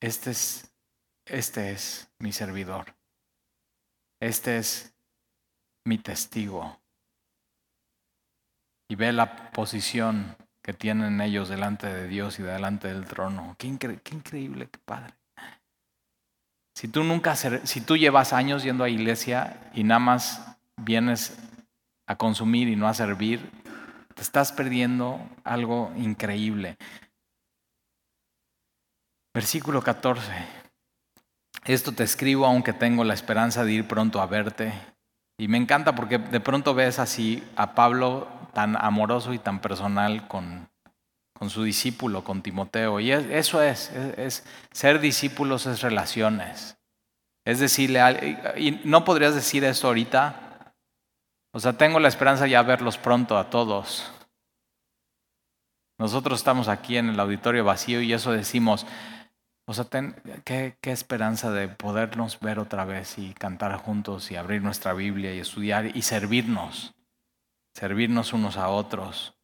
Este 0.02 0.32
es, 0.32 0.74
este 1.26 1.72
es 1.72 2.10
mi 2.20 2.32
servidor. 2.32 2.96
Este 4.22 4.58
es 4.58 4.96
mi 5.90 5.98
testigo. 5.98 6.80
Y 8.88 8.96
ve 8.96 9.12
la 9.12 9.52
posición 9.52 10.36
que 10.62 10.72
tienen 10.72 11.20
ellos 11.20 11.50
delante 11.50 11.88
de 11.88 12.08
Dios 12.08 12.40
y 12.40 12.44
delante 12.44 12.90
del 12.90 13.06
trono. 13.06 13.56
Qué, 13.58 13.68
increíble, 13.68 14.70
qué 14.72 14.80
padre. 14.86 15.16
Si 16.76 16.88
tú 16.88 17.04
nunca, 17.04 17.36
si 17.36 17.82
tú 17.82 17.98
llevas 17.98 18.34
años 18.34 18.64
yendo 18.64 18.84
a 18.84 18.90
iglesia 18.90 19.72
y 19.74 19.84
nada 19.84 20.00
más 20.00 20.58
vienes 20.78 21.38
a 22.06 22.16
consumir 22.16 22.70
y 22.70 22.76
no 22.76 22.88
a 22.88 22.94
servir, 22.94 23.52
te 24.14 24.22
estás 24.22 24.52
perdiendo 24.52 25.20
algo 25.44 25.92
increíble. 25.98 26.78
Versículo 29.34 29.82
14. 29.82 30.32
Esto 31.66 31.92
te 31.94 32.04
escribo 32.04 32.46
aunque 32.46 32.74
tengo 32.74 33.04
la 33.04 33.16
esperanza 33.16 33.64
de 33.64 33.74
ir 33.74 33.88
pronto 33.88 34.22
a 34.22 34.28
verte. 34.28 34.72
Y 35.40 35.48
me 35.48 35.58
encanta 35.58 35.96
porque 35.96 36.18
de 36.18 36.42
pronto 36.42 36.74
ves 36.74 37.00
así 37.00 37.42
a 37.56 37.74
Pablo 37.74 38.28
tan 38.54 38.76
amoroso 38.76 39.34
y 39.34 39.40
tan 39.40 39.62
personal 39.62 40.28
con, 40.28 40.68
con 41.32 41.50
su 41.50 41.64
discípulo, 41.64 42.26
con 42.26 42.42
Timoteo. 42.42 43.00
Y 43.00 43.12
eso 43.12 43.64
es, 43.64 43.90
es, 44.18 44.44
ser 44.74 45.00
discípulos 45.00 45.66
es 45.66 45.82
relaciones. 45.82 46.78
Es 47.46 47.60
decirle, 47.60 48.02
y 48.58 48.82
no 48.84 49.06
podrías 49.06 49.34
decir 49.34 49.64
eso 49.64 49.88
ahorita. 49.88 50.74
O 51.54 51.62
sea, 51.62 51.72
tengo 51.72 52.02
la 52.02 52.10
esperanza 52.10 52.46
ya 52.46 52.62
verlos 52.62 52.98
pronto 52.98 53.38
a 53.38 53.50
todos. 53.50 54.12
Nosotros 55.98 56.38
estamos 56.38 56.68
aquí 56.68 56.98
en 56.98 57.08
el 57.08 57.20
auditorio 57.20 57.64
vacío 57.64 58.02
y 58.02 58.12
eso 58.12 58.34
decimos, 58.34 58.86
O 59.70 59.74
sea, 59.76 59.86
qué, 60.46 60.76
qué, 60.82 60.92
esperanza 60.92 61.52
de 61.52 61.68
podernos 61.68 62.40
ver 62.40 62.58
otra 62.58 62.86
vez 62.86 63.20
y 63.20 63.36
cantar 63.36 63.78
juntos 63.78 64.32
y 64.32 64.36
abrir 64.36 64.64
nuestra 64.64 64.94
Biblia 64.94 65.32
y 65.32 65.38
estudiar 65.38 65.96
y 65.96 66.02
servirnos, 66.02 66.96
servirnos 67.76 68.34
unos 68.34 68.58
a 68.58 68.70
otros. 68.70 69.36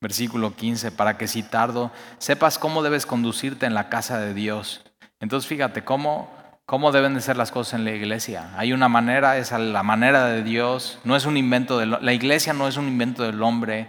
Versículo 0.00 0.56
15, 0.56 0.90
para 0.90 1.16
que 1.16 1.28
si 1.28 1.44
tardo, 1.44 1.92
sepas 2.18 2.58
cómo 2.58 2.82
debes 2.82 3.06
conducirte 3.06 3.66
en 3.66 3.74
la 3.74 3.88
casa 3.88 4.18
de 4.18 4.34
Dios. 4.34 4.82
Entonces 5.20 5.48
fíjate 5.48 5.84
cómo, 5.84 6.28
cómo 6.64 6.90
deben 6.90 7.14
de 7.14 7.20
ser 7.20 7.36
las 7.36 7.52
cosas 7.52 7.74
en 7.74 7.84
la 7.84 7.92
iglesia. 7.92 8.50
Hay 8.56 8.72
una 8.72 8.88
manera, 8.88 9.38
es 9.38 9.52
la 9.52 9.84
manera 9.84 10.26
de 10.26 10.42
Dios, 10.42 10.98
no 11.04 11.14
es 11.14 11.24
un 11.24 11.36
invento 11.36 11.78
de 11.78 11.86
la 11.86 12.12
iglesia 12.12 12.52
no 12.52 12.66
es 12.66 12.78
un 12.78 12.88
invento 12.88 13.22
del 13.22 13.40
hombre, 13.40 13.86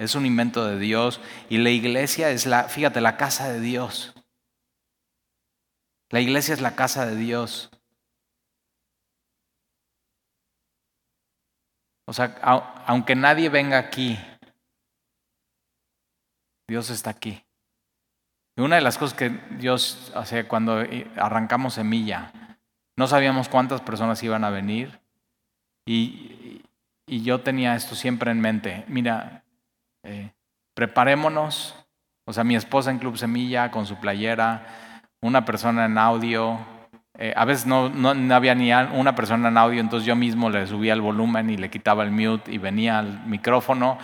es 0.00 0.16
un 0.16 0.26
invento 0.26 0.66
de 0.66 0.80
Dios 0.80 1.20
y 1.48 1.58
la 1.58 1.70
iglesia 1.70 2.30
es 2.30 2.44
la, 2.44 2.64
fíjate, 2.64 3.00
la 3.00 3.16
casa 3.16 3.48
de 3.48 3.60
Dios. 3.60 4.15
La 6.16 6.22
iglesia 6.22 6.54
es 6.54 6.62
la 6.62 6.74
casa 6.74 7.04
de 7.04 7.14
Dios. 7.14 7.70
O 12.06 12.14
sea, 12.14 12.38
aunque 12.86 13.14
nadie 13.14 13.50
venga 13.50 13.76
aquí, 13.76 14.18
Dios 16.66 16.88
está 16.88 17.10
aquí. 17.10 17.44
Y 18.56 18.62
una 18.62 18.76
de 18.76 18.80
las 18.80 18.96
cosas 18.96 19.14
que 19.14 19.28
Dios 19.58 20.10
hace 20.14 20.48
cuando 20.48 20.82
arrancamos 21.16 21.74
semilla, 21.74 22.32
no 22.96 23.06
sabíamos 23.08 23.50
cuántas 23.50 23.82
personas 23.82 24.22
iban 24.22 24.42
a 24.44 24.48
venir 24.48 24.98
y, 25.84 26.62
yo 27.06 27.42
tenía 27.42 27.74
esto 27.74 27.94
siempre 27.94 28.30
en 28.30 28.40
mente. 28.40 28.86
Mira, 28.88 29.44
eh, 30.02 30.32
preparémonos, 30.72 31.74
o 32.24 32.32
sea, 32.32 32.42
mi 32.42 32.56
esposa 32.56 32.90
en 32.90 33.00
Club 33.00 33.18
Semilla 33.18 33.70
con 33.70 33.84
su 33.84 34.00
playera, 34.00 34.85
una 35.22 35.44
persona 35.44 35.86
en 35.86 35.98
audio. 35.98 36.58
Eh, 37.18 37.32
a 37.36 37.44
veces 37.44 37.66
no, 37.66 37.88
no, 37.88 38.34
había 38.34 38.54
ni 38.54 38.72
una 38.72 39.14
persona 39.14 39.48
en 39.48 39.56
audio, 39.56 39.80
entonces 39.80 40.06
yo 40.06 40.16
mismo 40.16 40.50
le 40.50 40.66
subía 40.66 40.92
el 40.92 41.00
volumen 41.00 41.50
y 41.50 41.56
le 41.56 41.70
quitaba 41.70 42.04
el 42.04 42.10
mute 42.10 42.52
y 42.52 42.58
venía 42.58 42.98
al 42.98 43.26
micrófono. 43.26 43.98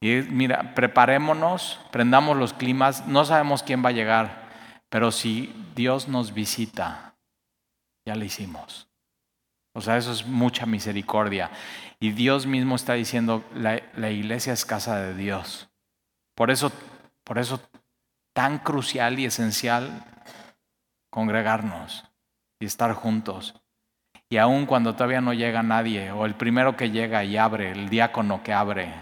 Y 0.00 0.22
mira, 0.30 0.74
preparémonos, 0.74 1.80
prendamos 1.90 2.36
los 2.36 2.52
climas, 2.52 3.06
no 3.06 3.24
sabemos 3.24 3.62
quién 3.62 3.84
va 3.84 3.90
a 3.90 3.92
llegar, 3.92 4.48
pero 4.88 5.12
si 5.12 5.54
Dios 5.74 6.08
nos 6.08 6.34
visita, 6.34 7.14
ya 8.04 8.14
lo 8.14 8.24
hicimos. 8.24 8.88
O 9.74 9.80
sea, 9.80 9.96
eso 9.96 10.12
es 10.12 10.26
mucha 10.26 10.66
misericordia. 10.66 11.50
Y 11.98 12.10
Dios 12.10 12.46
mismo 12.46 12.76
está 12.76 12.94
diciendo, 12.94 13.44
la, 13.54 13.80
la 13.96 14.10
iglesia 14.10 14.52
es 14.52 14.64
casa 14.64 15.00
de 15.00 15.14
Dios. 15.14 15.70
Por 16.34 16.50
eso, 16.50 16.72
por 17.24 17.38
eso 17.38 17.60
tan 18.34 18.58
crucial 18.58 19.18
y 19.18 19.26
esencial 19.26 20.04
congregarnos 21.12 22.04
y 22.58 22.64
estar 22.64 22.94
juntos. 22.94 23.54
Y 24.30 24.38
aun 24.38 24.64
cuando 24.64 24.94
todavía 24.94 25.20
no 25.20 25.34
llega 25.34 25.62
nadie, 25.62 26.10
o 26.10 26.24
el 26.24 26.34
primero 26.34 26.74
que 26.74 26.90
llega 26.90 27.22
y 27.22 27.36
abre, 27.36 27.70
el 27.70 27.90
diácono 27.90 28.42
que 28.42 28.54
abre, 28.54 28.94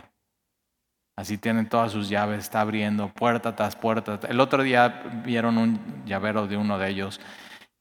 así 1.16 1.38
tienen 1.38 1.68
todas 1.68 1.92
sus 1.92 2.08
llaves, 2.08 2.40
está 2.40 2.62
abriendo 2.62 3.08
puerta 3.08 3.54
tras 3.54 3.76
puerta. 3.76 4.18
El 4.28 4.40
otro 4.40 4.64
día 4.64 5.02
vieron 5.24 5.56
un 5.56 6.04
llavero 6.04 6.48
de 6.48 6.56
uno 6.56 6.78
de 6.78 6.88
ellos. 6.88 7.20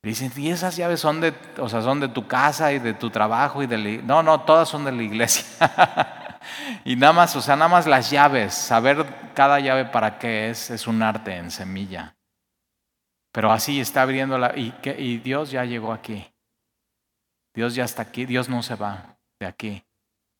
Dicen, 0.03 0.31
y 0.37 0.51
esas 0.51 0.77
llaves 0.77 0.99
son 0.99 1.21
de, 1.21 1.33
o 1.57 1.67
sea, 1.67 1.81
son 1.81 1.99
de 1.99 2.09
tu 2.09 2.27
casa 2.27 2.71
y 2.71 2.77
de 2.77 2.93
tu 2.93 3.09
trabajo 3.09 3.63
y 3.63 3.67
de 3.67 3.77
la... 3.79 4.03
No, 4.03 4.21
no, 4.21 4.41
todas 4.41 4.69
son 4.69 4.85
de 4.85 4.91
la 4.91 5.01
iglesia. 5.01 5.43
y 6.85 6.95
nada 6.95 7.13
más, 7.13 7.35
o 7.35 7.41
sea, 7.41 7.55
nada 7.55 7.69
más 7.69 7.87
las 7.87 8.11
llaves, 8.11 8.53
saber 8.53 9.07
cada 9.33 9.59
llave 9.59 9.85
para 9.85 10.19
qué 10.19 10.51
es, 10.51 10.69
es 10.69 10.85
un 10.85 11.01
arte 11.01 11.35
en 11.35 11.49
semilla. 11.49 12.13
Pero 13.31 13.51
así 13.51 13.79
está 13.79 14.01
abriendo 14.01 14.37
la... 14.37 14.57
Y, 14.57 14.73
y 14.97 15.17
Dios 15.17 15.51
ya 15.51 15.65
llegó 15.65 15.93
aquí. 15.93 16.33
Dios 17.53 17.75
ya 17.75 17.83
está 17.83 18.03
aquí. 18.03 18.25
Dios 18.25 18.49
no 18.49 18.63
se 18.63 18.75
va 18.75 19.17
de 19.39 19.45
aquí. 19.45 19.83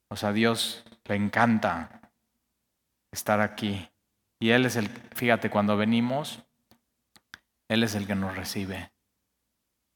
O 0.10 0.16
sea, 0.16 0.34
Dios 0.34 0.84
le 1.06 1.16
encanta 1.16 2.12
estar 3.12 3.42
aquí. 3.42 3.90
Y 4.40 4.52
Él 4.52 4.66
es 4.66 4.76
el, 4.76 4.88
fíjate, 4.88 5.50
cuando 5.50 5.78
venimos, 5.78 6.40
Él 7.68 7.84
es 7.84 7.96
el 7.96 8.08
que 8.08 8.16
nos 8.16 8.36
recibe. 8.36 8.92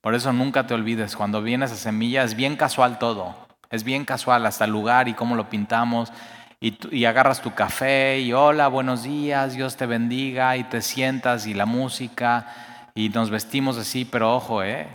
Por 0.02 0.16
eso 0.16 0.34
nunca 0.34 0.68
te 0.68 0.74
olvides, 0.74 1.16
cuando 1.16 1.42
vienes 1.42 1.72
a 1.72 1.76
semilla 1.76 2.24
es 2.24 2.36
bien 2.36 2.58
casual 2.58 3.00
todo. 3.00 3.36
Es 3.70 3.84
bien 3.84 4.06
casual 4.06 4.46
hasta 4.46 4.66
el 4.66 4.72
lugar 4.72 5.08
y 5.08 5.14
cómo 5.14 5.36
lo 5.36 5.50
pintamos. 5.50 6.12
Y, 6.60 7.06
agarras 7.06 7.42
tu 7.42 7.54
café 7.54 8.20
y 8.20 8.32
hola, 8.34 8.68
buenos 8.68 9.04
días, 9.04 9.54
Dios 9.54 9.76
te 9.76 9.86
bendiga 9.86 10.56
y 10.56 10.64
te 10.64 10.82
sientas 10.82 11.46
y 11.48 11.54
la 11.54 11.66
música 11.66 12.73
y 12.96 13.10
nos 13.10 13.30
vestimos 13.30 13.78
así, 13.78 14.06
pero 14.06 14.36
ojo, 14.36 14.64
¿eh? 14.64 14.88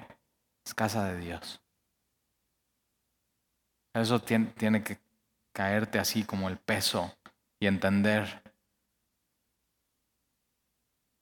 es 0.64 0.74
casa 0.74 1.04
de 1.04 1.18
Dios. 1.18 1.60
Eso 3.94 4.20
tiene, 4.20 4.46
tiene 4.52 4.84
que 4.84 4.98
caerte 5.52 5.98
así 5.98 6.24
como 6.24 6.48
el 6.48 6.58
peso 6.58 7.16
y 7.58 7.66
entender. 7.66 8.42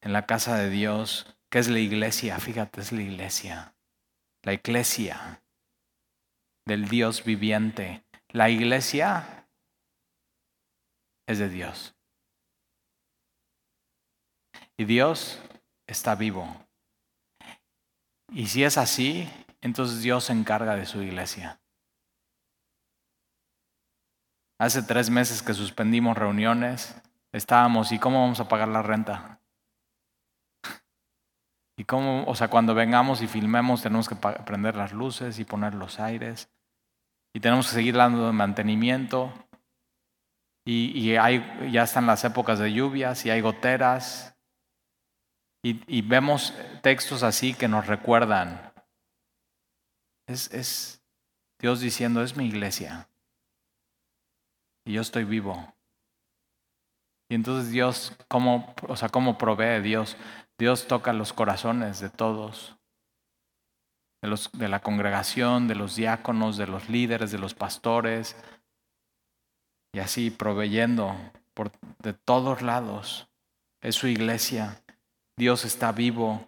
En 0.02 0.12
la 0.12 0.26
casa 0.26 0.56
de 0.56 0.68
Dios, 0.68 1.26
¿qué 1.48 1.58
es 1.58 1.68
la 1.68 1.78
iglesia? 1.78 2.38
Fíjate, 2.38 2.80
es 2.80 2.92
la 2.92 3.02
iglesia. 3.02 3.74
La 4.42 4.52
iglesia 4.52 5.42
del 6.66 6.88
Dios 6.88 7.24
viviente. 7.24 8.04
La 8.28 8.50
iglesia 8.50 9.48
es 11.26 11.38
de 11.38 11.48
Dios. 11.48 11.94
Y 14.76 14.84
Dios 14.84 15.40
está 15.86 16.14
vivo. 16.14 16.65
Y 18.32 18.46
si 18.46 18.64
es 18.64 18.76
así, 18.78 19.28
entonces 19.60 20.02
Dios 20.02 20.24
se 20.24 20.32
encarga 20.32 20.76
de 20.76 20.86
su 20.86 21.02
iglesia. 21.02 21.60
Hace 24.58 24.82
tres 24.82 25.10
meses 25.10 25.42
que 25.42 25.54
suspendimos 25.54 26.16
reuniones, 26.16 27.00
estábamos, 27.32 27.92
¿y 27.92 27.98
cómo 27.98 28.22
vamos 28.22 28.40
a 28.40 28.48
pagar 28.48 28.68
la 28.68 28.82
renta? 28.82 29.40
Y 31.78 31.84
cómo, 31.84 32.24
o 32.24 32.34
sea, 32.34 32.48
cuando 32.48 32.74
vengamos 32.74 33.20
y 33.20 33.26
filmemos, 33.26 33.82
tenemos 33.82 34.08
que 34.08 34.16
prender 34.16 34.76
las 34.76 34.94
luces 34.94 35.38
y 35.38 35.44
poner 35.44 35.74
los 35.74 36.00
aires. 36.00 36.48
Y 37.34 37.40
tenemos 37.40 37.66
que 37.66 37.74
seguir 37.74 37.96
dando 37.96 38.32
mantenimiento. 38.32 39.30
Y, 40.64 41.14
hay, 41.16 41.70
ya 41.70 41.82
están 41.82 42.06
las 42.06 42.24
épocas 42.24 42.58
de 42.58 42.72
lluvias 42.72 43.26
y 43.26 43.30
hay 43.30 43.42
goteras 43.42 44.35
y, 45.70 46.02
vemos 46.02 46.54
textos 46.82 47.22
así 47.22 47.54
que 47.54 47.66
nos 47.66 47.86
recuerdan. 47.86 48.72
Es, 50.28 50.52
es 50.52 51.02
Dios 51.58 51.80
diciendo, 51.80 52.22
es 52.22 52.36
mi 52.36 52.46
iglesia. 52.46 53.08
Y 54.84 54.92
yo 54.92 55.00
estoy 55.00 55.24
vivo. 55.24 55.74
Y 57.28 57.34
entonces 57.34 57.72
Dios, 57.72 58.16
¿cómo, 58.28 58.74
o 58.86 58.96
sea, 58.96 59.08
¿cómo 59.08 59.36
provee 59.38 59.82
Dios? 59.82 60.16
Dios 60.58 60.86
toca 60.86 61.12
los 61.12 61.32
corazones 61.32 61.98
de 61.98 62.08
todos, 62.08 62.76
de, 64.22 64.28
los, 64.28 64.52
de 64.52 64.68
la 64.68 64.80
congregación, 64.80 65.66
de 65.66 65.74
los 65.74 65.96
diáconos, 65.96 66.56
de 66.56 66.68
los 66.68 66.88
líderes, 66.88 67.32
de 67.32 67.38
los 67.38 67.54
pastores, 67.54 68.36
y 69.92 69.98
así 69.98 70.30
proveyendo 70.30 71.16
por, 71.54 71.72
de 71.98 72.12
todos 72.12 72.62
lados. 72.62 73.28
Es 73.80 73.96
su 73.96 74.06
iglesia. 74.06 74.80
Dios 75.38 75.66
está 75.66 75.92
vivo, 75.92 76.46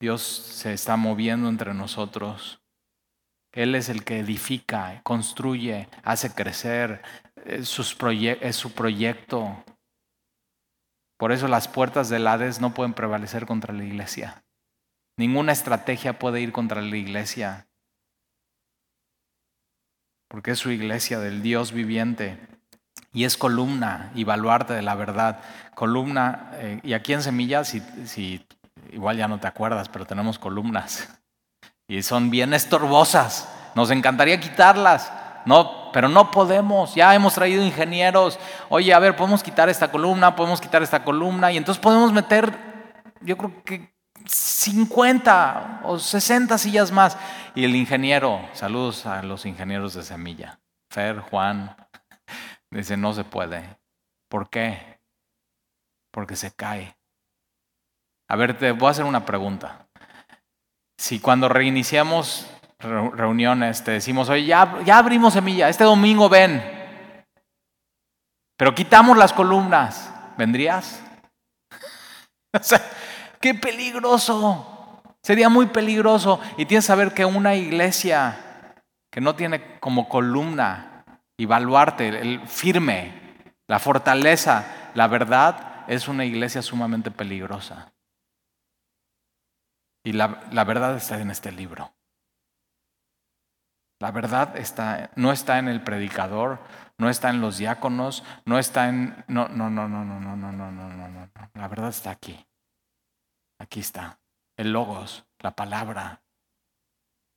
Dios 0.00 0.22
se 0.22 0.72
está 0.72 0.96
moviendo 0.96 1.48
entre 1.48 1.72
nosotros. 1.72 2.60
Él 3.52 3.76
es 3.76 3.88
el 3.88 4.02
que 4.02 4.18
edifica, 4.18 5.00
construye, 5.04 5.88
hace 6.02 6.34
crecer, 6.34 7.02
es, 7.44 7.68
su 7.68 8.72
proyecto. 8.74 9.64
Por 11.16 11.30
eso 11.30 11.46
las 11.46 11.68
puertas 11.68 12.08
del 12.08 12.26
Hades 12.26 12.60
no 12.60 12.74
pueden 12.74 12.94
prevalecer 12.94 13.46
contra 13.46 13.72
la 13.72 13.84
iglesia. 13.84 14.44
Ninguna 15.16 15.52
estrategia 15.52 16.18
puede 16.18 16.40
ir 16.40 16.50
contra 16.50 16.82
la 16.82 16.96
iglesia. 16.96 17.68
Porque 20.28 20.52
es 20.52 20.58
su 20.58 20.72
iglesia 20.72 21.20
del 21.20 21.42
Dios 21.42 21.72
viviente 21.72 22.40
y 23.12 23.24
es 23.24 23.36
columna 23.36 24.10
y 24.14 24.24
baluarte 24.24 24.72
de 24.74 24.82
la 24.82 24.94
verdad. 24.94 25.40
Columna, 25.74 26.50
eh, 26.54 26.80
y 26.82 26.92
aquí 26.92 27.12
en 27.12 27.22
Semillas, 27.22 27.68
si, 27.68 27.80
si, 28.06 28.46
igual 28.90 29.16
ya 29.16 29.28
no 29.28 29.38
te 29.38 29.46
acuerdas, 29.46 29.88
pero 29.88 30.04
tenemos 30.06 30.38
columnas 30.38 31.08
y 31.92 32.02
son 32.02 32.30
bien 32.30 32.54
estorbosas. 32.54 33.48
Nos 33.74 33.90
encantaría 33.90 34.40
quitarlas, 34.40 35.12
no, 35.44 35.92
pero 35.92 36.08
no 36.08 36.30
podemos. 36.30 36.94
Ya 36.94 37.14
hemos 37.14 37.34
traído 37.34 37.62
ingenieros. 37.62 38.38
Oye, 38.68 38.94
a 38.94 38.98
ver, 38.98 39.14
podemos 39.16 39.42
quitar 39.42 39.68
esta 39.68 39.90
columna, 39.90 40.34
podemos 40.34 40.60
quitar 40.60 40.82
esta 40.82 41.04
columna 41.04 41.52
y 41.52 41.58
entonces 41.58 41.82
podemos 41.82 42.12
meter, 42.12 42.50
yo 43.20 43.36
creo 43.36 43.62
que 43.64 43.92
50 44.24 45.80
o 45.84 45.98
60 45.98 46.56
sillas 46.56 46.90
más. 46.90 47.16
Y 47.54 47.64
el 47.64 47.76
ingeniero, 47.76 48.40
saludos 48.54 49.04
a 49.04 49.22
los 49.22 49.44
ingenieros 49.44 49.94
de 49.94 50.02
Semilla, 50.02 50.60
Fer, 50.90 51.18
Juan, 51.18 51.76
Dice, 52.72 52.96
no 52.96 53.12
se 53.12 53.24
puede. 53.24 53.78
¿Por 54.28 54.48
qué? 54.48 54.98
Porque 56.10 56.36
se 56.36 56.52
cae. 56.52 56.96
A 58.28 58.36
ver, 58.36 58.56
te 58.56 58.72
voy 58.72 58.88
a 58.88 58.90
hacer 58.92 59.04
una 59.04 59.26
pregunta. 59.26 59.86
Si 60.98 61.20
cuando 61.20 61.48
reiniciamos 61.48 62.48
reuniones 62.78 63.84
te 63.84 63.92
decimos, 63.92 64.28
oye, 64.28 64.46
ya, 64.46 64.80
ya 64.84 64.98
abrimos 64.98 65.34
semilla, 65.34 65.68
este 65.68 65.84
domingo 65.84 66.28
ven, 66.28 66.60
pero 68.56 68.74
quitamos 68.74 69.16
las 69.16 69.32
columnas, 69.32 70.12
¿vendrías? 70.36 71.00
o 72.58 72.62
sea, 72.62 72.80
qué 73.40 73.54
peligroso. 73.54 75.02
Sería 75.22 75.48
muy 75.48 75.66
peligroso. 75.66 76.40
Y 76.56 76.66
tienes 76.66 76.84
que 76.84 76.88
saber 76.88 77.12
que 77.12 77.24
una 77.24 77.54
iglesia 77.54 78.74
que 79.10 79.20
no 79.20 79.36
tiene 79.36 79.78
como 79.78 80.08
columna 80.08 80.91
y 81.36 81.46
baluarte, 81.46 82.08
el 82.08 82.46
firme, 82.46 83.54
la 83.66 83.78
fortaleza, 83.78 84.90
la 84.94 85.08
verdad, 85.08 85.84
es 85.88 86.08
una 86.08 86.24
iglesia 86.24 86.62
sumamente 86.62 87.10
peligrosa. 87.10 87.92
Y 90.04 90.12
la, 90.12 90.42
la 90.50 90.64
verdad 90.64 90.96
está 90.96 91.20
en 91.20 91.30
este 91.30 91.52
libro. 91.52 91.92
La 94.00 94.10
verdad 94.10 94.56
está, 94.56 95.10
no 95.14 95.30
está 95.30 95.60
en 95.60 95.68
el 95.68 95.80
predicador, 95.80 96.58
no 96.98 97.08
está 97.08 97.30
en 97.30 97.40
los 97.40 97.58
diáconos, 97.58 98.24
no 98.44 98.58
está 98.58 98.88
en... 98.88 99.24
No, 99.28 99.46
no, 99.46 99.70
no, 99.70 99.88
no, 99.88 100.04
no, 100.04 100.20
no, 100.20 100.36
no, 100.36 100.52
no, 100.52 100.70
no, 100.72 100.88
no, 100.88 101.08
no. 101.08 101.30
La 101.54 101.68
verdad 101.68 101.90
está 101.90 102.10
aquí. 102.10 102.44
Aquí 103.60 103.78
está. 103.78 104.18
El 104.56 104.72
logos, 104.72 105.24
la 105.38 105.54
palabra. 105.54 106.20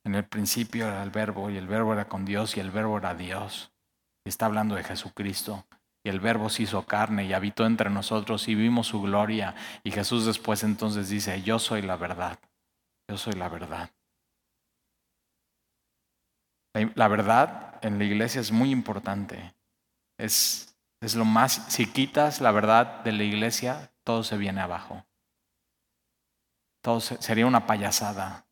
En 0.04 0.16
el 0.16 0.24
principio 0.26 0.88
era 0.88 1.04
el 1.04 1.10
verbo 1.10 1.50
y 1.50 1.56
el 1.56 1.68
verbo 1.68 1.92
era 1.92 2.08
con 2.08 2.24
Dios 2.24 2.56
y 2.56 2.60
el 2.60 2.72
verbo 2.72 2.98
era 2.98 3.14
Dios. 3.14 3.72
Está 4.26 4.46
hablando 4.46 4.74
de 4.74 4.84
Jesucristo. 4.84 5.64
Y 6.04 6.08
el 6.08 6.20
verbo 6.20 6.48
se 6.50 6.64
hizo 6.64 6.84
carne 6.84 7.24
y 7.24 7.32
habitó 7.32 7.66
entre 7.66 7.90
nosotros 7.90 8.46
y 8.48 8.54
vimos 8.54 8.88
su 8.88 9.00
gloria. 9.02 9.54
Y 9.82 9.90
Jesús 9.90 10.26
después 10.26 10.62
entonces 10.62 11.08
dice, 11.08 11.42
yo 11.42 11.58
soy 11.58 11.82
la 11.82 11.96
verdad. 11.96 12.38
Yo 13.08 13.16
soy 13.16 13.34
la 13.34 13.48
verdad. 13.48 13.90
La 16.94 17.08
verdad 17.08 17.78
en 17.82 17.98
la 17.98 18.04
iglesia 18.04 18.40
es 18.40 18.52
muy 18.52 18.70
importante. 18.70 19.54
Es, 20.18 20.76
es 21.00 21.14
lo 21.14 21.24
más, 21.24 21.52
si 21.68 21.86
quitas 21.86 22.40
la 22.40 22.52
verdad 22.52 23.02
de 23.02 23.12
la 23.12 23.24
iglesia, 23.24 23.92
todo 24.04 24.22
se 24.22 24.36
viene 24.36 24.60
abajo. 24.60 25.04
Todo 26.82 27.00
sería 27.00 27.46
una 27.46 27.66
payasada. 27.66 28.46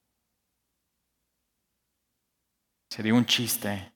Sería 2.90 3.14
un 3.14 3.26
chiste. 3.26 3.93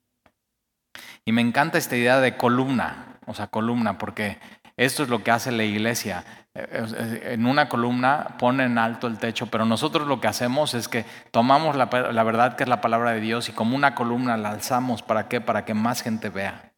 Y 1.28 1.32
me 1.32 1.42
encanta 1.42 1.76
esta 1.76 1.94
idea 1.94 2.20
de 2.20 2.38
columna, 2.38 3.18
o 3.26 3.34
sea, 3.34 3.48
columna, 3.48 3.98
porque 3.98 4.38
esto 4.78 5.02
es 5.02 5.10
lo 5.10 5.22
que 5.22 5.30
hace 5.30 5.52
la 5.52 5.62
iglesia. 5.62 6.24
En 6.54 7.44
una 7.44 7.68
columna 7.68 8.36
pone 8.38 8.64
en 8.64 8.78
alto 8.78 9.06
el 9.06 9.18
techo, 9.18 9.48
pero 9.48 9.66
nosotros 9.66 10.08
lo 10.08 10.22
que 10.22 10.28
hacemos 10.28 10.72
es 10.72 10.88
que 10.88 11.04
tomamos 11.30 11.76
la, 11.76 11.84
verdad 11.84 12.56
que 12.56 12.62
es 12.62 12.68
la 12.70 12.80
palabra 12.80 13.10
de 13.10 13.20
Dios 13.20 13.50
y 13.50 13.52
como 13.52 13.76
una 13.76 13.94
columna 13.94 14.38
la 14.38 14.52
alzamos. 14.52 15.02
¿Para 15.02 15.28
qué? 15.28 15.42
Para 15.42 15.66
que 15.66 15.74
más 15.74 16.00
gente 16.00 16.30
vea. 16.30 16.72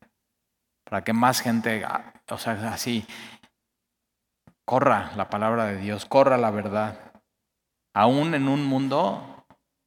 Para 0.83 1.05
que 1.05 1.13
más 1.13 1.43
gente, 1.43 1.87
o 2.29 2.37
sea, 2.37 2.73
así, 2.73 3.07
corra 4.65 5.13
la 5.15 5.31
palabra 5.31 5.67
de 5.67 5.77
Dios, 5.77 6.07
corra 6.07 6.37
la 6.39 6.51
verdad. 6.51 6.99
Aún 7.95 8.35
en 8.35 8.49
un 8.49 8.67
mundo 8.67 9.40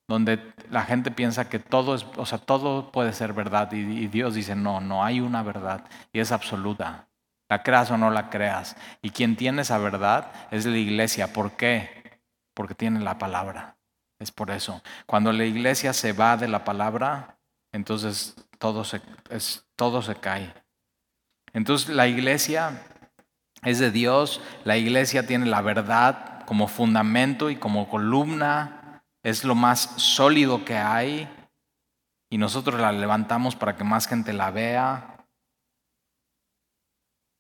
donde 0.08 0.54
la 0.70 0.84
gente 0.84 1.12
piensa 1.12 1.50
que 1.50 1.60
todo 1.60 1.96
es, 1.96 2.06
o 2.18 2.26
sea, 2.26 2.38
todo 2.38 2.92
puede 2.92 3.14
ser 3.14 3.34
verdad 3.34 3.72
y 3.72 4.08
Dios 4.08 4.34
dice, 4.36 4.56
no, 4.56 4.82
no 4.82 5.04
hay 5.04 5.20
una 5.20 5.44
verdad 5.44 5.86
y 6.12 6.20
es 6.20 6.32
absoluta. 6.32 7.08
La 7.50 7.62
creas 7.62 7.92
o 7.92 7.98
no 7.98 8.10
la 8.10 8.30
creas. 8.30 8.76
Y 9.02 9.12
quien 9.12 9.36
tiene 9.36 9.62
esa 9.62 9.78
verdad 9.78 10.32
es 10.50 10.66
la 10.66 10.78
iglesia. 10.78 11.34
¿Por 11.34 11.52
qué? 11.52 12.20
Porque 12.56 12.74
tiene 12.74 13.00
la 13.00 13.18
palabra. 13.20 13.76
Es 14.20 14.32
por 14.32 14.50
eso. 14.52 14.82
Cuando 15.06 15.32
la 15.32 15.46
iglesia 15.46 15.94
se 15.94 16.14
va 16.14 16.38
de 16.38 16.48
la 16.48 16.64
palabra, 16.64 17.38
entonces 17.72 18.36
todo 18.58 18.84
se, 18.84 19.02
es, 19.30 19.66
todo 19.76 20.02
se 20.02 20.16
cae. 20.16 20.54
Entonces 21.54 21.90
la 21.90 22.08
iglesia 22.08 22.82
es 23.64 23.80
de 23.80 23.92
Dios, 23.92 24.42
la 24.64 24.78
iglesia 24.78 25.28
tiene 25.28 25.46
la 25.46 25.62
verdad 25.62 26.46
como 26.46 26.68
fundamento 26.68 27.50
y 27.50 27.56
como 27.56 27.88
columna, 27.90 28.83
es 29.24 29.44
lo 29.44 29.56
más 29.56 29.80
sólido 29.98 30.66
que 30.66 30.76
hay 30.78 31.30
y 32.30 32.38
nosotros 32.38 32.80
la 32.80 32.92
levantamos 32.92 33.56
para 33.56 33.76
que 33.76 33.84
más 33.84 34.08
gente 34.08 34.34
la 34.34 34.52
vea, 34.52 35.14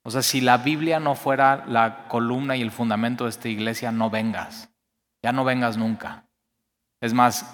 o 0.05 0.11
sea, 0.11 0.21
si 0.21 0.41
la 0.41 0.57
Biblia 0.57 0.99
no 0.99 1.15
fuera 1.15 1.63
la 1.65 2.07
columna 2.09 2.57
y 2.57 2.61
el 2.61 2.71
fundamento 2.71 3.23
de 3.23 3.29
esta 3.29 3.47
iglesia, 3.47 3.91
no 3.91 4.09
vengas. 4.09 4.69
Ya 5.23 5.31
no 5.31 5.45
vengas 5.45 5.77
nunca. 5.77 6.25
Es 7.01 7.13
más, 7.13 7.45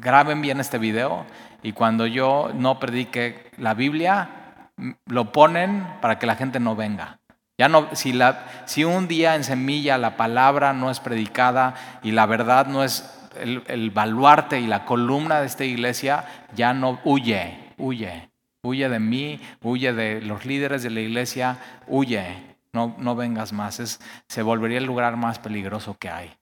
graben 0.00 0.40
bien 0.40 0.58
este 0.60 0.78
video 0.78 1.26
y 1.62 1.72
cuando 1.72 2.06
yo 2.06 2.50
no 2.54 2.78
predique 2.78 3.50
la 3.58 3.74
Biblia, 3.74 4.70
lo 5.06 5.32
ponen 5.32 5.86
para 6.00 6.18
que 6.18 6.26
la 6.26 6.36
gente 6.36 6.60
no 6.60 6.74
venga. 6.76 7.20
Ya 7.56 7.68
no, 7.68 7.88
si, 7.94 8.84
un 8.84 9.06
día 9.06 9.36
en 9.36 9.44
semilla 9.44 9.96
la 9.96 10.16
palabra 10.16 10.72
no 10.72 10.90
es 10.90 10.98
predicada 10.98 11.74
y 12.02 12.10
la 12.10 12.26
verdad 12.26 12.66
no 12.66 12.82
es 12.82 13.08
el, 13.36 13.62
el 13.68 13.90
baluarte 13.90 14.60
y 14.60 14.66
la 14.66 14.84
columna 14.84 15.40
de 15.40 15.46
esta 15.46 15.64
iglesia, 15.64 16.24
ya 16.54 16.74
no 16.74 17.00
huye, 17.04 17.72
huye. 17.78 18.30
Huye 18.62 18.88
de 18.88 18.98
mí, 18.98 19.40
huye 19.62 19.92
de 19.92 20.22
los 20.22 20.46
líderes 20.46 20.82
de 20.82 20.88
la 20.88 21.00
iglesia, 21.00 21.58
huye, 21.86 22.56
no, 22.72 22.96
no 22.98 23.14
vengas 23.14 23.52
más. 23.52 23.78
Es, 23.78 24.00
se 24.26 24.42
volvería 24.42 24.78
el 24.78 24.84
lugar 24.84 25.16
más 25.16 25.38
peligroso 25.38 25.98
que 25.98 26.08
hay. 26.08 26.34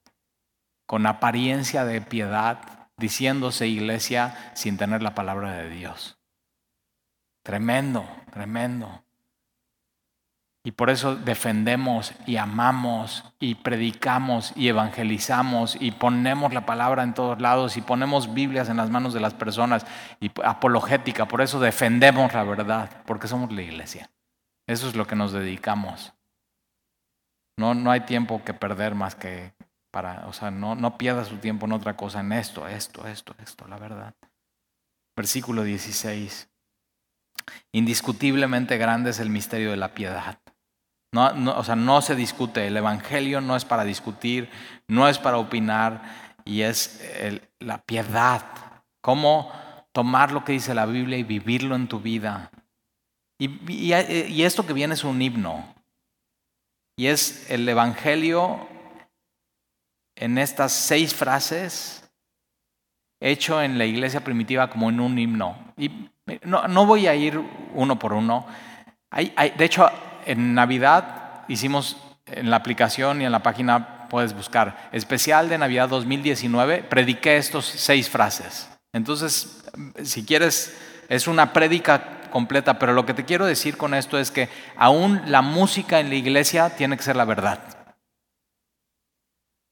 Con 0.86 1.04
apariencia 1.06 1.84
de 1.84 2.00
piedad, 2.00 2.88
diciéndose 2.96 3.66
iglesia 3.66 4.52
sin 4.54 4.76
tener 4.76 5.02
la 5.02 5.14
palabra 5.14 5.52
de 5.54 5.68
Dios. 5.68 6.16
Tremendo, 7.42 8.08
tremendo. 8.32 9.02
Y 10.64 10.70
por 10.70 10.90
eso 10.90 11.16
defendemos 11.16 12.12
y 12.24 12.36
amamos 12.36 13.24
y 13.40 13.56
predicamos 13.56 14.52
y 14.54 14.68
evangelizamos 14.68 15.76
y 15.80 15.90
ponemos 15.90 16.54
la 16.54 16.64
palabra 16.64 17.02
en 17.02 17.14
todos 17.14 17.40
lados 17.40 17.76
y 17.76 17.80
ponemos 17.80 18.32
Biblias 18.32 18.68
en 18.68 18.76
las 18.76 18.88
manos 18.88 19.12
de 19.12 19.18
las 19.18 19.34
personas 19.34 19.84
y 20.20 20.30
apologética. 20.44 21.26
Por 21.26 21.40
eso 21.40 21.58
defendemos 21.58 22.32
la 22.32 22.44
verdad, 22.44 22.90
porque 23.06 23.26
somos 23.26 23.50
la 23.50 23.62
iglesia. 23.62 24.08
Eso 24.68 24.88
es 24.88 24.94
lo 24.94 25.06
que 25.06 25.16
nos 25.16 25.32
dedicamos. 25.32 26.12
No, 27.58 27.74
no 27.74 27.90
hay 27.90 28.02
tiempo 28.02 28.44
que 28.44 28.54
perder 28.54 28.94
más 28.94 29.16
que 29.16 29.52
para, 29.90 30.26
o 30.28 30.32
sea, 30.32 30.52
no, 30.52 30.76
no 30.76 30.96
pierda 30.96 31.24
su 31.24 31.38
tiempo 31.38 31.66
en 31.66 31.72
otra 31.72 31.96
cosa, 31.96 32.20
en 32.20 32.32
esto, 32.32 32.68
esto, 32.68 33.06
esto, 33.08 33.34
esto, 33.42 33.66
la 33.66 33.78
verdad. 33.78 34.14
Versículo 35.16 35.64
16. 35.64 36.48
Indiscutiblemente 37.72 38.78
grande 38.78 39.10
es 39.10 39.18
el 39.18 39.28
misterio 39.28 39.70
de 39.70 39.76
la 39.76 39.92
piedad. 39.92 40.38
No, 41.12 41.30
o 41.56 41.64
sea, 41.64 41.76
no 41.76 42.00
se 42.00 42.14
discute. 42.16 42.66
El 42.66 42.76
Evangelio 42.76 43.40
no 43.40 43.54
es 43.54 43.64
para 43.64 43.84
discutir, 43.84 44.50
no 44.88 45.08
es 45.08 45.18
para 45.18 45.38
opinar, 45.38 46.02
y 46.44 46.62
es 46.62 47.00
la 47.60 47.78
piedad. 47.82 48.42
Cómo 49.00 49.52
tomar 49.92 50.32
lo 50.32 50.44
que 50.44 50.52
dice 50.52 50.74
la 50.74 50.86
Biblia 50.86 51.18
y 51.18 51.22
vivirlo 51.22 51.76
en 51.76 51.86
tu 51.86 52.00
vida. 52.00 52.50
Y, 53.38 53.70
y 53.70 54.42
esto 54.42 54.66
que 54.66 54.72
viene 54.72 54.94
es 54.94 55.04
un 55.04 55.20
himno. 55.20 55.74
Y 56.96 57.06
es 57.06 57.50
el 57.50 57.68
Evangelio 57.68 58.66
en 60.16 60.38
estas 60.38 60.72
seis 60.72 61.14
frases, 61.14 62.10
hecho 63.20 63.62
en 63.62 63.78
la 63.78 63.84
iglesia 63.84 64.22
primitiva 64.22 64.70
como 64.70 64.88
en 64.88 65.00
un 65.00 65.18
himno. 65.18 65.56
Y 65.76 65.90
no, 66.44 66.68
no 66.68 66.86
voy 66.86 67.06
a 67.06 67.14
ir 67.14 67.40
uno 67.74 67.98
por 67.98 68.12
uno. 68.12 68.46
Hay, 69.10 69.32
hay, 69.36 69.50
de 69.50 69.64
hecho, 69.64 69.90
en 70.26 70.54
Navidad 70.54 71.44
hicimos 71.48 71.96
en 72.26 72.50
la 72.50 72.56
aplicación 72.56 73.20
y 73.20 73.24
en 73.24 73.32
la 73.32 73.42
página 73.42 74.06
puedes 74.08 74.34
buscar 74.34 74.90
especial 74.92 75.48
de 75.48 75.58
Navidad 75.58 75.88
2019, 75.88 76.82
prediqué 76.82 77.36
estos 77.36 77.64
seis 77.64 78.10
frases. 78.10 78.68
Entonces, 78.92 79.64
si 80.02 80.24
quieres, 80.24 80.76
es 81.08 81.26
una 81.26 81.52
prédica 81.52 82.20
completa, 82.30 82.78
pero 82.78 82.92
lo 82.92 83.06
que 83.06 83.14
te 83.14 83.24
quiero 83.24 83.46
decir 83.46 83.76
con 83.76 83.94
esto 83.94 84.18
es 84.18 84.30
que 84.30 84.48
aún 84.76 85.22
la 85.26 85.42
música 85.42 86.00
en 86.00 86.08
la 86.08 86.14
iglesia 86.14 86.70
tiene 86.70 86.96
que 86.96 87.02
ser 87.02 87.16
la 87.16 87.24
verdad. 87.24 87.60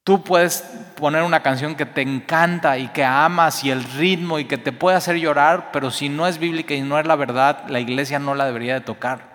Tú 0.03 0.23
puedes 0.23 0.63
poner 0.95 1.21
una 1.21 1.43
canción 1.43 1.75
que 1.75 1.85
te 1.85 2.01
encanta 2.01 2.79
y 2.79 2.87
que 2.87 3.03
amas 3.03 3.63
y 3.63 3.69
el 3.69 3.83
ritmo 3.83 4.39
y 4.39 4.45
que 4.45 4.57
te 4.57 4.71
puede 4.71 4.97
hacer 4.97 5.17
llorar, 5.17 5.69
pero 5.71 5.91
si 5.91 6.09
no 6.09 6.25
es 6.25 6.39
bíblica 6.39 6.73
y 6.73 6.81
no 6.81 6.99
es 6.99 7.05
la 7.05 7.15
verdad, 7.15 7.65
la 7.67 7.79
iglesia 7.79 8.17
no 8.17 8.33
la 8.33 8.45
debería 8.45 8.73
de 8.73 8.81
tocar. 8.81 9.30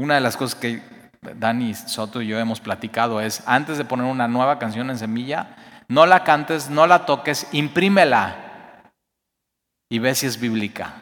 Una 0.00 0.14
de 0.14 0.22
las 0.22 0.38
cosas 0.38 0.58
que 0.58 0.82
Dani 1.20 1.74
Soto 1.74 2.22
y 2.22 2.28
yo 2.28 2.38
hemos 2.38 2.58
platicado 2.58 3.20
es, 3.20 3.42
antes 3.46 3.76
de 3.76 3.84
poner 3.84 4.06
una 4.06 4.28
nueva 4.28 4.58
canción 4.58 4.88
en 4.88 4.96
semilla, 4.96 5.56
no 5.88 6.06
la 6.06 6.24
cantes, 6.24 6.70
no 6.70 6.86
la 6.86 7.04
toques, 7.04 7.46
imprímela 7.52 8.82
y 9.90 9.98
ve 9.98 10.14
si 10.14 10.24
es 10.24 10.40
bíblica. 10.40 10.94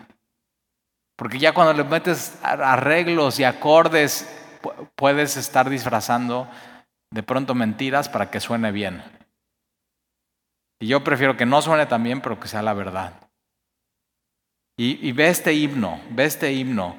Porque 1.15 1.39
ya 1.39 1.55
cuando 1.55 1.75
le 1.75 1.85
metes 1.85 2.41
arreglos 2.43 3.39
y 3.39 3.45
acordes, 3.45 4.29
puedes 4.97 5.37
estar 5.37 5.71
disfrazando 5.71 6.49
de 7.13 7.23
pronto 7.23 7.55
mentiras 7.55 8.09
para 8.09 8.33
que 8.33 8.41
suene 8.41 8.73
bien. 8.73 9.01
Y 10.81 10.89
yo 10.89 11.05
prefiero 11.05 11.37
que 11.37 11.47
no 11.47 11.63
suene 11.63 11.87
tan 11.87 12.03
bien, 12.03 12.21
pero 12.21 12.41
que 12.41 12.49
sea 12.49 12.63
la 12.63 12.75
verdad. 12.75 13.13
Y, 14.77 15.13
ve 15.13 15.29
este 15.29 15.55
himno, 15.55 16.01
ve 16.11 16.25
este 16.25 16.53
himno. 16.53 16.97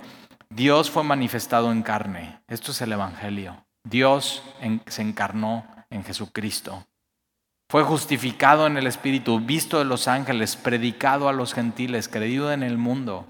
Dios 0.50 0.90
fue 0.90 1.04
manifestado 1.04 1.72
en 1.72 1.84
carne. 1.84 2.42
Esto 2.48 2.72
es 2.72 2.82
el 2.82 2.92
Evangelio. 2.92 3.66
Dios 3.84 4.44
se 4.88 5.02
encarnó 5.02 5.66
en 5.90 6.04
Jesucristo. 6.04 6.86
Fue 7.70 7.84
justificado 7.84 8.66
en 8.66 8.78
el 8.78 8.88
Espíritu, 8.88 9.40
visto 9.40 9.78
de 9.78 9.86
los 9.86 10.08
ángeles, 10.08 10.56
predicado 10.56 11.30
a 11.30 11.34
los 11.34 11.54
gentiles, 11.54 12.08
creído 12.08 12.52
en 12.52 12.64
el 12.64 12.78
mundo 12.78 13.28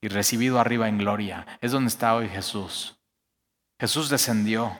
y 0.00 0.08
recibido 0.08 0.58
arriba 0.58 0.88
en 0.88 0.98
gloria. 0.98 1.46
Es 1.60 1.72
donde 1.72 1.88
está 1.88 2.14
hoy 2.14 2.28
Jesús. 2.28 2.96
Jesús 3.78 4.08
descendió, 4.08 4.78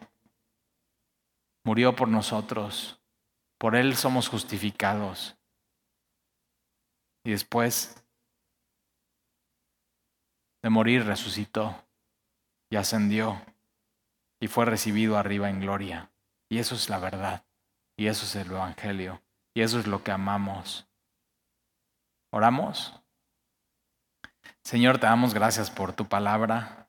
murió 1.64 1.94
por 1.94 2.08
nosotros, 2.08 3.00
por 3.58 3.76
Él 3.76 3.96
somos 3.96 4.28
justificados. 4.28 5.36
Y 7.24 7.32
después 7.32 8.01
de 10.62 10.70
morir 10.70 11.04
resucitó 11.04 11.84
y 12.70 12.76
ascendió 12.76 13.40
y 14.40 14.48
fue 14.48 14.64
recibido 14.64 15.18
arriba 15.18 15.50
en 15.50 15.60
gloria. 15.60 16.10
Y 16.48 16.58
eso 16.58 16.74
es 16.74 16.88
la 16.88 16.98
verdad. 16.98 17.44
Y 17.96 18.06
eso 18.06 18.24
es 18.24 18.34
el 18.36 18.50
Evangelio. 18.50 19.22
Y 19.54 19.62
eso 19.62 19.78
es 19.78 19.86
lo 19.86 20.02
que 20.02 20.10
amamos. 20.10 20.86
¿Oramos? 22.30 22.94
Señor, 24.62 24.98
te 24.98 25.06
damos 25.06 25.34
gracias 25.34 25.70
por 25.70 25.92
tu 25.92 26.08
palabra. 26.08 26.88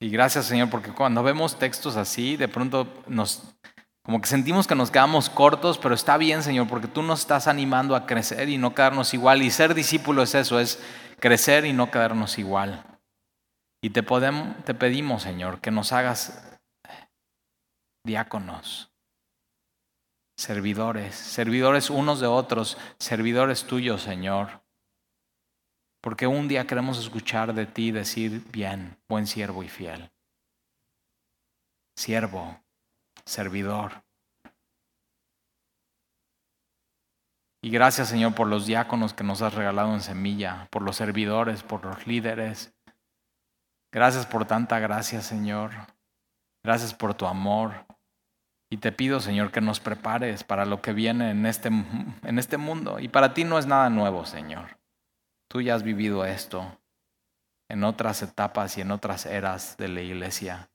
Y 0.00 0.10
gracias, 0.10 0.46
Señor, 0.46 0.70
porque 0.70 0.92
cuando 0.92 1.22
vemos 1.22 1.58
textos 1.58 1.96
así, 1.96 2.36
de 2.36 2.48
pronto 2.48 2.86
nos 3.06 3.54
como 4.04 4.20
que 4.20 4.28
sentimos 4.28 4.66
que 4.66 4.74
nos 4.74 4.90
quedamos 4.90 5.30
cortos, 5.30 5.78
pero 5.78 5.94
está 5.94 6.18
bien, 6.18 6.42
Señor, 6.42 6.68
porque 6.68 6.88
tú 6.88 7.02
nos 7.02 7.20
estás 7.20 7.46
animando 7.48 7.96
a 7.96 8.04
crecer 8.04 8.50
y 8.50 8.58
no 8.58 8.74
quedarnos 8.74 9.14
igual. 9.14 9.42
Y 9.42 9.50
ser 9.50 9.72
discípulo 9.72 10.22
es 10.22 10.34
eso, 10.34 10.60
es 10.60 10.78
crecer 11.24 11.64
y 11.64 11.72
no 11.72 11.90
quedarnos 11.90 12.38
igual. 12.38 12.84
Y 13.82 13.88
te, 13.88 14.02
podemos, 14.02 14.62
te 14.66 14.74
pedimos, 14.74 15.22
Señor, 15.22 15.58
que 15.62 15.70
nos 15.70 15.90
hagas 15.90 16.60
diáconos, 18.04 18.92
servidores, 20.36 21.14
servidores 21.14 21.88
unos 21.88 22.20
de 22.20 22.26
otros, 22.26 22.76
servidores 22.98 23.64
tuyos, 23.64 24.02
Señor. 24.02 24.66
Porque 26.02 26.26
un 26.26 26.46
día 26.46 26.66
queremos 26.66 26.98
escuchar 26.98 27.54
de 27.54 27.64
ti 27.64 27.90
decir, 27.90 28.42
bien, 28.52 28.98
buen 29.08 29.26
siervo 29.26 29.62
y 29.62 29.70
fiel. 29.70 30.12
Siervo, 31.96 32.60
servidor. 33.24 34.03
Y 37.64 37.70
gracias 37.70 38.10
Señor 38.10 38.34
por 38.34 38.46
los 38.46 38.66
diáconos 38.66 39.14
que 39.14 39.24
nos 39.24 39.40
has 39.40 39.54
regalado 39.54 39.94
en 39.94 40.02
semilla, 40.02 40.68
por 40.70 40.82
los 40.82 40.96
servidores, 40.96 41.62
por 41.62 41.82
los 41.82 42.06
líderes. 42.06 42.74
Gracias 43.90 44.26
por 44.26 44.44
tanta 44.44 44.78
gracia 44.80 45.22
Señor. 45.22 45.70
Gracias 46.62 46.92
por 46.92 47.14
tu 47.14 47.24
amor. 47.24 47.86
Y 48.70 48.76
te 48.76 48.92
pido 48.92 49.18
Señor 49.18 49.50
que 49.50 49.62
nos 49.62 49.80
prepares 49.80 50.44
para 50.44 50.66
lo 50.66 50.82
que 50.82 50.92
viene 50.92 51.30
en 51.30 51.46
este, 51.46 51.68
en 51.68 52.38
este 52.38 52.58
mundo. 52.58 52.98
Y 52.98 53.08
para 53.08 53.32
ti 53.32 53.44
no 53.44 53.58
es 53.58 53.64
nada 53.64 53.88
nuevo 53.88 54.26
Señor. 54.26 54.78
Tú 55.48 55.62
ya 55.62 55.74
has 55.74 55.84
vivido 55.84 56.26
esto 56.26 56.82
en 57.70 57.82
otras 57.82 58.22
etapas 58.22 58.76
y 58.76 58.82
en 58.82 58.90
otras 58.90 59.24
eras 59.24 59.78
de 59.78 59.88
la 59.88 60.02
iglesia. 60.02 60.68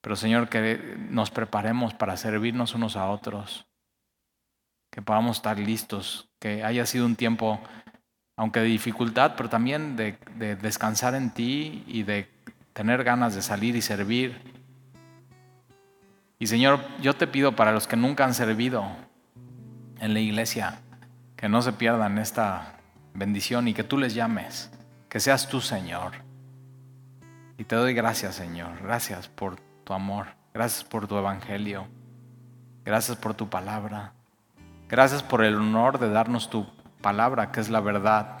Pero 0.00 0.14
Señor, 0.14 0.48
que 0.48 0.96
nos 1.10 1.32
preparemos 1.32 1.92
para 1.92 2.16
servirnos 2.16 2.76
unos 2.76 2.94
a 2.94 3.10
otros 3.10 3.67
que 4.98 5.02
podamos 5.02 5.36
estar 5.36 5.60
listos, 5.60 6.28
que 6.40 6.64
haya 6.64 6.84
sido 6.84 7.06
un 7.06 7.14
tiempo, 7.14 7.60
aunque 8.36 8.58
de 8.58 8.66
dificultad, 8.66 9.34
pero 9.36 9.48
también 9.48 9.94
de, 9.94 10.18
descansar 10.60 11.14
en 11.14 11.30
ti 11.30 11.84
y 11.86 12.02
de 12.02 12.28
tener 12.72 13.04
ganas 13.04 13.36
de 13.36 13.42
salir 13.42 13.76
y 13.76 13.80
servir. 13.80 14.42
Y 16.40 16.48
Señor, 16.48 16.80
yo 17.00 17.14
te 17.14 17.28
pido 17.28 17.54
para 17.54 17.70
los 17.70 17.86
que 17.86 17.96
nunca 17.96 18.24
han 18.24 18.34
servido 18.34 18.88
en 20.00 20.14
la 20.14 20.18
iglesia, 20.18 20.80
que 21.36 21.48
no 21.48 21.62
se 21.62 21.74
pierdan 21.74 22.18
esta 22.18 22.80
bendición 23.14 23.68
y 23.68 23.74
que 23.74 23.84
tú 23.84 23.98
les 23.98 24.14
llames, 24.14 24.68
que 25.08 25.20
seas 25.20 25.48
tú, 25.48 25.60
Señor. 25.60 26.10
Y 27.56 27.62
te 27.62 27.76
doy 27.76 27.94
gracias, 27.94 28.34
Señor. 28.34 28.82
Gracias 28.82 29.28
por 29.28 29.60
tu 29.84 29.92
amor. 29.92 30.26
Gracias 30.52 30.82
por 30.82 31.06
tu 31.06 31.16
evangelio. 31.16 31.86
Gracias 32.84 33.16
por 33.16 33.34
tu 33.34 33.48
palabra. 33.48 34.17
Gracias 34.88 35.22
por 35.22 35.44
el 35.44 35.56
honor 35.56 35.98
de 35.98 36.10
darnos 36.10 36.48
tu 36.48 36.66
palabra, 37.02 37.52
que 37.52 37.60
es 37.60 37.68
la 37.68 37.80
verdad. 37.80 38.40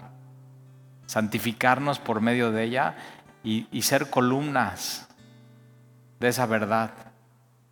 Santificarnos 1.06 1.98
por 1.98 2.20
medio 2.20 2.50
de 2.52 2.64
ella 2.64 2.96
y, 3.42 3.66
ser 3.82 4.10
columnas 4.10 5.08
de 6.20 6.28
esa 6.28 6.46
verdad. 6.46 6.90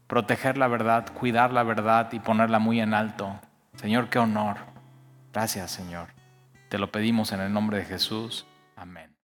Proteger 0.07 0.57
la 0.59 0.68
verdad, 0.68 1.12
cuidar 1.12 1.53
la 1.53 1.62
verdad 1.62 2.12
y 2.12 2.20
ponerla 2.20 2.59
muy 2.59 2.81
en 2.81 2.95
alto. 2.95 3.41
Señor, 3.74 4.09
qué 4.09 4.18
honor. 4.18 4.59
Gracias, 5.33 5.70
Señor. 5.70 6.09
Te 6.68 6.79
lo 6.79 6.93
pedimos 6.93 7.33
en 7.33 7.41
el 7.41 7.53
nombre 7.53 7.79
de 7.79 7.85
Jesús. 7.85 8.47
Amén. 8.77 9.16